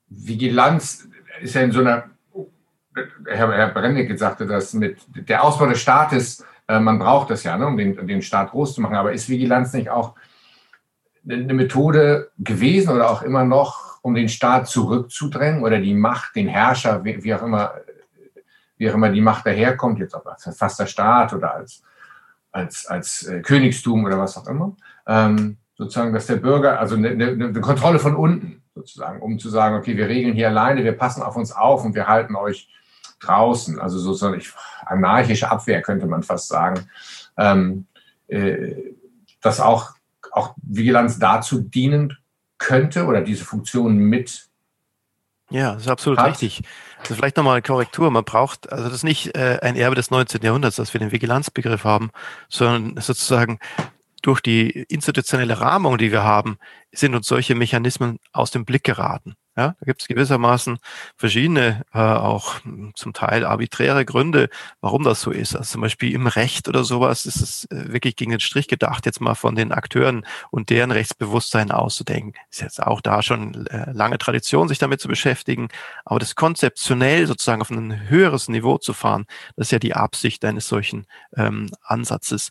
Vigilanz 0.08 1.08
ist 1.42 1.54
ja 1.54 1.62
in 1.62 1.72
so 1.72 1.80
einer 1.80 2.04
Herr, 3.26 3.52
Herr 3.52 3.68
Brennig 3.68 4.18
sagte 4.18 4.46
das 4.46 4.72
mit 4.72 4.98
der 5.14 5.44
Ausbau 5.44 5.66
des 5.66 5.80
Staates, 5.80 6.44
äh, 6.68 6.80
man 6.80 6.98
braucht 6.98 7.30
das 7.30 7.44
ja, 7.44 7.56
ne, 7.56 7.66
um 7.66 7.76
den, 7.76 8.06
den 8.06 8.22
Staat 8.22 8.50
groß 8.50 8.74
zu 8.74 8.80
machen. 8.80 8.96
Aber 8.96 9.12
ist 9.12 9.28
Vigilanz 9.28 9.72
nicht 9.72 9.90
auch 9.90 10.14
eine 11.28 11.54
Methode 11.54 12.30
gewesen 12.38 12.94
oder 12.94 13.10
auch 13.10 13.22
immer 13.22 13.44
noch, 13.44 13.98
um 14.02 14.14
den 14.14 14.28
Staat 14.28 14.68
zurückzudrängen 14.68 15.62
oder 15.62 15.80
die 15.80 15.94
Macht, 15.94 16.36
den 16.36 16.46
Herrscher, 16.46 17.02
wie, 17.04 17.34
auch 17.34 17.42
immer, 17.42 17.74
wie 18.76 18.88
auch 18.88 18.94
immer 18.94 19.10
die 19.10 19.20
Macht 19.20 19.46
daherkommt, 19.46 19.98
jetzt 19.98 20.14
auch 20.14 20.24
als 20.26 20.44
verfasster 20.44 20.86
Staat 20.86 21.32
oder 21.32 21.54
als, 21.54 21.82
als, 22.52 22.86
als 22.86 23.24
äh, 23.24 23.40
Königstum 23.40 24.04
oder 24.04 24.18
was 24.18 24.36
auch 24.36 24.46
immer, 24.46 24.76
ähm, 25.06 25.56
sozusagen, 25.76 26.12
dass 26.12 26.26
der 26.26 26.36
Bürger, 26.36 26.78
also 26.78 26.94
eine, 26.94 27.08
eine, 27.08 27.60
Kontrolle 27.60 27.98
von 27.98 28.14
unten 28.14 28.62
sozusagen, 28.74 29.20
um 29.20 29.38
zu 29.38 29.50
sagen, 29.50 29.76
okay, 29.76 29.96
wir 29.96 30.08
regeln 30.08 30.34
hier 30.34 30.48
alleine, 30.48 30.84
wir 30.84 30.92
passen 30.92 31.22
auf 31.22 31.36
uns 31.36 31.50
auf 31.50 31.84
und 31.84 31.94
wir 31.94 32.06
halten 32.06 32.36
euch 32.36 32.68
draußen, 33.20 33.80
also 33.80 33.98
sozusagen 33.98 34.40
anarchische 34.84 35.50
Abwehr 35.50 35.82
könnte 35.82 36.06
man 36.06 36.22
fast 36.22 36.48
sagen, 36.48 36.88
ähm, 37.36 37.86
äh, 38.28 38.74
dass 39.40 39.60
auch, 39.60 39.95
auch 40.32 40.54
Vigilanz 40.62 41.18
dazu 41.18 41.60
dienen 41.60 42.16
könnte 42.58 43.04
oder 43.04 43.20
diese 43.20 43.44
Funktion 43.44 43.96
mit. 43.96 44.48
Ja, 45.50 45.74
das 45.74 45.82
ist 45.82 45.88
absolut 45.88 46.18
hat. 46.18 46.30
richtig. 46.30 46.62
Also 46.98 47.14
vielleicht 47.14 47.36
nochmal 47.36 47.54
eine 47.54 47.62
Korrektur. 47.62 48.10
Man 48.10 48.24
braucht, 48.24 48.72
also 48.72 48.84
das 48.84 48.94
ist 48.94 49.04
nicht 49.04 49.36
äh, 49.36 49.58
ein 49.62 49.76
Erbe 49.76 49.94
des 49.94 50.10
19. 50.10 50.42
Jahrhunderts, 50.42 50.76
dass 50.76 50.92
wir 50.92 50.98
den 50.98 51.12
Vigilanzbegriff 51.12 51.84
haben, 51.84 52.10
sondern 52.48 53.00
sozusagen 53.00 53.58
durch 54.22 54.40
die 54.40 54.70
institutionelle 54.88 55.60
Rahmung, 55.60 55.98
die 55.98 56.10
wir 56.10 56.24
haben, 56.24 56.58
sind 56.90 57.14
uns 57.14 57.28
solche 57.28 57.54
Mechanismen 57.54 58.18
aus 58.32 58.50
dem 58.50 58.64
Blick 58.64 58.82
geraten. 58.82 59.36
Ja, 59.58 59.74
da 59.80 59.86
gibt 59.86 60.02
es 60.02 60.08
gewissermaßen 60.08 60.78
verschiedene, 61.16 61.82
äh, 61.94 61.98
auch 61.98 62.56
zum 62.94 63.14
Teil 63.14 63.42
arbiträre 63.46 64.04
Gründe, 64.04 64.50
warum 64.82 65.02
das 65.02 65.22
so 65.22 65.30
ist. 65.30 65.56
Also 65.56 65.72
zum 65.72 65.80
Beispiel 65.80 66.12
im 66.12 66.26
Recht 66.26 66.68
oder 66.68 66.84
sowas 66.84 67.24
ist 67.24 67.40
es 67.40 67.64
äh, 67.70 67.90
wirklich 67.90 68.16
gegen 68.16 68.32
den 68.32 68.40
Strich 68.40 68.68
gedacht, 68.68 69.06
jetzt 69.06 69.22
mal 69.22 69.34
von 69.34 69.54
den 69.54 69.72
Akteuren 69.72 70.26
und 70.50 70.68
deren 70.68 70.90
Rechtsbewusstsein 70.90 71.70
auszudenken. 71.70 72.34
Ist 72.50 72.60
jetzt 72.60 72.82
auch 72.82 73.00
da 73.00 73.22
schon 73.22 73.66
äh, 73.68 73.92
lange 73.92 74.18
Tradition, 74.18 74.68
sich 74.68 74.78
damit 74.78 75.00
zu 75.00 75.08
beschäftigen. 75.08 75.68
Aber 76.04 76.18
das 76.18 76.34
konzeptionell 76.34 77.26
sozusagen 77.26 77.62
auf 77.62 77.70
ein 77.70 78.10
höheres 78.10 78.48
Niveau 78.48 78.76
zu 78.76 78.92
fahren, 78.92 79.24
das 79.56 79.68
ist 79.68 79.72
ja 79.72 79.78
die 79.78 79.94
Absicht 79.94 80.44
eines 80.44 80.68
solchen 80.68 81.06
ähm, 81.34 81.70
Ansatzes. 81.82 82.50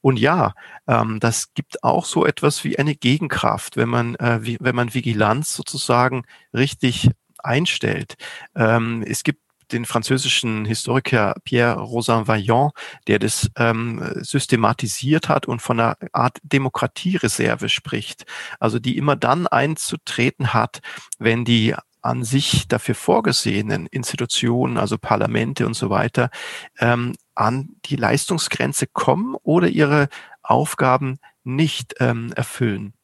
Und 0.00 0.18
ja, 0.18 0.54
ähm, 0.88 1.20
das 1.20 1.52
gibt 1.52 1.84
auch 1.84 2.06
so 2.06 2.24
etwas 2.24 2.64
wie 2.64 2.78
eine 2.78 2.94
Gegenkraft, 2.94 3.76
wenn 3.76 3.90
man, 3.90 4.14
äh, 4.14 4.38
wie, 4.40 4.56
wenn 4.60 4.74
man 4.74 4.94
Vigilanz 4.94 5.54
sozusagen 5.54 6.24
richtig 6.56 7.10
einstellt. 7.38 8.14
Ähm, 8.54 9.04
es 9.06 9.22
gibt 9.22 9.40
den 9.72 9.84
französischen 9.84 10.64
Historiker 10.64 11.34
Pierre 11.44 11.80
Rosan 11.80 12.28
Vaillant, 12.28 12.72
der 13.08 13.18
das 13.18 13.50
ähm, 13.56 14.00
systematisiert 14.20 15.28
hat 15.28 15.46
und 15.46 15.60
von 15.60 15.80
einer 15.80 15.96
Art 16.12 16.38
Demokratiereserve 16.42 17.68
spricht. 17.68 18.26
Also 18.60 18.78
die 18.78 18.96
immer 18.96 19.16
dann 19.16 19.46
einzutreten 19.46 20.54
hat, 20.54 20.80
wenn 21.18 21.44
die 21.44 21.74
an 22.00 22.22
sich 22.22 22.68
dafür 22.68 22.94
vorgesehenen 22.94 23.86
Institutionen, 23.86 24.78
also 24.78 24.96
Parlamente 24.96 25.66
und 25.66 25.74
so 25.74 25.90
weiter, 25.90 26.30
ähm, 26.78 27.16
an 27.34 27.70
die 27.86 27.96
Leistungsgrenze 27.96 28.86
kommen 28.86 29.34
oder 29.42 29.68
ihre 29.68 30.08
Aufgaben 30.42 31.18
nicht 31.42 31.96
ähm, 31.98 32.32
erfüllen. 32.36 32.94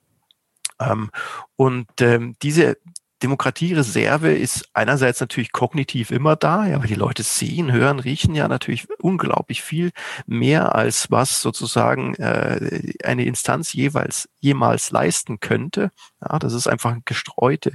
Ähm, 0.78 1.11
und 1.57 1.88
ähm, 2.00 2.36
diese 2.42 2.76
Demokratiereserve 3.23 4.33
ist 4.33 4.68
einerseits 4.75 5.20
natürlich 5.20 5.53
kognitiv 5.53 6.11
immer 6.11 6.37
da, 6.37 6.66
ja, 6.66 6.81
weil 6.81 6.89
die 6.89 6.95
Leute 6.95 7.23
sehen, 7.23 7.70
hören, 7.70 8.01
riechen 8.01 8.35
ja 8.35 8.49
natürlich 8.49 8.89
unglaublich 8.99 9.62
viel 9.62 9.93
mehr 10.27 10.75
als 10.75 11.11
was 11.11 11.41
sozusagen 11.41 12.14
äh, 12.16 12.93
eine 13.05 13.25
Instanz 13.25 13.73
jeweils 13.73 14.29
jemals 14.41 14.91
leisten 14.91 15.41
könnte. 15.41 15.91
Ja, 16.20 16.39
das 16.39 16.53
ist 16.53 16.66
einfach 16.66 16.93
eine 16.93 17.03
gestreute 17.05 17.75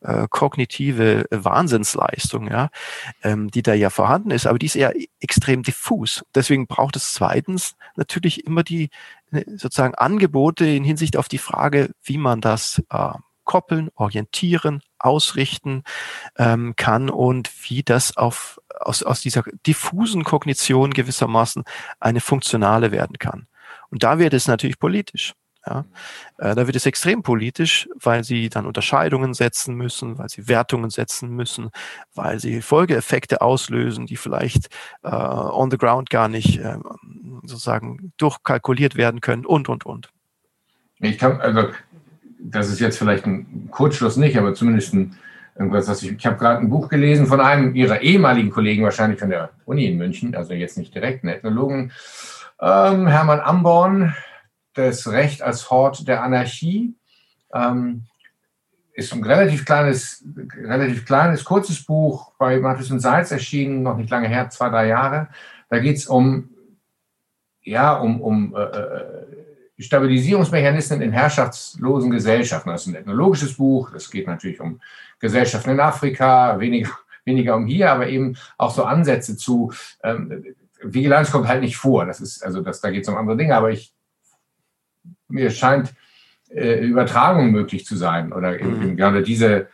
äh, 0.00 0.26
kognitive 0.28 1.26
Wahnsinnsleistung, 1.30 2.48
ja, 2.48 2.70
ähm, 3.22 3.50
die 3.50 3.62
da 3.62 3.74
ja 3.74 3.90
vorhanden 3.90 4.32
ist, 4.32 4.46
aber 4.46 4.58
die 4.58 4.66
ist 4.66 4.76
eher 4.76 4.94
extrem 5.20 5.62
diffus. 5.62 6.24
Deswegen 6.34 6.66
braucht 6.66 6.96
es 6.96 7.12
zweitens 7.12 7.76
natürlich 7.94 8.44
immer 8.46 8.64
die 8.64 8.90
äh, 9.30 9.44
sozusagen 9.46 9.94
Angebote 9.94 10.66
in 10.66 10.84
Hinsicht 10.84 11.16
auf 11.16 11.28
die 11.28 11.38
Frage, 11.38 11.90
wie 12.02 12.18
man 12.18 12.40
das 12.40 12.82
äh, 12.90 13.12
koppeln, 13.44 13.90
orientieren, 13.94 14.82
ausrichten 14.98 15.82
ähm, 16.36 16.74
kann 16.76 17.10
und 17.10 17.50
wie 17.68 17.82
das 17.82 18.16
auf, 18.16 18.60
aus, 18.80 19.02
aus 19.02 19.20
dieser 19.20 19.42
diffusen 19.66 20.24
Kognition 20.24 20.92
gewissermaßen 20.92 21.64
eine 22.00 22.20
funktionale 22.20 22.92
werden 22.92 23.18
kann. 23.18 23.46
Und 23.90 24.02
da 24.02 24.18
wird 24.18 24.34
es 24.34 24.48
natürlich 24.48 24.78
politisch. 24.78 25.34
Ja, 25.64 25.84
äh, 26.38 26.56
da 26.56 26.66
wird 26.66 26.74
es 26.74 26.86
extrem 26.86 27.22
politisch, 27.22 27.88
weil 27.94 28.24
sie 28.24 28.48
dann 28.48 28.66
Unterscheidungen 28.66 29.32
setzen 29.32 29.76
müssen, 29.76 30.18
weil 30.18 30.28
sie 30.28 30.48
Wertungen 30.48 30.90
setzen 30.90 31.30
müssen, 31.30 31.70
weil 32.14 32.40
sie 32.40 32.62
Folgeeffekte 32.62 33.40
auslösen, 33.42 34.06
die 34.06 34.16
vielleicht 34.16 34.68
äh, 35.04 35.14
on 35.14 35.70
the 35.70 35.78
ground 35.78 36.10
gar 36.10 36.26
nicht 36.26 36.58
äh, 36.58 36.78
sozusagen 37.44 38.12
durchkalkuliert 38.16 38.96
werden 38.96 39.20
können 39.20 39.46
und, 39.46 39.68
und, 39.68 39.86
und. 39.86 40.10
Ich 40.98 41.18
kann, 41.18 41.40
also 41.40 41.68
das 42.44 42.68
ist 42.68 42.80
jetzt 42.80 42.98
vielleicht 42.98 43.26
ein 43.26 43.68
Kurzschluss 43.70 44.16
nicht, 44.16 44.36
aber 44.36 44.54
zumindest 44.54 44.94
ein, 44.94 45.16
irgendwas, 45.56 45.88
was 45.88 46.02
ich, 46.02 46.12
ich 46.12 46.26
habe 46.26 46.36
gerade 46.36 46.60
ein 46.60 46.70
Buch 46.70 46.88
gelesen 46.88 47.26
von 47.26 47.40
einem 47.40 47.74
ihrer 47.74 48.00
ehemaligen 48.00 48.50
Kollegen, 48.50 48.84
wahrscheinlich 48.84 49.20
von 49.20 49.30
der 49.30 49.50
Uni 49.64 49.86
in 49.86 49.98
München, 49.98 50.34
also 50.34 50.54
jetzt 50.54 50.78
nicht 50.78 50.94
direkt, 50.94 51.24
einen 51.24 51.34
Ethnologen, 51.34 51.92
ähm, 52.60 53.06
Hermann 53.06 53.40
Amborn, 53.40 54.14
das 54.74 55.10
Recht 55.10 55.42
als 55.42 55.70
Hort 55.70 56.08
der 56.08 56.22
Anarchie. 56.22 56.94
Ähm, 57.54 58.04
ist 58.94 59.12
ein 59.14 59.24
relativ 59.24 59.64
kleines, 59.64 60.24
relativ 60.54 61.06
kleines, 61.06 61.44
kurzes 61.44 61.84
Buch 61.84 62.32
bei 62.38 62.58
Mathis 62.58 62.90
und 62.90 63.00
Salz 63.00 63.30
erschienen, 63.30 63.82
noch 63.82 63.96
nicht 63.96 64.10
lange 64.10 64.28
her, 64.28 64.50
zwei, 64.50 64.68
drei 64.68 64.88
Jahre. 64.88 65.28
Da 65.70 65.78
geht 65.78 65.96
es 65.96 66.06
um, 66.06 66.50
ja, 67.62 67.94
um, 67.94 68.20
um 68.20 68.54
äh, 68.54 68.58
Stabilisierungsmechanismen 69.82 71.02
in 71.02 71.12
herrschaftslosen 71.12 72.10
Gesellschaften. 72.10 72.70
Das 72.70 72.82
ist 72.82 72.88
ein 72.88 72.94
ethnologisches 72.94 73.54
Buch. 73.54 73.90
Das 73.90 74.10
geht 74.10 74.26
natürlich 74.26 74.60
um 74.60 74.80
Gesellschaften 75.18 75.70
in 75.70 75.80
Afrika, 75.80 76.58
weniger, 76.58 76.90
weniger 77.24 77.56
um 77.56 77.66
hier, 77.66 77.90
aber 77.90 78.08
eben 78.08 78.36
auch 78.58 78.72
so 78.72 78.84
Ansätze 78.84 79.36
zu. 79.36 79.72
Ähm, 80.02 80.54
Vigilanz 80.82 81.30
kommt 81.30 81.48
halt 81.48 81.62
nicht 81.62 81.76
vor. 81.76 82.06
Das 82.06 82.20
ist, 82.20 82.44
also 82.44 82.60
das, 82.60 82.80
da 82.80 82.90
geht 82.90 83.02
es 83.02 83.08
um 83.08 83.16
andere 83.16 83.36
Dinge, 83.36 83.54
aber 83.54 83.70
ich, 83.70 83.92
mir 85.28 85.50
scheint, 85.50 85.94
äh, 86.48 86.84
Übertragung 86.84 87.50
möglich 87.50 87.86
zu 87.86 87.96
sein 87.96 88.32
oder 88.32 88.52
mhm. 88.62 88.96
gerade 88.96 89.22
diese, 89.22 89.68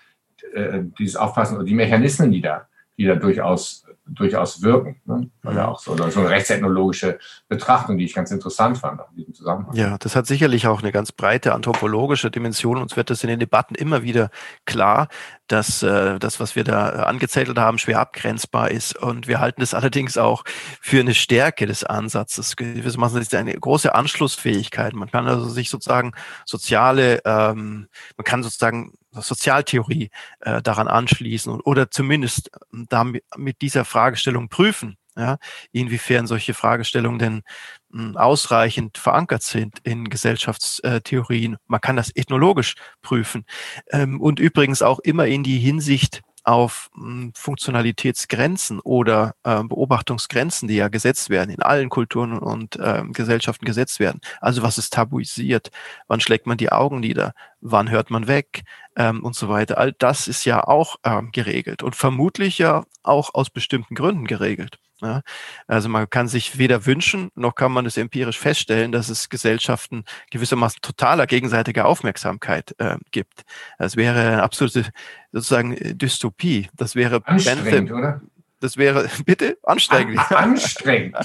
äh, 0.52 0.80
dieses 0.98 1.16
Aufpassen 1.16 1.56
oder 1.56 1.64
die 1.64 1.74
Mechanismen, 1.74 2.30
die 2.30 2.40
da, 2.40 2.67
die 2.98 3.06
da 3.06 3.14
durchaus 3.14 3.86
durchaus 4.08 4.62
wirken. 4.62 5.00
Ne? 5.04 5.30
Oder 5.44 5.68
auch 5.68 5.80
so, 5.80 5.92
oder 5.92 6.10
so 6.10 6.20
eine 6.20 6.30
rechtsethnologische 6.30 7.18
Betrachtung, 7.48 7.98
die 7.98 8.04
ich 8.04 8.14
ganz 8.14 8.30
interessant 8.30 8.78
fand 8.78 9.00
in 9.10 9.16
diesem 9.16 9.34
Zusammenhang. 9.34 9.74
Ja, 9.74 9.98
das 9.98 10.16
hat 10.16 10.26
sicherlich 10.26 10.66
auch 10.66 10.82
eine 10.82 10.92
ganz 10.92 11.12
breite 11.12 11.54
anthropologische 11.54 12.30
Dimension. 12.30 12.78
Uns 12.78 12.96
wird 12.96 13.10
das 13.10 13.22
in 13.22 13.28
den 13.28 13.38
Debatten 13.38 13.74
immer 13.74 14.02
wieder 14.02 14.30
klar, 14.64 15.08
dass 15.46 15.82
äh, 15.82 16.18
das, 16.18 16.40
was 16.40 16.56
wir 16.56 16.64
da 16.64 16.88
angezettelt 17.04 17.58
haben, 17.58 17.78
schwer 17.78 18.00
abgrenzbar 18.00 18.70
ist. 18.70 18.96
Und 18.96 19.28
wir 19.28 19.40
halten 19.40 19.62
es 19.62 19.74
allerdings 19.74 20.18
auch 20.18 20.44
für 20.80 21.00
eine 21.00 21.14
Stärke 21.14 21.66
des 21.66 21.84
Ansatzes. 21.84 22.56
Gewissermaßen 22.56 23.20
ist 23.20 23.34
eine 23.34 23.54
große 23.54 23.94
Anschlussfähigkeit. 23.94 24.94
Man 24.94 25.10
kann 25.10 25.26
also 25.26 25.48
sich 25.48 25.70
sozusagen 25.70 26.12
soziale, 26.44 27.20
ähm, 27.24 27.88
man 28.16 28.24
kann 28.24 28.42
sozusagen 28.42 28.92
Sozialtheorie 29.12 30.10
äh, 30.40 30.62
daran 30.62 30.88
anschließen 30.88 31.60
oder 31.60 31.90
zumindest 31.90 32.50
ähm, 32.72 32.86
damit 32.88 33.24
mit 33.36 33.62
dieser 33.62 33.84
Fragestellung 33.84 34.48
prüfen, 34.48 34.96
ja, 35.16 35.38
inwiefern 35.72 36.26
solche 36.26 36.54
Fragestellungen 36.54 37.18
denn 37.18 37.42
mh, 37.90 38.02
hm, 38.02 38.16
ausreichend 38.16 38.98
verankert 38.98 39.42
sind 39.42 39.78
in 39.82 40.08
Gesellschaftstheorien. 40.08 41.56
Man 41.66 41.80
kann 41.80 41.96
das 41.96 42.14
ethnologisch 42.14 42.74
prüfen 43.02 43.44
ähm, 43.90 44.20
und 44.20 44.40
übrigens 44.40 44.82
auch 44.82 44.98
immer 45.00 45.26
in 45.26 45.42
die 45.42 45.58
Hinsicht 45.58 46.22
auf 46.48 46.88
hm, 46.94 47.32
Funktionalitätsgrenzen 47.34 48.80
oder 48.80 49.34
äh, 49.44 49.62
Beobachtungsgrenzen, 49.62 50.66
die 50.66 50.76
ja 50.76 50.88
gesetzt 50.88 51.28
werden, 51.28 51.50
in 51.50 51.60
allen 51.60 51.90
Kulturen 51.90 52.38
und 52.38 52.76
äh, 52.76 53.02
Gesellschaften 53.12 53.66
gesetzt 53.66 54.00
werden. 54.00 54.20
Also 54.40 54.62
was 54.62 54.78
ist 54.78 54.94
tabuisiert? 54.94 55.70
Wann 56.06 56.20
schlägt 56.20 56.46
man 56.46 56.56
die 56.56 56.72
Augen 56.72 57.00
nieder? 57.00 57.34
Wann 57.60 57.90
hört 57.90 58.10
man 58.10 58.28
weg? 58.28 58.62
Ähm, 58.96 59.22
und 59.22 59.36
so 59.36 59.50
weiter. 59.50 59.76
All 59.76 59.92
das 59.92 60.26
ist 60.26 60.46
ja 60.46 60.64
auch 60.64 60.96
ähm, 61.04 61.30
geregelt 61.32 61.82
und 61.82 61.94
vermutlich 61.94 62.58
ja 62.58 62.84
auch 63.02 63.34
aus 63.34 63.50
bestimmten 63.50 63.94
Gründen 63.94 64.26
geregelt. 64.26 64.78
Ja, 65.00 65.22
also 65.68 65.88
man 65.88 66.10
kann 66.10 66.26
sich 66.26 66.58
weder 66.58 66.84
wünschen, 66.84 67.30
noch 67.36 67.54
kann 67.54 67.70
man 67.70 67.86
es 67.86 67.96
empirisch 67.96 68.38
feststellen, 68.38 68.90
dass 68.90 69.08
es 69.08 69.28
Gesellschaften 69.28 70.04
gewissermaßen 70.30 70.80
totaler 70.82 71.26
gegenseitiger 71.26 71.86
Aufmerksamkeit 71.86 72.74
äh, 72.78 72.96
gibt. 73.12 73.44
Das 73.78 73.96
wäre 73.96 74.20
eine 74.20 74.42
absolute 74.42 74.86
sozusagen 75.30 75.76
äh, 75.76 75.94
Dystopie. 75.94 76.68
Das 76.74 76.96
wäre 76.96 77.22
Anstrengend, 77.26 77.92
oder? 77.92 78.22
Das 78.60 78.76
wäre, 78.76 79.08
bitte, 79.24 79.58
anstrengend. 79.62 80.18
Anstrengend. 80.32 81.16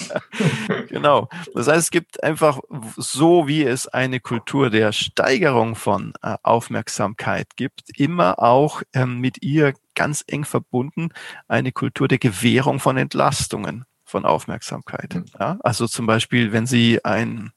genau. 0.90 1.30
Das 1.54 1.68
heißt, 1.68 1.80
es 1.80 1.92
gibt 1.92 2.24
einfach 2.24 2.60
so, 2.98 3.48
wie 3.48 3.64
es 3.64 3.88
eine 3.88 4.20
Kultur 4.20 4.70
der 4.70 4.92
Steigerung 4.92 5.76
von 5.76 6.14
äh, 6.22 6.36
Aufmerksamkeit 6.44 7.56
gibt, 7.56 7.98
immer 7.98 8.40
auch 8.40 8.84
ähm, 8.94 9.20
mit 9.20 9.42
ihr 9.42 9.74
ganz 9.96 10.24
eng 10.28 10.46
verbunden 10.46 11.10
eine 11.48 11.72
Kultur 11.72 12.08
der 12.08 12.20
Gewährung 12.20 12.80
von 12.80 12.98
Entlastungen 12.98 13.86
von 14.04 14.26
Aufmerksamkeit. 14.26 15.16
Mhm. 15.16 15.26
Ja? 15.40 15.58
Also 15.64 15.88
zum 15.88 16.06
Beispiel, 16.06 16.52
wenn 16.52 16.66
Sie 16.66 17.04
ein 17.04 17.52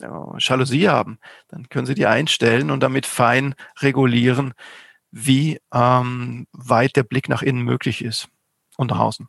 ja, 0.00 0.34
Jalousie 0.38 0.88
haben, 0.88 1.18
dann 1.48 1.68
können 1.68 1.86
Sie 1.86 1.94
die 1.94 2.06
einstellen 2.06 2.70
und 2.70 2.80
damit 2.82 3.06
fein 3.06 3.54
regulieren, 3.80 4.52
wie 5.10 5.60
ähm, 5.72 6.46
weit 6.52 6.96
der 6.96 7.04
Blick 7.04 7.28
nach 7.28 7.42
innen 7.42 7.62
möglich 7.62 8.04
ist 8.04 8.28
und 8.76 8.90
nach 8.90 8.98
außen. 8.98 9.28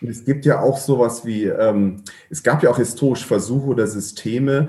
Es 0.00 0.24
gibt 0.24 0.44
ja 0.44 0.60
auch 0.60 0.78
sowas 0.78 1.24
wie, 1.24 1.44
ähm, 1.44 2.02
es 2.30 2.42
gab 2.42 2.62
ja 2.62 2.70
auch 2.70 2.78
historisch 2.78 3.24
Versuche 3.24 3.66
oder 3.66 3.86
Systeme, 3.86 4.68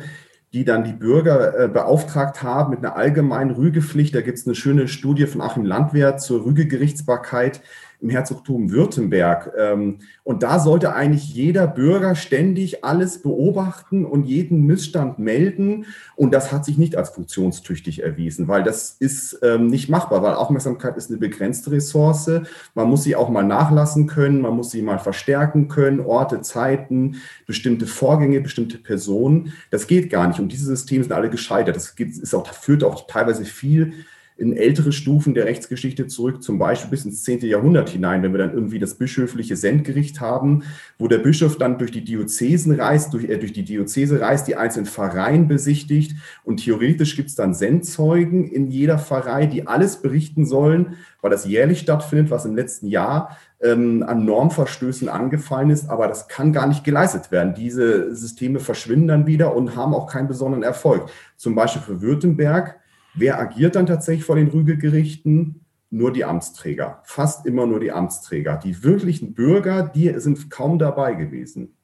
die 0.56 0.64
dann 0.64 0.86
die 0.86 0.94
Bürger 0.94 1.60
äh, 1.60 1.68
beauftragt 1.68 2.42
haben 2.42 2.70
mit 2.70 2.80
einer 2.80 2.96
allgemeinen 2.96 3.52
Rügepflicht. 3.52 4.16
Da 4.16 4.22
gibt 4.22 4.38
es 4.38 4.48
eine 4.48 4.56
schöne 4.56 4.88
Studie 4.88 5.28
von 5.28 5.42
Achim 5.42 5.66
Landwehr 5.66 6.16
zur 6.16 6.46
Rügegerichtsbarkeit 6.46 7.60
im 8.06 8.12
Herzogtum 8.12 8.72
Württemberg. 8.72 9.52
Ähm, 9.58 9.98
und 10.24 10.44
da 10.44 10.60
sollte 10.60 10.94
eigentlich 10.94 11.34
jeder 11.34 11.66
Bürger 11.66 12.14
ständig 12.14 12.86
alles 12.86 13.24
beobachten 13.24 14.06
und 14.06 14.28
jeden 14.28 14.64
Missstand 14.68 15.18
melden. 15.18 15.88
Und 16.16 16.32
das 16.32 16.52
hat 16.52 16.66
sich 16.66 16.78
nicht 16.78 16.98
als 16.98 17.10
funktionstüchtig 17.10 18.04
erwiesen, 18.04 18.48
weil 18.48 18.62
das 18.62 18.96
ist 19.00 19.40
ähm, 19.42 19.68
nicht 19.68 19.90
machbar, 19.90 20.22
weil 20.22 20.36
Aufmerksamkeit 20.36 20.98
ist 20.98 21.10
eine 21.10 21.18
begrenzte 21.18 21.72
Ressource. 21.72 22.30
Man 22.76 22.90
muss 22.90 23.02
sie 23.02 23.16
auch 23.16 23.30
mal 23.30 23.44
nachlassen 23.44 24.06
können, 24.06 24.40
man 24.40 24.56
muss 24.56 24.70
sie 24.70 24.84
mal 24.84 25.00
verstärken 25.00 25.68
können, 25.68 26.00
Orte, 26.00 26.42
Zeiten, 26.42 27.16
bestimmte 27.48 27.88
Vorgänge, 27.88 28.40
bestimmte 28.40 28.78
Personen. 28.78 29.54
Das 29.72 29.88
geht 29.88 30.12
gar 30.12 30.28
nicht. 30.28 30.40
Und 30.40 30.52
diese 30.52 30.66
Systeme 30.66 31.04
sind 31.04 31.14
alle 31.14 31.32
gescheitert. 31.32 31.76
Das 31.76 31.96
ist 31.98 32.36
auch, 32.36 32.48
führt 32.54 32.84
auch 32.84 33.08
teilweise 33.08 33.46
viel 33.46 33.94
in 34.38 34.56
ältere 34.56 34.92
Stufen 34.92 35.34
der 35.34 35.46
Rechtsgeschichte 35.46 36.08
zurück, 36.08 36.44
zum 36.44 36.60
Beispiel 36.60 36.90
bis 36.90 37.06
ins 37.06 37.24
10. 37.24 37.42
Jahrhundert 37.42 37.90
hinein, 37.90 38.22
wenn 38.22 38.34
wir 38.34 38.40
dann 38.40 38.54
irgendwie 38.54 38.80
das 38.80 38.96
bischöfliche 38.96 39.56
Sendgericht 39.56 40.20
haben, 40.20 40.64
wo 41.00 41.08
der 41.08 41.20
Bischof 41.20 41.58
dann 41.58 41.78
durch 41.78 41.92
die 41.92 42.04
Diözesen 42.04 42.78
reist, 42.78 43.14
durch, 43.14 43.30
äh, 43.30 43.38
durch 43.38 43.54
die 43.54 43.64
Diözese 43.64 44.20
reist, 44.20 44.48
die 44.48 44.58
einzelnen 44.58 44.88
Pfarreien 44.88 45.48
besichtigt 45.48 46.18
und 46.44 46.58
theoretisch 46.58 47.16
gibt 47.16 47.30
es 47.30 47.36
dann 47.36 47.54
Sendzeugen 47.54 48.46
in 48.46 48.70
jeder 48.70 49.00
Pfarrei, 49.00 49.46
die 49.46 49.68
alles 49.68 50.02
berichten 50.02 50.46
sollen, 50.46 50.96
weil 51.22 51.32
das 51.32 51.46
jährlich 51.46 51.80
stattfindet, 51.80 52.30
was 52.30 52.46
im 52.46 52.56
letzten 52.56 52.88
Jahr 52.88 53.38
ähm, 53.62 54.04
an 54.04 54.26
Normverstößen 54.26 55.08
angefallen 55.08 55.70
ist, 55.70 55.90
aber 55.90 56.10
das 56.10 56.28
kann 56.28 56.52
gar 56.52 56.68
nicht 56.68 56.84
geleistet 56.84 57.32
werden. 57.32 57.54
Diese 57.56 58.14
Systeme 58.14 58.60
verschwinden 58.60 59.08
dann 59.08 59.28
wieder 59.28 59.56
und 59.56 59.78
haben 59.78 59.94
auch 59.94 60.08
keinen 60.08 60.28
besonderen 60.28 60.64
Erfolg. 60.64 61.10
Zum 61.38 61.56
Beispiel 61.56 61.82
für 61.82 62.02
Württemberg 62.02 62.80
Wer 63.16 63.40
agiert 63.40 63.76
dann 63.76 63.86
tatsächlich 63.86 64.26
vor 64.26 64.36
den 64.36 64.48
Rügegerichten? 64.48 65.62
Nur 65.92 66.12
die 66.12 66.26
Amtsträger, 66.26 67.02
fast 67.06 67.46
immer 67.46 67.66
nur 67.66 67.80
die 67.80 67.92
Amtsträger. 67.92 68.58
Die 68.58 68.84
wirklichen 68.84 69.34
Bürger, 69.34 69.84
die 69.84 70.12
sind 70.20 70.50
kaum 70.50 70.78
dabei 70.78 71.14
gewesen. 71.14 71.76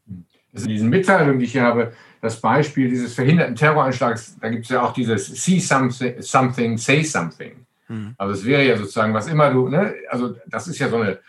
Also 0.53 0.65
in 0.65 0.71
diesen 0.71 0.89
Mitteilungen, 0.89 1.39
die 1.39 1.45
ich 1.45 1.53
hier 1.53 1.61
habe, 1.61 1.93
das 2.19 2.41
Beispiel 2.41 2.89
dieses 2.89 3.13
verhinderten 3.13 3.55
Terroranschlags, 3.55 4.37
da 4.39 4.49
gibt 4.49 4.65
es 4.65 4.69
ja 4.69 4.81
auch 4.81 4.93
dieses 4.93 5.27
See 5.27 5.59
something, 5.59 6.15
something 6.19 6.77
say 6.77 7.03
something. 7.03 7.65
Mhm. 7.87 8.15
Also 8.17 8.33
es 8.33 8.45
wäre 8.45 8.65
ja 8.65 8.77
sozusagen, 8.77 9.13
was 9.13 9.27
immer 9.27 9.51
du, 9.51 9.69
ne, 9.69 9.93
also 10.09 10.35
das 10.47 10.67
ist 10.67 10.79
ja 10.79 10.89
so 10.89 10.97
eine 10.97 11.19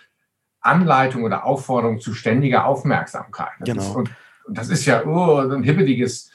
Anleitung 0.61 1.25
oder 1.25 1.45
Aufforderung 1.45 2.01
zu 2.01 2.15
ständiger 2.15 2.67
Aufmerksamkeit. 2.67 3.53
Das 3.61 3.69
genau. 3.69 3.83
Ist, 3.83 3.97
und, 3.97 4.11
und, 4.47 4.59
das 4.59 4.71
ist 4.71 4.85
ja 4.87 5.05
oh, 5.05 5.49
so 5.49 5.55
ein 5.55 5.63
hippeliges 5.63 6.31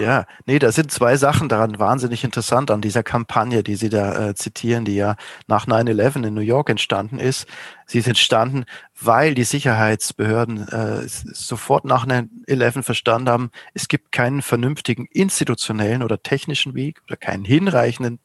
ja, 0.00 0.26
nee, 0.46 0.58
da 0.58 0.72
sind 0.72 0.90
zwei 0.90 1.16
Sachen 1.16 1.48
daran 1.48 1.78
wahnsinnig 1.78 2.24
interessant 2.24 2.70
an 2.70 2.80
dieser 2.80 3.02
Kampagne, 3.02 3.62
die 3.62 3.74
Sie 3.74 3.88
da 3.88 4.28
äh, 4.28 4.34
zitieren, 4.34 4.84
die 4.84 4.94
ja 4.94 5.16
nach 5.46 5.66
9-11 5.66 6.26
in 6.26 6.34
New 6.34 6.40
York 6.40 6.70
entstanden 6.70 7.18
ist. 7.18 7.46
Sie 7.86 7.98
ist 7.98 8.08
entstanden, 8.08 8.64
weil 9.00 9.34
die 9.34 9.44
Sicherheitsbehörden 9.44 10.68
äh, 10.68 11.02
sofort 11.06 11.84
nach 11.84 12.06
9-11 12.06 12.82
verstanden 12.82 13.28
haben, 13.28 13.50
es 13.74 13.88
gibt 13.88 14.12
keinen 14.12 14.42
vernünftigen 14.42 15.06
institutionellen 15.06 16.02
oder 16.02 16.22
technischen 16.22 16.74
Weg 16.74 17.02
oder 17.06 17.16
keinen 17.16 17.44
hinreichenden 17.44 18.20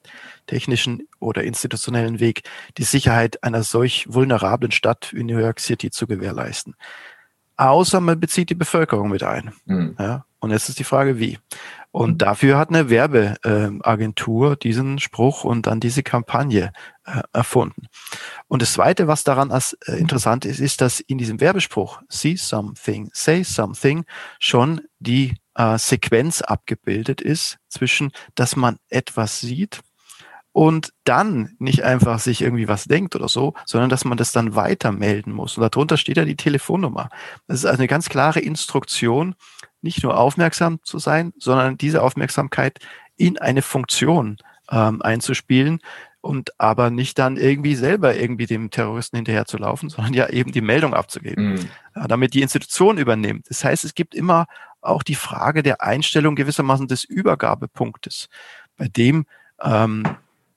technischen 0.47 1.07
oder 1.19 1.43
institutionellen 1.43 2.19
Weg, 2.19 2.43
die 2.77 2.83
Sicherheit 2.83 3.43
einer 3.43 3.63
solch 3.63 4.05
vulnerablen 4.09 4.71
Stadt 4.71 5.11
wie 5.13 5.23
New 5.23 5.39
York 5.39 5.59
City 5.59 5.89
zu 5.89 6.07
gewährleisten 6.07 6.75
außer 7.57 8.01
man 8.01 8.19
bezieht 8.19 8.49
die 8.49 8.55
Bevölkerung 8.55 9.09
mit 9.09 9.23
ein. 9.23 9.53
Mhm. 9.65 9.95
Ja, 9.99 10.25
und 10.45 10.51
jetzt 10.51 10.69
ist 10.69 10.77
die 10.77 10.83
Frage, 10.83 11.17
wie. 11.17 11.39
Und 11.89 12.11
mhm. 12.11 12.17
dafür 12.19 12.59
hat 12.59 12.69
eine 12.69 12.91
Werbeagentur 12.91 14.55
diesen 14.55 14.99
Spruch 14.99 15.43
und 15.43 15.65
dann 15.65 15.79
diese 15.79 16.03
Kampagne 16.03 16.71
äh, 17.03 17.23
erfunden. 17.33 17.87
Und 18.47 18.61
das 18.61 18.73
Zweite, 18.73 19.07
was 19.07 19.23
daran 19.23 19.49
als 19.49 19.73
äh, 19.87 19.93
interessant 19.93 20.45
ist, 20.45 20.59
ist, 20.59 20.81
dass 20.81 20.99
in 20.99 21.17
diesem 21.17 21.41
Werbespruch 21.41 21.99
See 22.09 22.35
something, 22.35 23.09
say 23.11 23.43
something 23.43 24.05
schon 24.39 24.81
die 24.99 25.33
äh, 25.55 25.79
Sequenz 25.79 26.43
abgebildet 26.43 27.21
ist 27.21 27.57
zwischen, 27.67 28.11
dass 28.35 28.55
man 28.55 28.77
etwas 28.89 29.39
sieht 29.39 29.81
und 30.51 30.93
dann 31.05 31.55
nicht 31.57 31.83
einfach 31.83 32.19
sich 32.19 32.41
irgendwie 32.41 32.67
was 32.67 32.85
denkt 32.85 33.15
oder 33.15 33.27
so, 33.27 33.55
sondern 33.65 33.89
dass 33.89 34.05
man 34.05 34.17
das 34.17 34.31
dann 34.31 34.55
weiter 34.55 34.91
melden 34.91 35.33
muss. 35.33 35.57
Und 35.57 35.63
darunter 35.63 35.97
steht 35.97 36.17
ja 36.17 36.23
die 36.23 36.37
Telefonnummer. 36.37 37.09
Das 37.47 37.57
ist 37.57 37.65
also 37.65 37.79
eine 37.79 37.87
ganz 37.87 38.09
klare 38.09 38.39
Instruktion, 38.39 39.35
nicht 39.85 40.03
nur 40.03 40.17
aufmerksam 40.17 40.79
zu 40.83 40.99
sein, 40.99 41.31
sondern 41.37 41.77
diese 41.77 42.01
Aufmerksamkeit 42.01 42.79
in 43.15 43.37
eine 43.37 43.61
Funktion 43.61 44.37
ähm, 44.69 45.01
einzuspielen 45.01 45.79
und 46.21 46.59
aber 46.59 46.89
nicht 46.89 47.19
dann 47.19 47.37
irgendwie 47.37 47.75
selber 47.75 48.15
irgendwie 48.15 48.47
dem 48.47 48.71
Terroristen 48.71 49.15
hinterher 49.15 49.45
zu 49.45 49.57
laufen, 49.57 49.89
sondern 49.89 50.13
ja 50.13 50.27
eben 50.27 50.51
die 50.51 50.61
Meldung 50.61 50.95
abzugeben, 50.95 51.53
mhm. 51.53 51.69
ja, 51.95 52.07
damit 52.07 52.33
die 52.33 52.41
Institution 52.41 52.97
übernimmt. 52.97 53.45
Das 53.47 53.63
heißt, 53.63 53.85
es 53.85 53.93
gibt 53.93 54.15
immer 54.15 54.47
auch 54.81 55.03
die 55.03 55.15
Frage 55.15 55.61
der 55.61 55.83
Einstellung 55.83 56.35
gewissermaßen 56.35 56.87
des 56.87 57.03
Übergabepunktes, 57.03 58.27
bei 58.75 58.87
dem 58.87 59.25
ähm, 59.61 60.03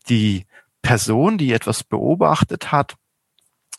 die 0.08 0.46
Person, 0.80 1.36
die 1.36 1.52
etwas 1.52 1.84
beobachtet 1.84 2.72
hat, 2.72 2.96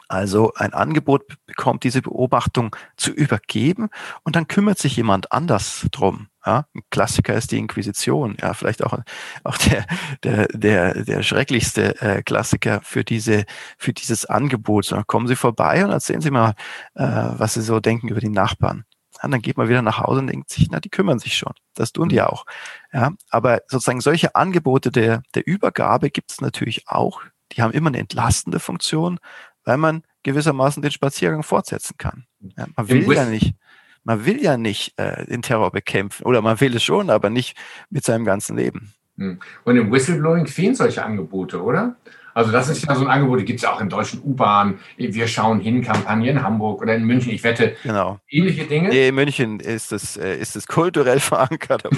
also 0.10 0.54
ein 0.56 0.74
Angebot 0.74 1.24
bekommt, 1.46 1.84
diese 1.84 2.02
Beobachtung 2.02 2.76
zu 2.98 3.12
übergeben 3.12 3.90
und 4.24 4.36
dann 4.36 4.48
kümmert 4.48 4.80
sich 4.80 4.98
jemand 4.98 5.32
anders 5.32 5.88
drum. 5.92 6.28
Ja, 6.46 6.66
ein 6.74 6.82
Klassiker 6.90 7.36
ist 7.36 7.52
die 7.52 7.58
Inquisition. 7.58 8.36
Ja, 8.42 8.54
vielleicht 8.54 8.84
auch, 8.84 8.98
auch 9.44 9.58
der, 9.58 9.86
der, 10.24 10.48
der, 10.48 11.04
der 11.04 11.22
schrecklichste 11.22 12.02
äh, 12.02 12.24
Klassiker 12.24 12.82
für 12.82 13.04
diese, 13.04 13.46
für 13.78 13.94
dieses 13.94 14.26
Angebot. 14.26 14.86
So, 14.86 15.02
kommen 15.06 15.28
Sie 15.28 15.36
vorbei 15.36 15.86
und 15.86 15.92
erzählen 15.92 16.22
Sie 16.22 16.32
mal, 16.32 16.56
äh, 16.96 17.04
was 17.04 17.54
Sie 17.54 17.62
so 17.62 17.80
denken 17.80 18.08
über 18.08 18.22
die 18.22 18.30
Nachbarn. 18.30 18.86
Ja, 19.22 19.30
dann 19.30 19.42
geht 19.42 19.58
man 19.58 19.70
wieder 19.70 19.82
nach 19.82 20.00
Hause 20.00 20.22
und 20.22 20.28
denkt 20.28 20.50
sich, 20.50 20.70
na, 20.72 20.80
die 20.80 20.90
kümmern 20.90 21.20
sich 21.20 21.38
schon. 21.38 21.54
Das 21.76 21.92
tun 21.92 22.10
die 22.10 22.22
auch. 22.22 22.46
Ja, 22.94 23.12
aber 23.30 23.62
sozusagen 23.68 24.02
solche 24.02 24.34
Angebote 24.36 24.92
der, 24.92 25.22
der 25.36 25.46
Übergabe 25.46 26.10
gibt 26.10 26.32
es 26.32 26.42
natürlich 26.42 26.88
auch. 26.88 27.22
Die 27.52 27.62
haben 27.62 27.74
immer 27.74 27.88
eine 27.88 28.00
entlastende 28.00 28.60
Funktion, 28.60 29.20
weil 29.64 29.78
man 29.78 30.04
gewissermaßen 30.24 30.82
den 30.82 30.92
Spaziergang 30.92 31.44
fortsetzen 31.44 31.96
kann. 31.98 32.26
Ja, 32.58 32.68
man 32.76 32.90
will 32.90 33.12
ja 33.14 33.26
nicht, 33.26 33.56
man 34.04 34.26
will 34.26 34.42
ja 34.42 34.58
nicht 34.58 34.94
äh, 34.98 35.26
den 35.26 35.42
Terror 35.42 35.72
bekämpfen 35.72 36.26
oder 36.26 36.42
man 36.42 36.60
will 36.60 36.76
es 36.76 36.84
schon, 36.84 37.10
aber 37.10 37.30
nicht 37.30 37.58
mit 37.90 38.04
seinem 38.04 38.26
ganzen 38.26 38.58
Leben. 38.58 38.94
Hm. 39.18 39.40
Und 39.66 39.78
im 39.78 39.92
Whistleblowing 39.92 40.48
fehlen 40.48 40.76
solche 40.76 41.04
Angebote, 41.04 41.62
oder? 41.62 41.96
Also 42.34 42.52
das 42.54 42.70
ist 42.70 42.86
ja 42.86 42.96
so 42.96 43.02
ein 43.02 43.10
Angebot, 43.10 43.42
die 43.42 43.46
gibt 43.46 43.58
es 43.58 43.64
ja 43.64 43.74
auch 43.74 43.82
in 43.82 43.90
deutschen 43.90 44.22
U-Bahnen. 44.24 44.80
Wir 44.98 45.28
schauen 45.28 45.60
hin, 45.60 45.82
Kampagne 45.82 46.32
in 46.32 46.42
Hamburg 46.42 46.82
oder 46.82 46.96
in 46.96 47.04
München. 47.04 47.34
Ich 47.34 47.44
wette, 47.44 47.76
genau. 47.84 48.20
ähnliche 48.30 48.64
Dinge. 48.64 48.88
Nee, 48.90 49.10
in 49.10 49.16
München 49.16 49.60
ist 49.60 49.92
es, 49.92 50.16
äh, 50.16 50.38
ist 50.38 50.56
es 50.56 50.68
kulturell 50.68 51.20
verankert. 51.20 51.84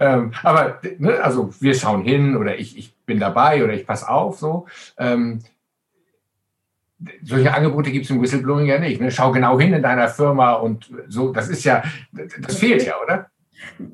ähm, 0.00 0.32
aber 0.42 0.80
ne, 0.98 1.22
also 1.22 1.54
wir 1.60 1.74
schauen 1.74 2.02
hin 2.02 2.36
oder 2.36 2.58
ich, 2.58 2.76
ich 2.76 2.92
bin 3.08 3.18
dabei 3.18 3.64
oder 3.64 3.72
ich 3.72 3.84
passe 3.84 4.08
auf. 4.08 4.38
So. 4.38 4.66
Ähm, 4.96 5.40
solche 7.22 7.52
Angebote 7.52 7.90
gibt 7.90 8.04
es 8.04 8.10
im 8.10 8.22
Whistleblowing 8.22 8.66
ja 8.66 8.78
nicht. 8.78 9.00
Ne? 9.00 9.10
Schau 9.10 9.32
genau 9.32 9.58
hin 9.58 9.72
in 9.72 9.82
deiner 9.82 10.08
Firma 10.08 10.52
und 10.52 10.90
so. 11.08 11.32
Das 11.32 11.48
ist 11.48 11.64
ja, 11.64 11.82
das 12.12 12.56
fehlt 12.56 12.86
ja, 12.86 12.94
oder? 13.02 13.30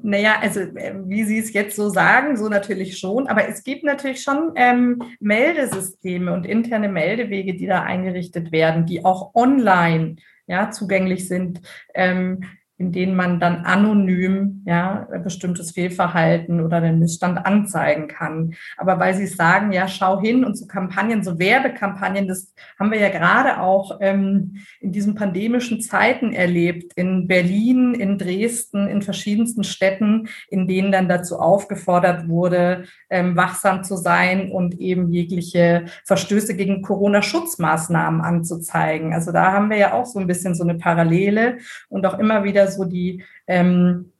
Naja, 0.02 0.36
also 0.40 0.60
äh, 0.60 0.94
wie 1.06 1.24
Sie 1.24 1.38
es 1.38 1.52
jetzt 1.54 1.76
so 1.76 1.88
sagen, 1.88 2.36
so 2.36 2.48
natürlich 2.48 2.98
schon. 2.98 3.28
Aber 3.28 3.48
es 3.48 3.64
gibt 3.64 3.84
natürlich 3.84 4.22
schon 4.22 4.52
ähm, 4.56 5.02
Meldesysteme 5.20 6.32
und 6.32 6.44
interne 6.44 6.88
Meldewege, 6.88 7.54
die 7.54 7.66
da 7.66 7.82
eingerichtet 7.82 8.52
werden, 8.52 8.84
die 8.84 9.04
auch 9.04 9.34
online 9.34 10.16
ja, 10.46 10.70
zugänglich 10.70 11.28
sind. 11.28 11.62
Ähm, 11.94 12.44
in 12.76 12.90
denen 12.90 13.14
man 13.14 13.38
dann 13.38 13.64
anonym 13.64 14.62
ja 14.66 15.06
bestimmtes 15.22 15.70
Fehlverhalten 15.70 16.60
oder 16.60 16.80
den 16.80 16.98
Missstand 16.98 17.46
anzeigen 17.46 18.08
kann. 18.08 18.54
Aber 18.76 18.98
weil 18.98 19.14
Sie 19.14 19.28
sagen, 19.28 19.72
ja, 19.72 19.86
schau 19.86 20.20
hin 20.20 20.44
und 20.44 20.58
so 20.58 20.66
Kampagnen, 20.66 21.22
so 21.22 21.38
Werbekampagnen, 21.38 22.26
das 22.26 22.52
haben 22.78 22.90
wir 22.90 22.98
ja 22.98 23.10
gerade 23.10 23.60
auch 23.60 23.98
ähm, 24.00 24.56
in 24.80 24.90
diesen 24.90 25.14
pandemischen 25.14 25.80
Zeiten 25.80 26.32
erlebt, 26.32 26.92
in 26.96 27.28
Berlin, 27.28 27.94
in 27.94 28.18
Dresden, 28.18 28.88
in 28.88 29.02
verschiedensten 29.02 29.62
Städten, 29.62 30.28
in 30.48 30.66
denen 30.66 30.90
dann 30.90 31.08
dazu 31.08 31.38
aufgefordert 31.38 32.28
wurde, 32.28 32.84
ähm, 33.08 33.36
wachsam 33.36 33.84
zu 33.84 33.96
sein 33.96 34.50
und 34.50 34.80
eben 34.80 35.12
jegliche 35.12 35.84
Verstöße 36.04 36.56
gegen 36.56 36.82
Corona-Schutzmaßnahmen 36.82 38.20
anzuzeigen. 38.20 39.12
Also 39.12 39.30
da 39.30 39.52
haben 39.52 39.70
wir 39.70 39.76
ja 39.76 39.92
auch 39.92 40.06
so 40.06 40.18
ein 40.18 40.26
bisschen 40.26 40.56
so 40.56 40.64
eine 40.64 40.74
Parallele 40.74 41.58
und 41.88 42.04
auch 42.06 42.18
immer 42.18 42.42
wieder 42.42 42.63
so 42.68 42.84
die, 42.84 43.24
ähm, 43.46 44.12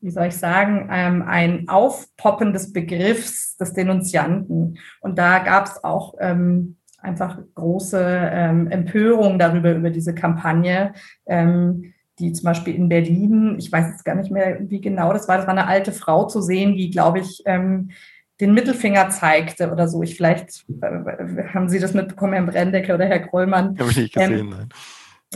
wie 0.00 0.10
soll 0.10 0.26
ich 0.26 0.36
sagen, 0.36 0.88
ähm, 0.92 1.22
ein 1.26 1.68
Aufpoppen 1.68 2.52
des 2.52 2.72
Begriffs 2.72 3.56
des 3.56 3.72
Denunzianten. 3.72 4.78
Und 5.00 5.18
da 5.18 5.38
gab 5.38 5.66
es 5.66 5.82
auch 5.82 6.14
ähm, 6.20 6.76
einfach 6.98 7.38
große 7.54 8.30
ähm, 8.32 8.68
Empörung 8.68 9.38
darüber, 9.38 9.72
über 9.72 9.90
diese 9.90 10.14
Kampagne. 10.14 10.92
Ähm, 11.26 11.94
die 12.18 12.32
zum 12.32 12.44
Beispiel 12.44 12.74
in 12.74 12.88
Berlin, 12.88 13.56
ich 13.58 13.72
weiß 13.72 13.88
jetzt 13.88 14.04
gar 14.04 14.14
nicht 14.14 14.30
mehr, 14.30 14.58
wie 14.60 14.80
genau 14.80 15.12
das 15.12 15.26
war, 15.26 15.36
das 15.36 15.46
war 15.46 15.54
eine 15.54 15.66
alte 15.66 15.90
Frau 15.90 16.26
zu 16.26 16.40
sehen, 16.40 16.76
die, 16.76 16.90
glaube 16.90 17.18
ich, 17.18 17.42
ähm, 17.44 17.90
den 18.40 18.54
Mittelfinger 18.54 19.10
zeigte 19.10 19.70
oder 19.70 19.88
so. 19.88 20.02
Ich 20.02 20.16
vielleicht 20.16 20.64
äh, 20.80 21.44
haben 21.52 21.68
Sie 21.68 21.78
das 21.78 21.94
mitbekommen, 21.94 22.34
Herr 22.34 22.42
Brendecke 22.42 22.94
oder 22.94 23.06
Herr 23.06 23.20
Krollmann. 23.20 23.78
Habe 23.78 23.90
ich 23.90 23.96
nicht 23.96 24.14
gesehen, 24.14 24.38
ähm, 24.38 24.48
nein. 24.50 24.68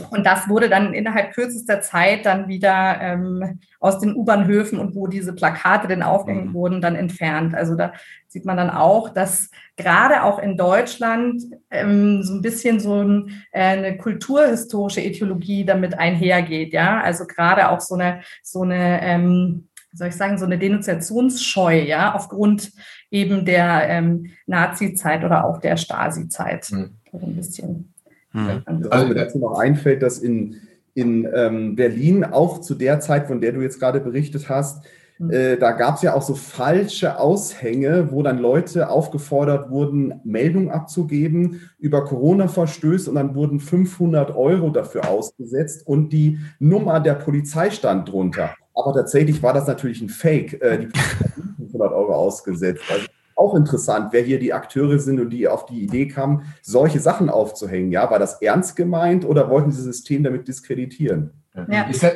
Und 0.09 0.25
das 0.25 0.47
wurde 0.49 0.69
dann 0.69 0.93
innerhalb 0.93 1.33
kürzester 1.33 1.81
Zeit 1.81 2.25
dann 2.25 2.47
wieder 2.47 2.99
ähm, 3.01 3.59
aus 3.79 3.99
den 3.99 4.15
U-Bahnhöfen 4.15 4.79
und 4.79 4.95
wo 4.95 5.07
diese 5.07 5.33
Plakate 5.33 5.87
denn 5.87 6.03
aufgehängt 6.03 6.47
mhm. 6.47 6.53
wurden, 6.53 6.81
dann 6.81 6.95
entfernt. 6.95 7.55
Also 7.55 7.75
da 7.75 7.93
sieht 8.27 8.45
man 8.45 8.57
dann 8.57 8.69
auch, 8.69 9.09
dass 9.09 9.49
gerade 9.77 10.23
auch 10.23 10.39
in 10.39 10.57
Deutschland 10.57 11.43
ähm, 11.71 12.23
so 12.23 12.33
ein 12.33 12.41
bisschen 12.41 12.79
so 12.79 13.01
ein, 13.01 13.43
äh, 13.51 13.61
eine 13.61 13.97
kulturhistorische 13.97 15.01
Ethologie 15.01 15.65
damit 15.65 15.97
einhergeht. 15.97 16.73
Ja, 16.73 17.01
also 17.01 17.25
gerade 17.25 17.69
auch 17.69 17.79
so 17.79 17.95
eine 17.95 18.21
so 18.43 18.63
eine 18.63 19.01
ähm, 19.01 19.69
wie 19.91 19.97
soll 19.97 20.09
ich 20.09 20.15
sagen, 20.15 20.37
so 20.37 20.45
eine 20.45 20.59
Denunziationsscheu, 20.59 21.81
ja, 21.81 22.13
aufgrund 22.13 22.71
eben 23.09 23.43
der 23.43 23.89
ähm, 23.89 24.31
Nazi-Zeit 24.45 25.23
oder 25.23 25.45
auch 25.45 25.59
der 25.59 25.77
Stasi-Zeit. 25.77 26.71
Mhm. 26.71 26.97
ein 27.11 27.35
bisschen. 27.35 27.93
Mhm. 28.33 28.63
Also 28.89 29.07
mir 29.07 29.15
dazu 29.15 29.39
noch 29.39 29.59
einfällt, 29.59 30.01
dass 30.01 30.19
in, 30.19 30.57
in 30.93 31.27
ähm, 31.33 31.75
Berlin 31.75 32.23
auch 32.23 32.61
zu 32.61 32.75
der 32.75 32.99
Zeit, 32.99 33.27
von 33.27 33.41
der 33.41 33.53
du 33.53 33.61
jetzt 33.61 33.79
gerade 33.79 33.99
berichtet 33.99 34.49
hast, 34.49 34.85
hm. 35.19 35.31
äh, 35.31 35.57
da 35.57 35.71
gab 35.71 35.95
es 35.95 36.01
ja 36.01 36.13
auch 36.13 36.21
so 36.21 36.33
falsche 36.33 37.19
Aushänge, 37.19 38.11
wo 38.11 38.23
dann 38.23 38.39
Leute 38.39 38.89
aufgefordert 38.89 39.69
wurden, 39.69 40.21
Meldungen 40.23 40.69
abzugeben 40.69 41.69
über 41.77 42.05
Corona-Verstöße 42.05 43.09
und 43.09 43.15
dann 43.15 43.35
wurden 43.35 43.59
500 43.59 44.35
Euro 44.35 44.69
dafür 44.69 45.09
ausgesetzt 45.09 45.85
und 45.85 46.13
die 46.13 46.39
Nummer 46.59 46.99
der 46.99 47.15
Polizei 47.15 47.69
stand 47.69 48.09
drunter. 48.09 48.55
Aber 48.73 48.93
tatsächlich 48.93 49.43
war 49.43 49.53
das 49.53 49.67
natürlich 49.67 50.01
ein 50.01 50.09
Fake. 50.09 50.61
Äh, 50.61 50.79
die 50.79 50.87
Polizei 50.87 51.25
hat 51.25 51.55
500 51.57 51.91
Euro 51.91 52.13
ausgesetzt. 52.13 52.83
Also 52.89 53.05
auch 53.39 53.55
interessant, 53.55 54.09
wer 54.11 54.21
hier 54.21 54.39
die 54.39 54.53
Akteure 54.53 54.99
sind 54.99 55.19
und 55.19 55.29
die 55.29 55.47
auf 55.47 55.65
die 55.65 55.81
Idee 55.81 56.07
kamen, 56.07 56.43
solche 56.61 56.99
Sachen 56.99 57.29
aufzuhängen. 57.29 57.91
Ja, 57.91 58.09
war 58.11 58.19
das 58.19 58.41
ernst 58.41 58.75
gemeint 58.75 59.25
oder 59.25 59.49
wollten 59.49 59.71
sie 59.71 59.77
das 59.77 59.97
System 59.97 60.23
damit 60.23 60.47
diskreditieren? 60.47 61.31
Ja. 61.69 61.83
Ist, 61.83 62.03
das, 62.03 62.13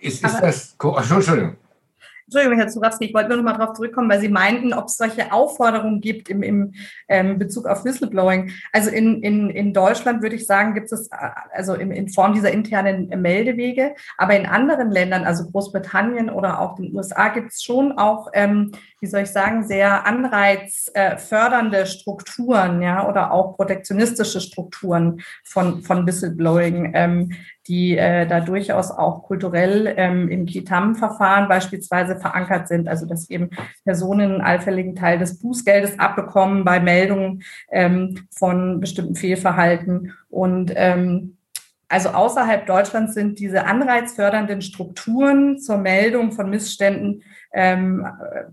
ist, 0.00 0.24
ist 0.24 0.40
das, 0.40 0.76
Entschuldigung, 0.80 1.56
Entschuldigung, 2.30 2.58
Herr 2.58 2.68
Zurawski, 2.68 3.06
ich 3.06 3.14
wollte 3.14 3.30
nur 3.30 3.38
noch 3.38 3.44
mal 3.44 3.58
darauf 3.58 3.74
zurückkommen, 3.74 4.08
weil 4.08 4.20
Sie 4.20 4.28
meinten, 4.28 4.72
ob 4.72 4.84
es 4.84 4.96
solche 4.96 5.32
Aufforderungen 5.32 6.00
gibt 6.00 6.28
im, 6.28 6.44
im 6.44 6.74
ähm, 7.08 7.40
Bezug 7.40 7.66
auf 7.66 7.84
Whistleblowing. 7.84 8.52
Also 8.70 8.88
in, 8.88 9.20
in, 9.24 9.50
in 9.50 9.74
Deutschland 9.74 10.22
würde 10.22 10.36
ich 10.36 10.46
sagen, 10.46 10.74
gibt 10.74 10.92
es 10.92 11.10
also 11.50 11.74
in, 11.74 11.90
in 11.90 12.08
Form 12.08 12.32
dieser 12.32 12.52
internen 12.52 13.08
Meldewege, 13.20 13.96
aber 14.16 14.36
in 14.36 14.46
anderen 14.46 14.92
Ländern, 14.92 15.24
also 15.24 15.50
Großbritannien 15.50 16.30
oder 16.30 16.60
auch 16.60 16.76
den 16.76 16.94
USA, 16.94 17.30
gibt 17.30 17.50
es 17.50 17.64
schon 17.64 17.98
auch, 17.98 18.28
ähm, 18.32 18.70
wie 19.00 19.08
soll 19.08 19.22
ich 19.22 19.30
sagen, 19.30 19.66
sehr 19.66 20.06
anreizfördernde 20.06 21.78
äh, 21.78 21.86
Strukturen, 21.86 22.80
ja, 22.80 23.08
oder 23.08 23.32
auch 23.32 23.56
protektionistische 23.56 24.40
Strukturen 24.40 25.20
von, 25.42 25.82
von 25.82 26.06
Whistleblowing. 26.06 26.92
Ähm, 26.94 27.32
die 27.70 27.96
äh, 27.96 28.26
da 28.26 28.40
durchaus 28.40 28.90
auch 28.90 29.22
kulturell 29.22 29.94
ähm, 29.96 30.28
im 30.28 30.44
Kitam-Verfahren 30.44 31.46
beispielsweise 31.46 32.16
verankert 32.16 32.66
sind, 32.66 32.88
also 32.88 33.06
dass 33.06 33.30
eben 33.30 33.50
Personen 33.84 34.32
einen 34.32 34.40
allfälligen 34.40 34.96
Teil 34.96 35.20
des 35.20 35.38
Bußgeldes 35.38 36.00
abbekommen 36.00 36.64
bei 36.64 36.80
Meldungen 36.80 37.44
ähm, 37.70 38.26
von 38.36 38.80
bestimmten 38.80 39.14
Fehlverhalten. 39.14 40.12
Und 40.28 40.72
ähm, 40.74 41.36
also 41.88 42.08
außerhalb 42.08 42.66
Deutschlands 42.66 43.14
sind 43.14 43.38
diese 43.38 43.66
anreizfördernden 43.66 44.62
Strukturen 44.62 45.60
zur 45.60 45.76
Meldung 45.76 46.32
von 46.32 46.50
Missständen 46.50 47.22
ähm, 47.52 48.04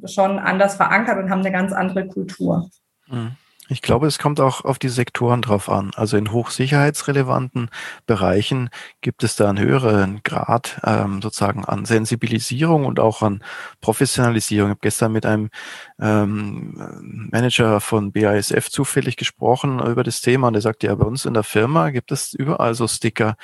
schon 0.05 0.37
anders 0.37 0.75
verankert 0.75 1.17
und 1.17 1.31
haben 1.31 1.41
eine 1.41 1.51
ganz 1.51 1.73
andere 1.73 2.07
Kultur. 2.07 2.69
Mhm. 3.07 3.31
Ich 3.69 3.81
glaube, 3.81 4.07
es 4.07 4.17
kommt 4.17 4.39
auch 4.39 4.63
auf 4.63 4.79
die 4.79 4.89
Sektoren 4.89 5.41
drauf 5.41 5.69
an. 5.69 5.91
Also 5.95 6.15
in 6.15 6.31
hochsicherheitsrelevanten 6.31 7.69
Bereichen 8.05 8.69
gibt 9.01 9.23
es 9.23 9.35
da 9.35 9.49
einen 9.49 9.59
höheren 9.59 10.21
Grad 10.23 10.79
ähm, 10.85 11.21
sozusagen 11.21 11.65
an 11.65 11.85
Sensibilisierung 11.85 12.85
und 12.85 12.99
auch 12.99 13.21
an 13.21 13.43
Professionalisierung. 13.81 14.69
Ich 14.69 14.71
habe 14.71 14.79
gestern 14.81 15.11
mit 15.11 15.25
einem 15.25 15.49
ähm, 15.99 17.29
Manager 17.31 17.81
von 17.81 18.13
BASF 18.13 18.69
zufällig 18.69 19.17
gesprochen 19.17 19.79
über 19.79 20.03
das 20.03 20.21
Thema 20.21 20.47
und 20.47 20.53
der 20.53 20.61
sagte, 20.61 20.87
ja, 20.87 20.95
bei 20.95 21.05
uns 21.05 21.25
in 21.25 21.33
der 21.33 21.43
Firma 21.43 21.89
gibt 21.89 22.11
es 22.11 22.33
überall 22.33 22.73
so 22.73 22.87
Sticker, 22.87 23.35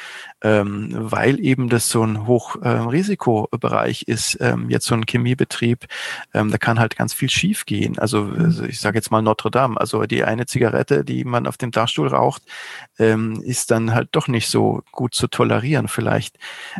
ähm, 0.41 0.89
weil 0.93 1.39
eben 1.39 1.67
das 1.67 1.89
so 1.89 2.01
ein 2.01 2.27
Hochrisikobereich 2.27 4.05
ähm, 4.07 4.13
ist, 4.13 4.37
ähm, 4.39 4.69
jetzt 4.69 4.85
so 4.85 4.95
ein 4.95 5.03
Chemiebetrieb, 5.05 5.85
ähm, 6.33 6.49
da 6.49 6.57
kann 6.57 6.79
halt 6.79 6.95
ganz 6.95 7.13
viel 7.13 7.29
schief 7.29 7.65
gehen. 7.65 7.99
Also 7.99 8.31
ich 8.67 8.79
sage 8.79 8.97
jetzt 8.97 9.11
mal 9.11 9.21
Notre 9.21 9.51
Dame, 9.51 9.79
also 9.79 10.03
die 10.03 10.12
eine 10.21 10.45
Zigarette, 10.45 11.03
die 11.05 11.23
man 11.23 11.47
auf 11.47 11.57
dem 11.57 11.71
Dachstuhl 11.71 12.09
raucht, 12.09 12.43
ähm, 12.99 13.41
ist 13.43 13.71
dann 13.71 13.93
halt 13.93 14.09
doch 14.11 14.27
nicht 14.27 14.49
so 14.49 14.83
gut 14.91 15.15
zu 15.15 15.27
tolerieren 15.27 15.87
vielleicht 15.87 16.37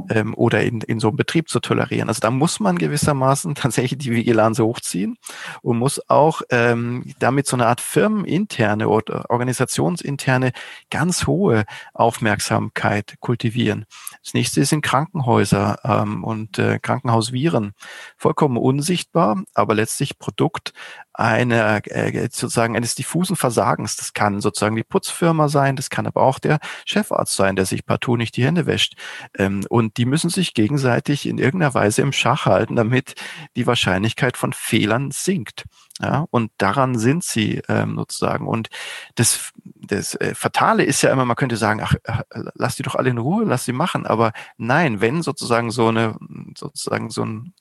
ähm, 0.09 0.33
oder 0.35 0.61
in, 0.63 0.81
in 0.81 0.99
so 0.99 1.07
einem 1.07 1.17
Betrieb 1.17 1.49
zu 1.49 1.59
tolerieren. 1.59 2.09
Also 2.09 2.19
da 2.19 2.29
muss 2.29 2.59
man 2.59 2.77
gewissermaßen 2.77 3.55
tatsächlich 3.55 3.99
die 3.99 4.11
Vigilanz 4.11 4.59
hochziehen 4.59 5.17
und 5.61 5.79
muss 5.79 6.01
auch 6.09 6.41
ähm, 6.49 7.13
damit 7.19 7.47
so 7.47 7.55
eine 7.55 7.67
Art 7.67 7.81
firmeninterne 7.81 8.87
oder 8.89 9.29
organisationsinterne 9.29 10.51
ganz 10.89 11.25
hohe 11.25 11.65
Aufmerksamkeit 11.93 13.15
kultivieren. 13.19 13.85
Das 14.23 14.33
nächste 14.33 14.65
sind 14.65 14.81
Krankenhäuser 14.81 15.79
ähm, 15.83 16.23
und 16.23 16.59
äh, 16.59 16.79
Krankenhausviren. 16.79 17.73
Vollkommen 18.17 18.57
unsichtbar, 18.57 19.43
aber 19.53 19.75
letztlich 19.75 20.19
Produkt 20.19 20.73
einer 21.13 21.81
äh, 21.85 22.29
sozusagen 22.31 22.75
eines 22.75 22.95
diffusen 22.95 23.35
Versagens. 23.35 23.95
Das 23.95 24.13
kann 24.13 24.41
sozusagen 24.41 24.75
die 24.75 24.83
Putzfirma 24.83 25.47
sein, 25.47 25.75
das 25.75 25.89
kann 25.89 26.07
aber 26.07 26.21
auch 26.21 26.39
der 26.39 26.59
Chefarzt 26.85 27.35
sein, 27.35 27.55
der 27.55 27.65
sich 27.65 27.85
partout 27.85 28.17
nicht 28.17 28.35
die 28.37 28.45
Hände 28.45 28.65
wäscht. 28.65 28.95
Ähm, 29.37 29.65
und 29.69 29.97
die 29.97 30.05
müssen 30.05 30.29
sich 30.29 30.53
gegenseitig 30.53 31.25
in 31.25 31.37
irgendeiner 31.37 31.73
Weise 31.73 32.01
im 32.01 32.11
Schach 32.11 32.45
halten, 32.45 32.75
damit 32.75 33.15
die 33.55 33.67
Wahrscheinlichkeit 33.67 34.37
von 34.37 34.53
Fehlern 34.53 35.11
sinkt. 35.11 35.65
Ja, 36.01 36.25
und 36.31 36.51
daran 36.57 36.97
sind 36.97 37.23
sie 37.23 37.61
ähm, 37.69 37.95
sozusagen. 37.95 38.47
Und 38.47 38.69
das, 39.15 39.51
das 39.63 40.15
äh, 40.15 40.33
Fatale 40.33 40.83
ist 40.83 41.03
ja 41.03 41.11
immer, 41.11 41.23
man 41.23 41.35
könnte 41.35 41.55
sagen, 41.55 41.81
ach, 41.83 41.93
ach, 42.05 42.23
lass 42.55 42.75
die 42.75 42.83
doch 42.83 42.95
alle 42.95 43.11
in 43.11 43.19
Ruhe, 43.19 43.45
lass 43.45 43.65
sie 43.65 43.73
machen. 43.73 44.07
Aber 44.07 44.33
nein, 44.57 45.01
wenn 45.01 45.21
sozusagen 45.21 45.69
so 45.69 45.89
eine, 45.89 46.17
sozusagen 46.57 47.11
so 47.11 47.23
ein 47.23 47.53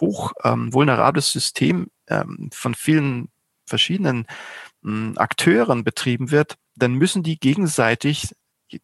hoch 0.00 0.32
ähm, 0.44 0.72
vulnerables 0.72 1.30
System 1.30 1.88
ähm, 2.08 2.48
von 2.52 2.74
vielen 2.74 3.28
verschiedenen 3.66 4.26
ähm, 4.82 5.14
Akteuren 5.16 5.84
betrieben 5.84 6.30
wird, 6.30 6.56
dann 6.76 6.94
müssen 6.94 7.22
die 7.22 7.38
gegenseitig 7.38 8.34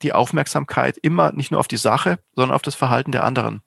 die 0.02 0.12
Aufmerksamkeit 0.12 0.98
immer 0.98 1.32
nicht 1.32 1.50
nur 1.50 1.60
auf 1.60 1.68
die 1.68 1.78
Sache, 1.78 2.18
sondern 2.34 2.54
auf 2.54 2.62
das 2.62 2.74
Verhalten 2.74 3.12
der 3.12 3.24
anderen 3.24 3.62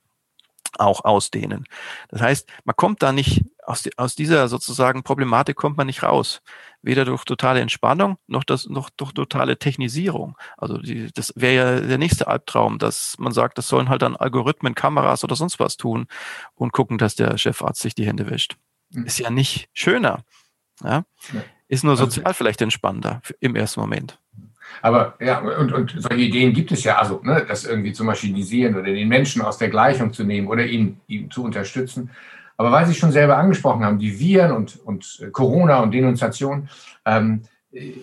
auch 0.77 1.03
ausdehnen. 1.05 1.65
Das 2.09 2.21
heißt, 2.21 2.49
man 2.63 2.75
kommt 2.75 3.03
da 3.03 3.11
nicht 3.11 3.43
aus, 3.65 3.83
die, 3.83 3.97
aus 3.97 4.15
dieser 4.15 4.47
sozusagen 4.47 5.03
Problematik 5.03 5.55
kommt 5.55 5.77
man 5.77 5.87
nicht 5.87 6.03
raus. 6.03 6.41
Weder 6.81 7.05
durch 7.05 7.23
totale 7.23 7.61
Entspannung 7.61 8.17
noch, 8.27 8.43
das, 8.43 8.67
noch 8.67 8.89
durch 8.89 9.13
totale 9.13 9.57
Technisierung. 9.57 10.37
Also 10.57 10.77
die, 10.77 11.11
das 11.13 11.33
wäre 11.35 11.55
ja 11.55 11.79
der 11.79 11.97
nächste 11.97 12.27
Albtraum, 12.27 12.77
dass 12.77 13.15
man 13.19 13.31
sagt, 13.31 13.57
das 13.57 13.67
sollen 13.67 13.89
halt 13.89 14.01
dann 14.01 14.15
Algorithmen, 14.15 14.75
Kameras 14.75 15.23
oder 15.23 15.35
sonst 15.35 15.59
was 15.59 15.77
tun 15.77 16.07
und 16.55 16.73
gucken, 16.73 16.97
dass 16.97 17.15
der 17.15 17.37
Chefarzt 17.37 17.81
sich 17.81 17.95
die 17.95 18.05
Hände 18.05 18.29
wäscht. 18.29 18.57
Mhm. 18.91 19.05
Ist 19.05 19.19
ja 19.19 19.29
nicht 19.29 19.69
schöner. 19.73 20.23
Ja? 20.83 21.05
Ist 21.67 21.83
nur 21.83 21.93
also 21.93 22.05
sozial 22.05 22.27
also, 22.27 22.37
vielleicht 22.37 22.61
entspannender 22.61 23.21
im 23.39 23.55
ersten 23.55 23.79
Moment. 23.79 24.19
Aber 24.81 25.15
ja, 25.19 25.39
und, 25.39 25.71
und 25.71 25.95
solche 25.97 26.23
Ideen 26.23 26.53
gibt 26.53 26.71
es 26.71 26.83
ja, 26.83 26.97
also 26.97 27.21
ne, 27.23 27.45
das 27.47 27.65
irgendwie 27.65 27.93
zu 27.93 28.03
maschinisieren 28.03 28.75
oder 28.75 28.85
den 28.85 29.07
Menschen 29.07 29.41
aus 29.41 29.57
der 29.57 29.69
Gleichung 29.69 30.13
zu 30.13 30.23
nehmen 30.23 30.47
oder 30.47 30.65
ihn, 30.65 30.99
ihn 31.07 31.29
zu 31.29 31.43
unterstützen. 31.43 32.09
Aber 32.57 32.71
weil 32.71 32.85
Sie 32.85 32.93
schon 32.93 33.11
selber 33.11 33.37
angesprochen 33.37 33.83
haben, 33.83 33.99
die 33.99 34.19
Viren 34.19 34.51
und, 34.51 34.79
und 34.79 35.27
Corona 35.31 35.81
und 35.81 35.91
Denunziation, 35.91 36.69
ähm, 37.05 37.43
äh, 37.71 37.93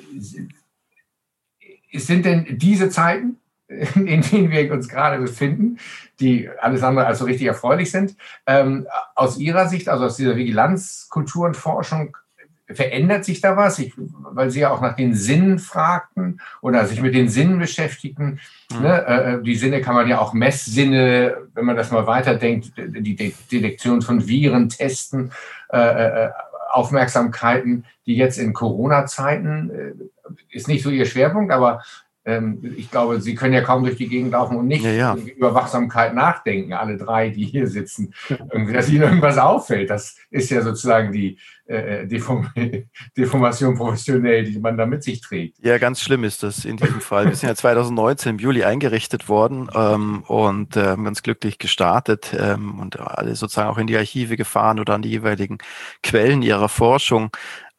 sind 1.92 2.24
denn 2.24 2.58
diese 2.58 2.88
Zeiten, 2.88 3.36
in 3.68 4.22
denen 4.22 4.50
wir 4.50 4.72
uns 4.72 4.88
gerade 4.88 5.18
befinden, 5.20 5.78
die 6.18 6.48
alles 6.60 6.82
andere 6.82 7.06
als 7.06 7.20
so 7.20 7.24
richtig 7.24 7.46
erfreulich 7.46 7.90
sind, 7.90 8.16
ähm, 8.46 8.86
aus 9.14 9.38
Ihrer 9.38 9.68
Sicht, 9.68 9.88
also 9.88 10.04
aus 10.04 10.16
dieser 10.16 10.36
Vigilanzkultur 10.36 11.46
und 11.46 11.56
Forschung, 11.56 12.16
verändert 12.74 13.24
sich 13.24 13.40
da 13.40 13.56
was? 13.56 13.78
Ich, 13.78 13.92
weil 13.96 14.50
Sie 14.50 14.60
ja 14.60 14.70
auch 14.70 14.80
nach 14.80 14.96
den 14.96 15.14
Sinnen 15.14 15.58
fragten 15.58 16.40
oder 16.60 16.86
sich 16.86 17.00
mit 17.00 17.14
den 17.14 17.28
Sinnen 17.28 17.58
beschäftigten. 17.58 18.40
Mhm. 18.72 18.82
Ne? 18.82 19.06
Äh, 19.06 19.34
äh, 19.34 19.42
die 19.42 19.56
Sinne 19.56 19.80
kann 19.80 19.94
man 19.94 20.08
ja 20.08 20.20
auch 20.20 20.32
Messsinne, 20.32 21.36
wenn 21.54 21.64
man 21.64 21.76
das 21.76 21.90
mal 21.90 22.06
weiterdenkt, 22.06 22.72
die 22.76 23.16
De 23.16 23.32
Detektion 23.50 24.02
von 24.02 24.26
Viren 24.26 24.68
testen, 24.68 25.32
äh, 25.72 25.78
äh, 25.78 26.30
Aufmerksamkeiten, 26.70 27.84
die 28.06 28.16
jetzt 28.16 28.38
in 28.38 28.52
Corona-Zeiten 28.52 29.70
äh, 29.70 29.92
ist 30.50 30.68
nicht 30.68 30.82
so 30.82 30.90
Ihr 30.90 31.06
Schwerpunkt, 31.06 31.52
aber 31.52 31.82
ähm, 32.24 32.74
ich 32.76 32.90
glaube, 32.90 33.20
Sie 33.20 33.34
können 33.34 33.54
ja 33.54 33.62
kaum 33.62 33.82
durch 33.82 33.96
die 33.96 34.08
Gegend 34.08 34.32
laufen 34.32 34.56
und 34.56 34.66
nicht 34.66 34.84
ja, 34.84 34.90
ja. 34.90 35.14
über 35.14 35.54
Wachsamkeit 35.54 36.14
nachdenken, 36.14 36.74
alle 36.74 36.98
drei, 36.98 37.30
die 37.30 37.44
hier 37.44 37.66
sitzen, 37.66 38.12
irgendwie, 38.28 38.74
dass 38.74 38.90
Ihnen 38.90 39.02
irgendwas 39.02 39.38
auffällt. 39.38 39.88
Das 39.88 40.16
ist 40.30 40.50
ja 40.50 40.60
sozusagen 40.60 41.12
die 41.12 41.38
äh 41.66 42.06
Deform 42.06 42.50
Deformation 43.16 43.74
professionell, 43.74 44.44
die 44.44 44.58
man 44.58 44.76
da 44.76 44.84
mit 44.84 45.02
sich 45.02 45.22
trägt. 45.22 45.58
Ja, 45.64 45.78
ganz 45.78 46.02
schlimm 46.02 46.24
ist 46.24 46.42
das 46.42 46.66
in 46.66 46.76
diesem 46.76 47.00
Fall. 47.00 47.26
Wir 47.26 47.36
sind 47.36 47.48
ja 47.48 47.54
2019 47.54 48.30
im 48.30 48.38
Juli 48.38 48.64
eingerichtet 48.64 49.30
worden 49.30 49.70
ähm, 49.74 50.22
und 50.26 50.76
äh, 50.76 50.96
ganz 50.96 51.22
glücklich 51.22 51.58
gestartet 51.58 52.36
ähm, 52.38 52.80
und 52.80 53.00
alle 53.00 53.34
sozusagen 53.34 53.70
auch 53.70 53.78
in 53.78 53.86
die 53.86 53.96
Archive 53.96 54.36
gefahren 54.36 54.78
oder 54.78 54.94
an 54.94 55.02
die 55.02 55.10
jeweiligen 55.10 55.56
Quellen 56.02 56.42
ihrer 56.42 56.68
Forschung. 56.68 57.30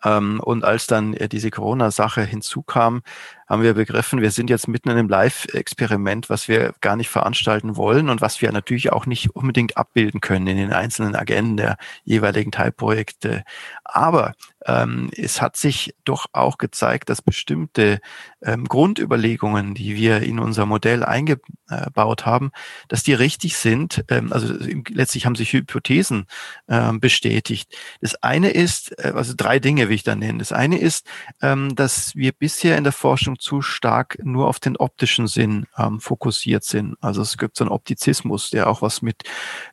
Ähm, 0.03 0.39
und 0.39 0.63
als 0.63 0.87
dann 0.87 1.13
äh, 1.13 1.29
diese 1.29 1.51
Corona-Sache 1.51 2.23
hinzukam, 2.23 3.03
haben 3.51 3.63
wir 3.63 3.73
begriffen, 3.73 4.21
wir 4.21 4.31
sind 4.31 4.49
jetzt 4.49 4.69
mitten 4.69 4.89
in 4.89 4.97
einem 4.97 5.09
Live-Experiment, 5.09 6.29
was 6.29 6.47
wir 6.47 6.73
gar 6.79 6.95
nicht 6.95 7.09
veranstalten 7.09 7.75
wollen 7.75 8.07
und 8.07 8.21
was 8.21 8.41
wir 8.41 8.49
natürlich 8.53 8.93
auch 8.93 9.05
nicht 9.05 9.35
unbedingt 9.35 9.75
abbilden 9.75 10.21
können 10.21 10.47
in 10.47 10.55
den 10.55 10.71
einzelnen 10.71 11.15
Agenden 11.15 11.57
der 11.57 11.77
jeweiligen 12.05 12.51
Teilprojekte. 12.51 13.43
Aber 13.83 14.35
ähm, 14.65 15.09
es 15.17 15.41
hat 15.41 15.57
sich 15.57 15.93
doch 16.05 16.27
auch 16.33 16.57
gezeigt, 16.57 17.09
dass 17.09 17.21
bestimmte 17.21 17.99
ähm, 18.41 18.65
Grundüberlegungen, 18.65 19.73
die 19.73 19.95
wir 19.95 20.21
in 20.21 20.39
unser 20.39 20.65
Modell 20.65 21.03
eingebaut 21.03 22.25
haben, 22.25 22.51
dass 22.87 23.03
die 23.03 23.13
richtig 23.13 23.57
sind. 23.57 24.05
Ähm, 24.09 24.31
also 24.31 24.53
letztlich 24.89 25.25
haben 25.25 25.35
sich 25.35 25.51
Hypothesen 25.51 26.25
ähm, 26.69 26.99
bestätigt. 26.99 27.75
Das 28.01 28.15
eine 28.23 28.51
ist, 28.51 28.97
äh, 28.99 29.13
also 29.15 29.33
drei 29.35 29.59
Dinge 29.59 29.89
will 29.89 29.95
ich 29.95 30.03
da 30.03 30.15
nennen. 30.15 30.39
Das 30.39 30.51
eine 30.51 30.77
ist, 30.77 31.07
ähm, 31.41 31.75
dass 31.75 32.15
wir 32.15 32.31
bisher 32.31 32.77
in 32.77 32.83
der 32.83 32.93
Forschung 32.93 33.39
zu 33.41 33.61
stark 33.61 34.17
nur 34.23 34.47
auf 34.47 34.59
den 34.59 34.77
optischen 34.77 35.27
Sinn 35.27 35.65
ähm, 35.77 35.99
fokussiert 35.99 36.63
sind. 36.63 36.95
Also 37.01 37.21
es 37.21 37.37
gibt 37.37 37.57
so 37.57 37.63
einen 37.63 37.71
Optizismus, 37.71 38.49
der 38.51 38.69
auch 38.69 38.81
was 38.81 39.01
mit 39.01 39.23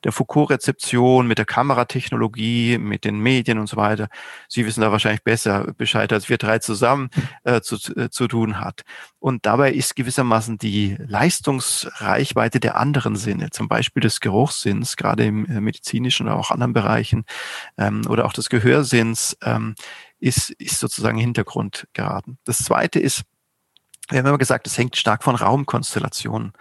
der 0.04 0.12
Foucault-Rezeption, 0.12 1.26
mit 1.26 1.38
der 1.38 1.44
Kameratechnologie, 1.44 2.78
mit 2.78 3.04
den 3.04 3.18
Medien 3.18 3.58
und 3.58 3.68
so 3.68 3.76
weiter, 3.76 4.08
Sie 4.48 4.64
wissen 4.64 4.80
da 4.80 4.90
wahrscheinlich 4.90 5.22
besser 5.22 5.72
Bescheid 5.76 6.12
als 6.12 6.28
wir 6.28 6.38
drei 6.38 6.58
zusammen, 6.58 7.10
äh, 7.44 7.60
zu, 7.60 7.76
äh, 7.94 8.08
zu 8.10 8.26
tun 8.26 8.60
hat. 8.60 8.82
Und 9.18 9.46
dabei 9.46 9.72
ist 9.72 9.96
gewissermaßen 9.96 10.58
die 10.58 10.96
Leistungsreichweite 10.98 12.60
der 12.60 12.76
anderen 12.76 13.16
Sinne, 13.16 13.50
zum 13.50 13.68
Beispiel 13.68 14.00
des 14.00 14.20
Geruchssinns, 14.20 14.96
gerade 14.96 15.24
im 15.26 15.44
äh, 15.46 15.60
medizinischen 15.60 16.26
oder 16.26 16.36
auch 16.36 16.50
anderen 16.50 16.72
Bereichen, 16.72 17.24
ähm, 17.76 18.02
oder 18.08 18.24
auch 18.24 18.32
des 18.32 18.48
Gehörsinns, 18.48 19.36
ähm, 19.42 19.74
ist, 20.20 20.50
ist 20.50 20.80
sozusagen 20.80 21.18
Hintergrund 21.18 21.86
geraten. 21.92 22.38
Das 22.44 22.58
zweite 22.58 22.98
ist, 22.98 23.22
wir 24.09 24.18
haben 24.18 24.26
immer 24.26 24.38
gesagt, 24.38 24.66
es 24.66 24.78
hängt 24.78 24.96
stark 24.96 25.22
von 25.22 25.34
Raumkonstellationen 25.34 26.52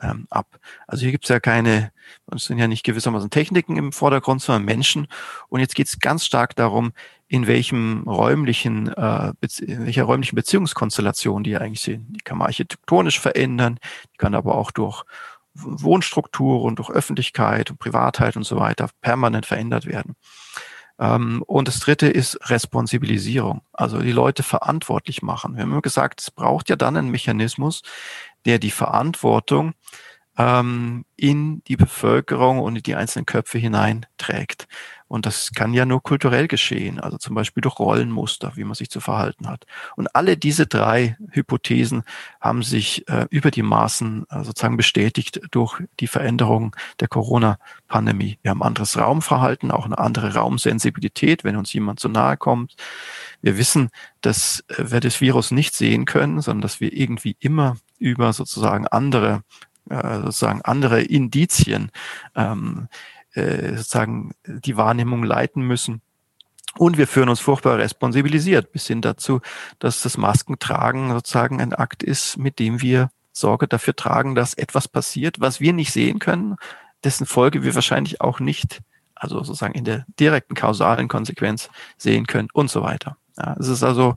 ähm, 0.00 0.26
ab. 0.30 0.58
Also 0.86 1.02
hier 1.02 1.12
gibt 1.12 1.24
es 1.24 1.30
ja 1.30 1.40
keine, 1.40 1.92
es 2.34 2.44
sind 2.44 2.58
ja 2.58 2.68
nicht 2.68 2.84
gewissermaßen 2.84 3.30
Techniken 3.30 3.76
im 3.76 3.92
Vordergrund, 3.92 4.42
sondern 4.42 4.64
Menschen. 4.64 5.06
Und 5.48 5.60
jetzt 5.60 5.74
geht 5.74 5.86
es 5.86 5.98
ganz 5.98 6.24
stark 6.24 6.54
darum, 6.56 6.92
in 7.28 7.46
welchem 7.46 8.04
räumlichen, 8.06 8.88
äh, 8.88 9.32
in 9.60 9.86
welcher 9.86 10.04
räumlichen 10.04 10.36
Beziehungskonstellation 10.36 11.42
die 11.42 11.56
eigentlich 11.56 11.80
sind. 11.80 12.14
Die 12.14 12.20
kann 12.20 12.38
man 12.38 12.46
architektonisch 12.46 13.18
verändern, 13.18 13.78
die 14.12 14.18
kann 14.18 14.34
aber 14.34 14.54
auch 14.56 14.70
durch 14.70 15.04
Wohnstruktur 15.54 16.62
und 16.62 16.78
durch 16.78 16.90
Öffentlichkeit 16.90 17.70
und 17.70 17.78
Privatheit 17.78 18.36
und 18.36 18.44
so 18.44 18.58
weiter 18.58 18.90
permanent 19.00 19.46
verändert 19.46 19.86
werden. 19.86 20.14
Ähm, 20.98 21.42
und 21.46 21.68
das 21.68 21.80
dritte 21.80 22.08
ist 22.08 22.38
Responsibilisierung, 22.50 23.62
also 23.72 24.00
die 24.00 24.12
Leute 24.12 24.42
verantwortlich 24.42 25.22
machen. 25.22 25.54
Wir 25.54 25.62
haben 25.62 25.72
immer 25.72 25.82
gesagt, 25.82 26.20
es 26.20 26.30
braucht 26.30 26.70
ja 26.70 26.76
dann 26.76 26.96
einen 26.96 27.10
Mechanismus, 27.10 27.82
der 28.44 28.58
die 28.58 28.70
Verantwortung 28.70 29.74
ähm, 30.38 31.04
in 31.16 31.62
die 31.64 31.76
Bevölkerung 31.76 32.58
und 32.60 32.76
in 32.76 32.82
die 32.82 32.94
einzelnen 32.94 33.26
Köpfe 33.26 33.58
hineinträgt. 33.58 34.68
Und 35.08 35.24
das 35.24 35.52
kann 35.54 35.72
ja 35.72 35.86
nur 35.86 36.02
kulturell 36.02 36.48
geschehen, 36.48 36.98
also 36.98 37.16
zum 37.16 37.36
Beispiel 37.36 37.60
durch 37.60 37.78
Rollenmuster, 37.78 38.52
wie 38.56 38.64
man 38.64 38.74
sich 38.74 38.90
zu 38.90 39.00
verhalten 39.00 39.48
hat. 39.48 39.64
Und 39.94 40.14
alle 40.16 40.36
diese 40.36 40.66
drei 40.66 41.16
Hypothesen 41.30 42.02
haben 42.40 42.64
sich 42.64 43.08
äh, 43.08 43.26
über 43.30 43.52
die 43.52 43.62
Maßen 43.62 44.26
äh, 44.28 44.42
sozusagen 44.42 44.76
bestätigt 44.76 45.40
durch 45.52 45.80
die 46.00 46.08
Veränderung 46.08 46.74
der 46.98 47.06
Corona-Pandemie. 47.06 48.38
Wir 48.42 48.50
haben 48.50 48.64
anderes 48.64 48.98
Raumverhalten, 48.98 49.70
auch 49.70 49.84
eine 49.84 49.98
andere 49.98 50.34
Raumsensibilität, 50.34 51.44
wenn 51.44 51.56
uns 51.56 51.72
jemand 51.72 52.00
zu 52.00 52.08
nahe 52.08 52.36
kommt. 52.36 52.74
Wir 53.42 53.56
wissen, 53.58 53.90
dass 54.22 54.64
äh, 54.68 54.90
wir 54.90 54.98
das 54.98 55.20
Virus 55.20 55.52
nicht 55.52 55.76
sehen 55.76 56.04
können, 56.04 56.40
sondern 56.40 56.62
dass 56.62 56.80
wir 56.80 56.92
irgendwie 56.92 57.36
immer 57.38 57.76
über 57.98 58.32
sozusagen 58.32 58.88
andere 58.88 59.44
äh, 59.90 60.16
sozusagen 60.16 60.62
andere 60.62 61.02
Indizien 61.02 61.90
ähm, 62.34 62.88
äh, 63.34 63.76
sozusagen 63.76 64.32
die 64.46 64.76
Wahrnehmung 64.76 65.22
leiten 65.22 65.62
müssen. 65.62 66.00
Und 66.78 66.98
wir 66.98 67.06
führen 67.06 67.28
uns 67.28 67.40
furchtbar 67.40 67.78
responsibilisiert 67.78 68.72
bis 68.72 68.86
hin 68.86 69.00
dazu, 69.00 69.40
dass 69.78 70.02
das 70.02 70.18
Maskentragen 70.18 71.10
sozusagen 71.10 71.60
ein 71.60 71.72
Akt 71.72 72.02
ist, 72.02 72.36
mit 72.36 72.58
dem 72.58 72.82
wir 72.82 73.10
Sorge 73.32 73.68
dafür 73.68 73.94
tragen, 73.96 74.34
dass 74.34 74.54
etwas 74.54 74.88
passiert, 74.88 75.40
was 75.40 75.60
wir 75.60 75.72
nicht 75.72 75.92
sehen 75.92 76.18
können, 76.18 76.56
dessen 77.04 77.26
Folge 77.26 77.62
wir 77.62 77.74
wahrscheinlich 77.74 78.20
auch 78.20 78.40
nicht, 78.40 78.80
also 79.14 79.42
sozusagen 79.42 79.74
in 79.74 79.84
der 79.84 80.04
direkten 80.18 80.54
kausalen 80.54 81.08
Konsequenz 81.08 81.70
sehen 81.98 82.26
können 82.26 82.48
und 82.52 82.70
so 82.70 82.82
weiter. 82.82 83.16
Ja, 83.38 83.56
es 83.58 83.68
ist 83.68 83.82
also 83.82 84.16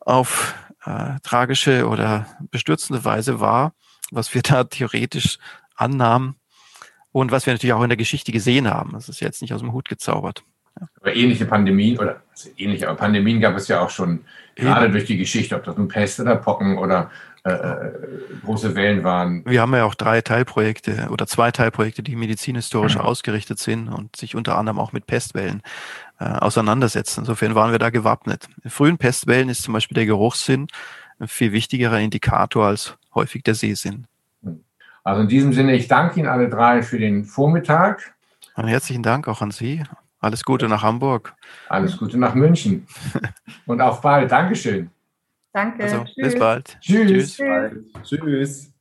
auf 0.00 0.54
äh, 0.84 1.18
tragische 1.22 1.88
oder 1.88 2.26
bestürzende 2.50 3.04
Weise 3.04 3.40
wahr, 3.40 3.72
was 4.10 4.34
wir 4.34 4.42
da 4.42 4.64
theoretisch 4.64 5.38
annahmen 5.74 6.36
und 7.12 7.30
was 7.30 7.46
wir 7.46 7.52
natürlich 7.52 7.72
auch 7.72 7.82
in 7.82 7.90
der 7.90 7.96
Geschichte 7.96 8.32
gesehen 8.32 8.68
haben. 8.68 8.92
Das 8.92 9.08
ist 9.08 9.20
jetzt 9.20 9.42
nicht 9.42 9.54
aus 9.54 9.60
dem 9.60 9.72
Hut 9.72 9.88
gezaubert. 9.88 10.44
Aber 11.00 11.14
ähnliche 11.14 11.46
Pandemien 11.46 11.98
oder 11.98 12.22
also 12.30 12.50
ähnliche 12.58 12.88
aber 12.88 12.98
Pandemien 12.98 13.40
gab 13.40 13.56
es 13.56 13.68
ja 13.68 13.80
auch 13.80 13.90
schon 13.90 14.20
gerade 14.54 14.90
durch 14.90 15.06
die 15.06 15.16
Geschichte, 15.16 15.56
ob 15.56 15.64
das 15.64 15.76
nun 15.76 15.88
Pest 15.88 16.20
oder 16.20 16.36
Pocken 16.36 16.76
oder 16.78 17.10
äh, 17.46 17.50
äh, 17.52 17.92
große 18.44 18.74
Wellen 18.74 19.04
waren. 19.04 19.44
Wir 19.46 19.60
haben 19.60 19.72
ja 19.74 19.84
auch 19.84 19.94
drei 19.94 20.20
Teilprojekte 20.20 21.08
oder 21.10 21.28
zwei 21.28 21.52
Teilprojekte, 21.52 22.02
die 22.02 22.16
medizinhistorisch 22.16 22.96
mhm. 22.96 23.02
ausgerichtet 23.02 23.60
sind 23.60 23.88
und 23.88 24.16
sich 24.16 24.34
unter 24.34 24.58
anderem 24.58 24.80
auch 24.80 24.92
mit 24.92 25.06
Pestwellen 25.06 25.62
äh, 26.18 26.24
auseinandersetzen. 26.24 27.20
Insofern 27.20 27.54
waren 27.54 27.70
wir 27.70 27.78
da 27.78 27.90
gewappnet. 27.90 28.48
In 28.64 28.70
frühen 28.70 28.98
Pestwellen 28.98 29.48
ist 29.48 29.62
zum 29.62 29.74
Beispiel 29.74 29.94
der 29.94 30.06
Geruchssinn 30.06 30.66
ein 31.18 31.28
viel 31.28 31.52
wichtigerer 31.52 32.00
Indikator 32.00 32.66
als 32.66 32.96
häufig 33.14 33.42
der 33.42 33.54
Sehsinn. 33.54 34.06
Also 35.04 35.22
in 35.22 35.28
diesem 35.28 35.52
Sinne, 35.52 35.74
ich 35.74 35.86
danke 35.88 36.18
Ihnen 36.18 36.28
alle 36.28 36.48
drei 36.48 36.82
für 36.82 36.98
den 36.98 37.24
Vormittag. 37.24 38.14
Und 38.56 38.66
herzlichen 38.66 39.02
Dank 39.02 39.28
auch 39.28 39.40
an 39.40 39.50
Sie. 39.50 39.84
Alles 40.18 40.44
Gute 40.44 40.68
nach 40.68 40.82
Hamburg. 40.82 41.34
Alles 41.68 41.96
Gute 41.96 42.18
nach 42.18 42.34
München. 42.34 42.86
Und 43.66 43.80
auf 43.80 44.00
bald. 44.00 44.32
Dankeschön. 44.32 44.90
Danke. 45.52 45.84
Also, 45.84 46.04
bis 46.16 46.38
bald. 46.38 46.76
Tschüss. 46.80 47.36
Tschüss. 47.36 47.82
Tschüss. 48.02 48.72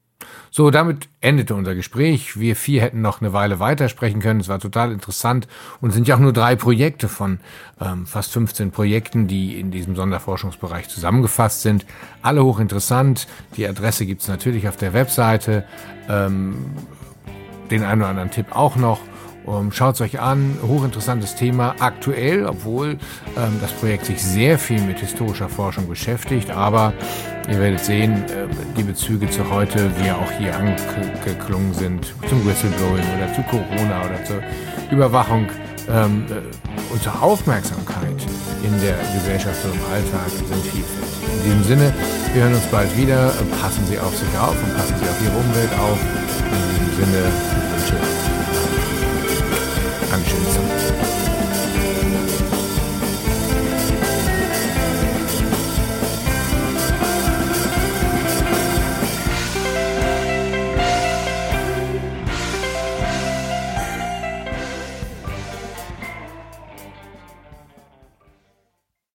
So, 0.49 0.71
damit 0.71 1.09
endete 1.19 1.53
unser 1.53 1.75
Gespräch. 1.75 2.39
Wir 2.39 2.55
vier 2.55 2.81
hätten 2.81 3.01
noch 3.01 3.19
eine 3.19 3.33
Weile 3.33 3.59
weitersprechen 3.59 4.21
können. 4.21 4.39
Es 4.39 4.47
war 4.47 4.59
total 4.59 4.91
interessant 4.91 5.47
und 5.81 5.91
sind 5.91 6.07
ja 6.07 6.15
auch 6.15 6.19
nur 6.19 6.31
drei 6.31 6.55
Projekte 6.55 7.09
von 7.09 7.39
ähm, 7.81 8.05
fast 8.05 8.31
15 8.31 8.71
Projekten, 8.71 9.27
die 9.27 9.59
in 9.59 9.71
diesem 9.71 9.95
Sonderforschungsbereich 9.95 10.87
zusammengefasst 10.87 11.61
sind. 11.61 11.85
Alle 12.21 12.43
hochinteressant. 12.43 13.27
Die 13.57 13.67
Adresse 13.67 14.05
gibt's 14.05 14.27
natürlich 14.27 14.69
auf 14.69 14.77
der 14.77 14.93
Webseite. 14.93 15.65
Ähm, 16.07 16.55
den 17.69 17.83
einen 17.83 18.01
oder 18.01 18.09
anderen 18.09 18.31
Tipp 18.31 18.55
auch 18.55 18.75
noch. 18.75 19.01
Um, 19.45 19.71
Schaut 19.71 19.95
es 19.95 20.01
euch 20.01 20.19
an, 20.19 20.57
hochinteressantes 20.67 21.35
Thema, 21.35 21.75
aktuell, 21.79 22.47
obwohl 22.47 22.97
ähm, 23.37 23.59
das 23.61 23.71
Projekt 23.73 24.05
sich 24.05 24.23
sehr 24.23 24.57
viel 24.57 24.81
mit 24.81 24.99
historischer 24.99 25.49
Forschung 25.49 25.87
beschäftigt, 25.87 26.49
aber 26.49 26.93
ihr 27.47 27.59
werdet 27.59 27.85
sehen, 27.85 28.23
äh, 28.23 28.47
die 28.75 28.81
Bezüge 28.81 29.29
zu 29.29 29.47
heute, 29.51 29.91
wie 29.99 30.09
auch 30.09 30.31
hier 30.39 30.55
angeklungen 30.57 31.73
sind, 31.75 32.13
zum 32.27 32.43
Whistleblowing 32.47 33.03
oder 33.17 33.33
zu 33.35 33.43
Corona 33.43 34.05
oder 34.05 34.23
zur 34.25 34.41
Überwachung 34.89 35.47
ähm, 35.89 36.25
äh, 36.29 36.91
und 36.91 37.03
zur 37.03 37.21
Aufmerksamkeit 37.21 38.25
in 38.63 38.81
der 38.81 38.97
Gesellschaft 39.13 39.63
und 39.65 39.75
im 39.75 39.85
Alltag 39.93 40.29
sind 40.29 40.63
vielfältig. 40.65 41.05
In 41.37 41.43
diesem 41.43 41.63
Sinne, 41.63 41.93
wir 42.33 42.43
hören 42.43 42.55
uns 42.55 42.65
bald 42.71 42.97
wieder, 42.97 43.31
passen 43.61 43.85
Sie 43.85 43.99
auf 43.99 44.15
sich 44.17 44.29
auf 44.39 44.55
und 44.63 44.75
passen 44.75 44.95
Sie 44.97 45.07
auf 45.07 45.21
Ihre 45.21 45.37
Umwelt 45.37 45.69
auf. 45.79 45.99
In 46.49 46.89
diesem 46.89 47.05
Sinne, 47.05 47.74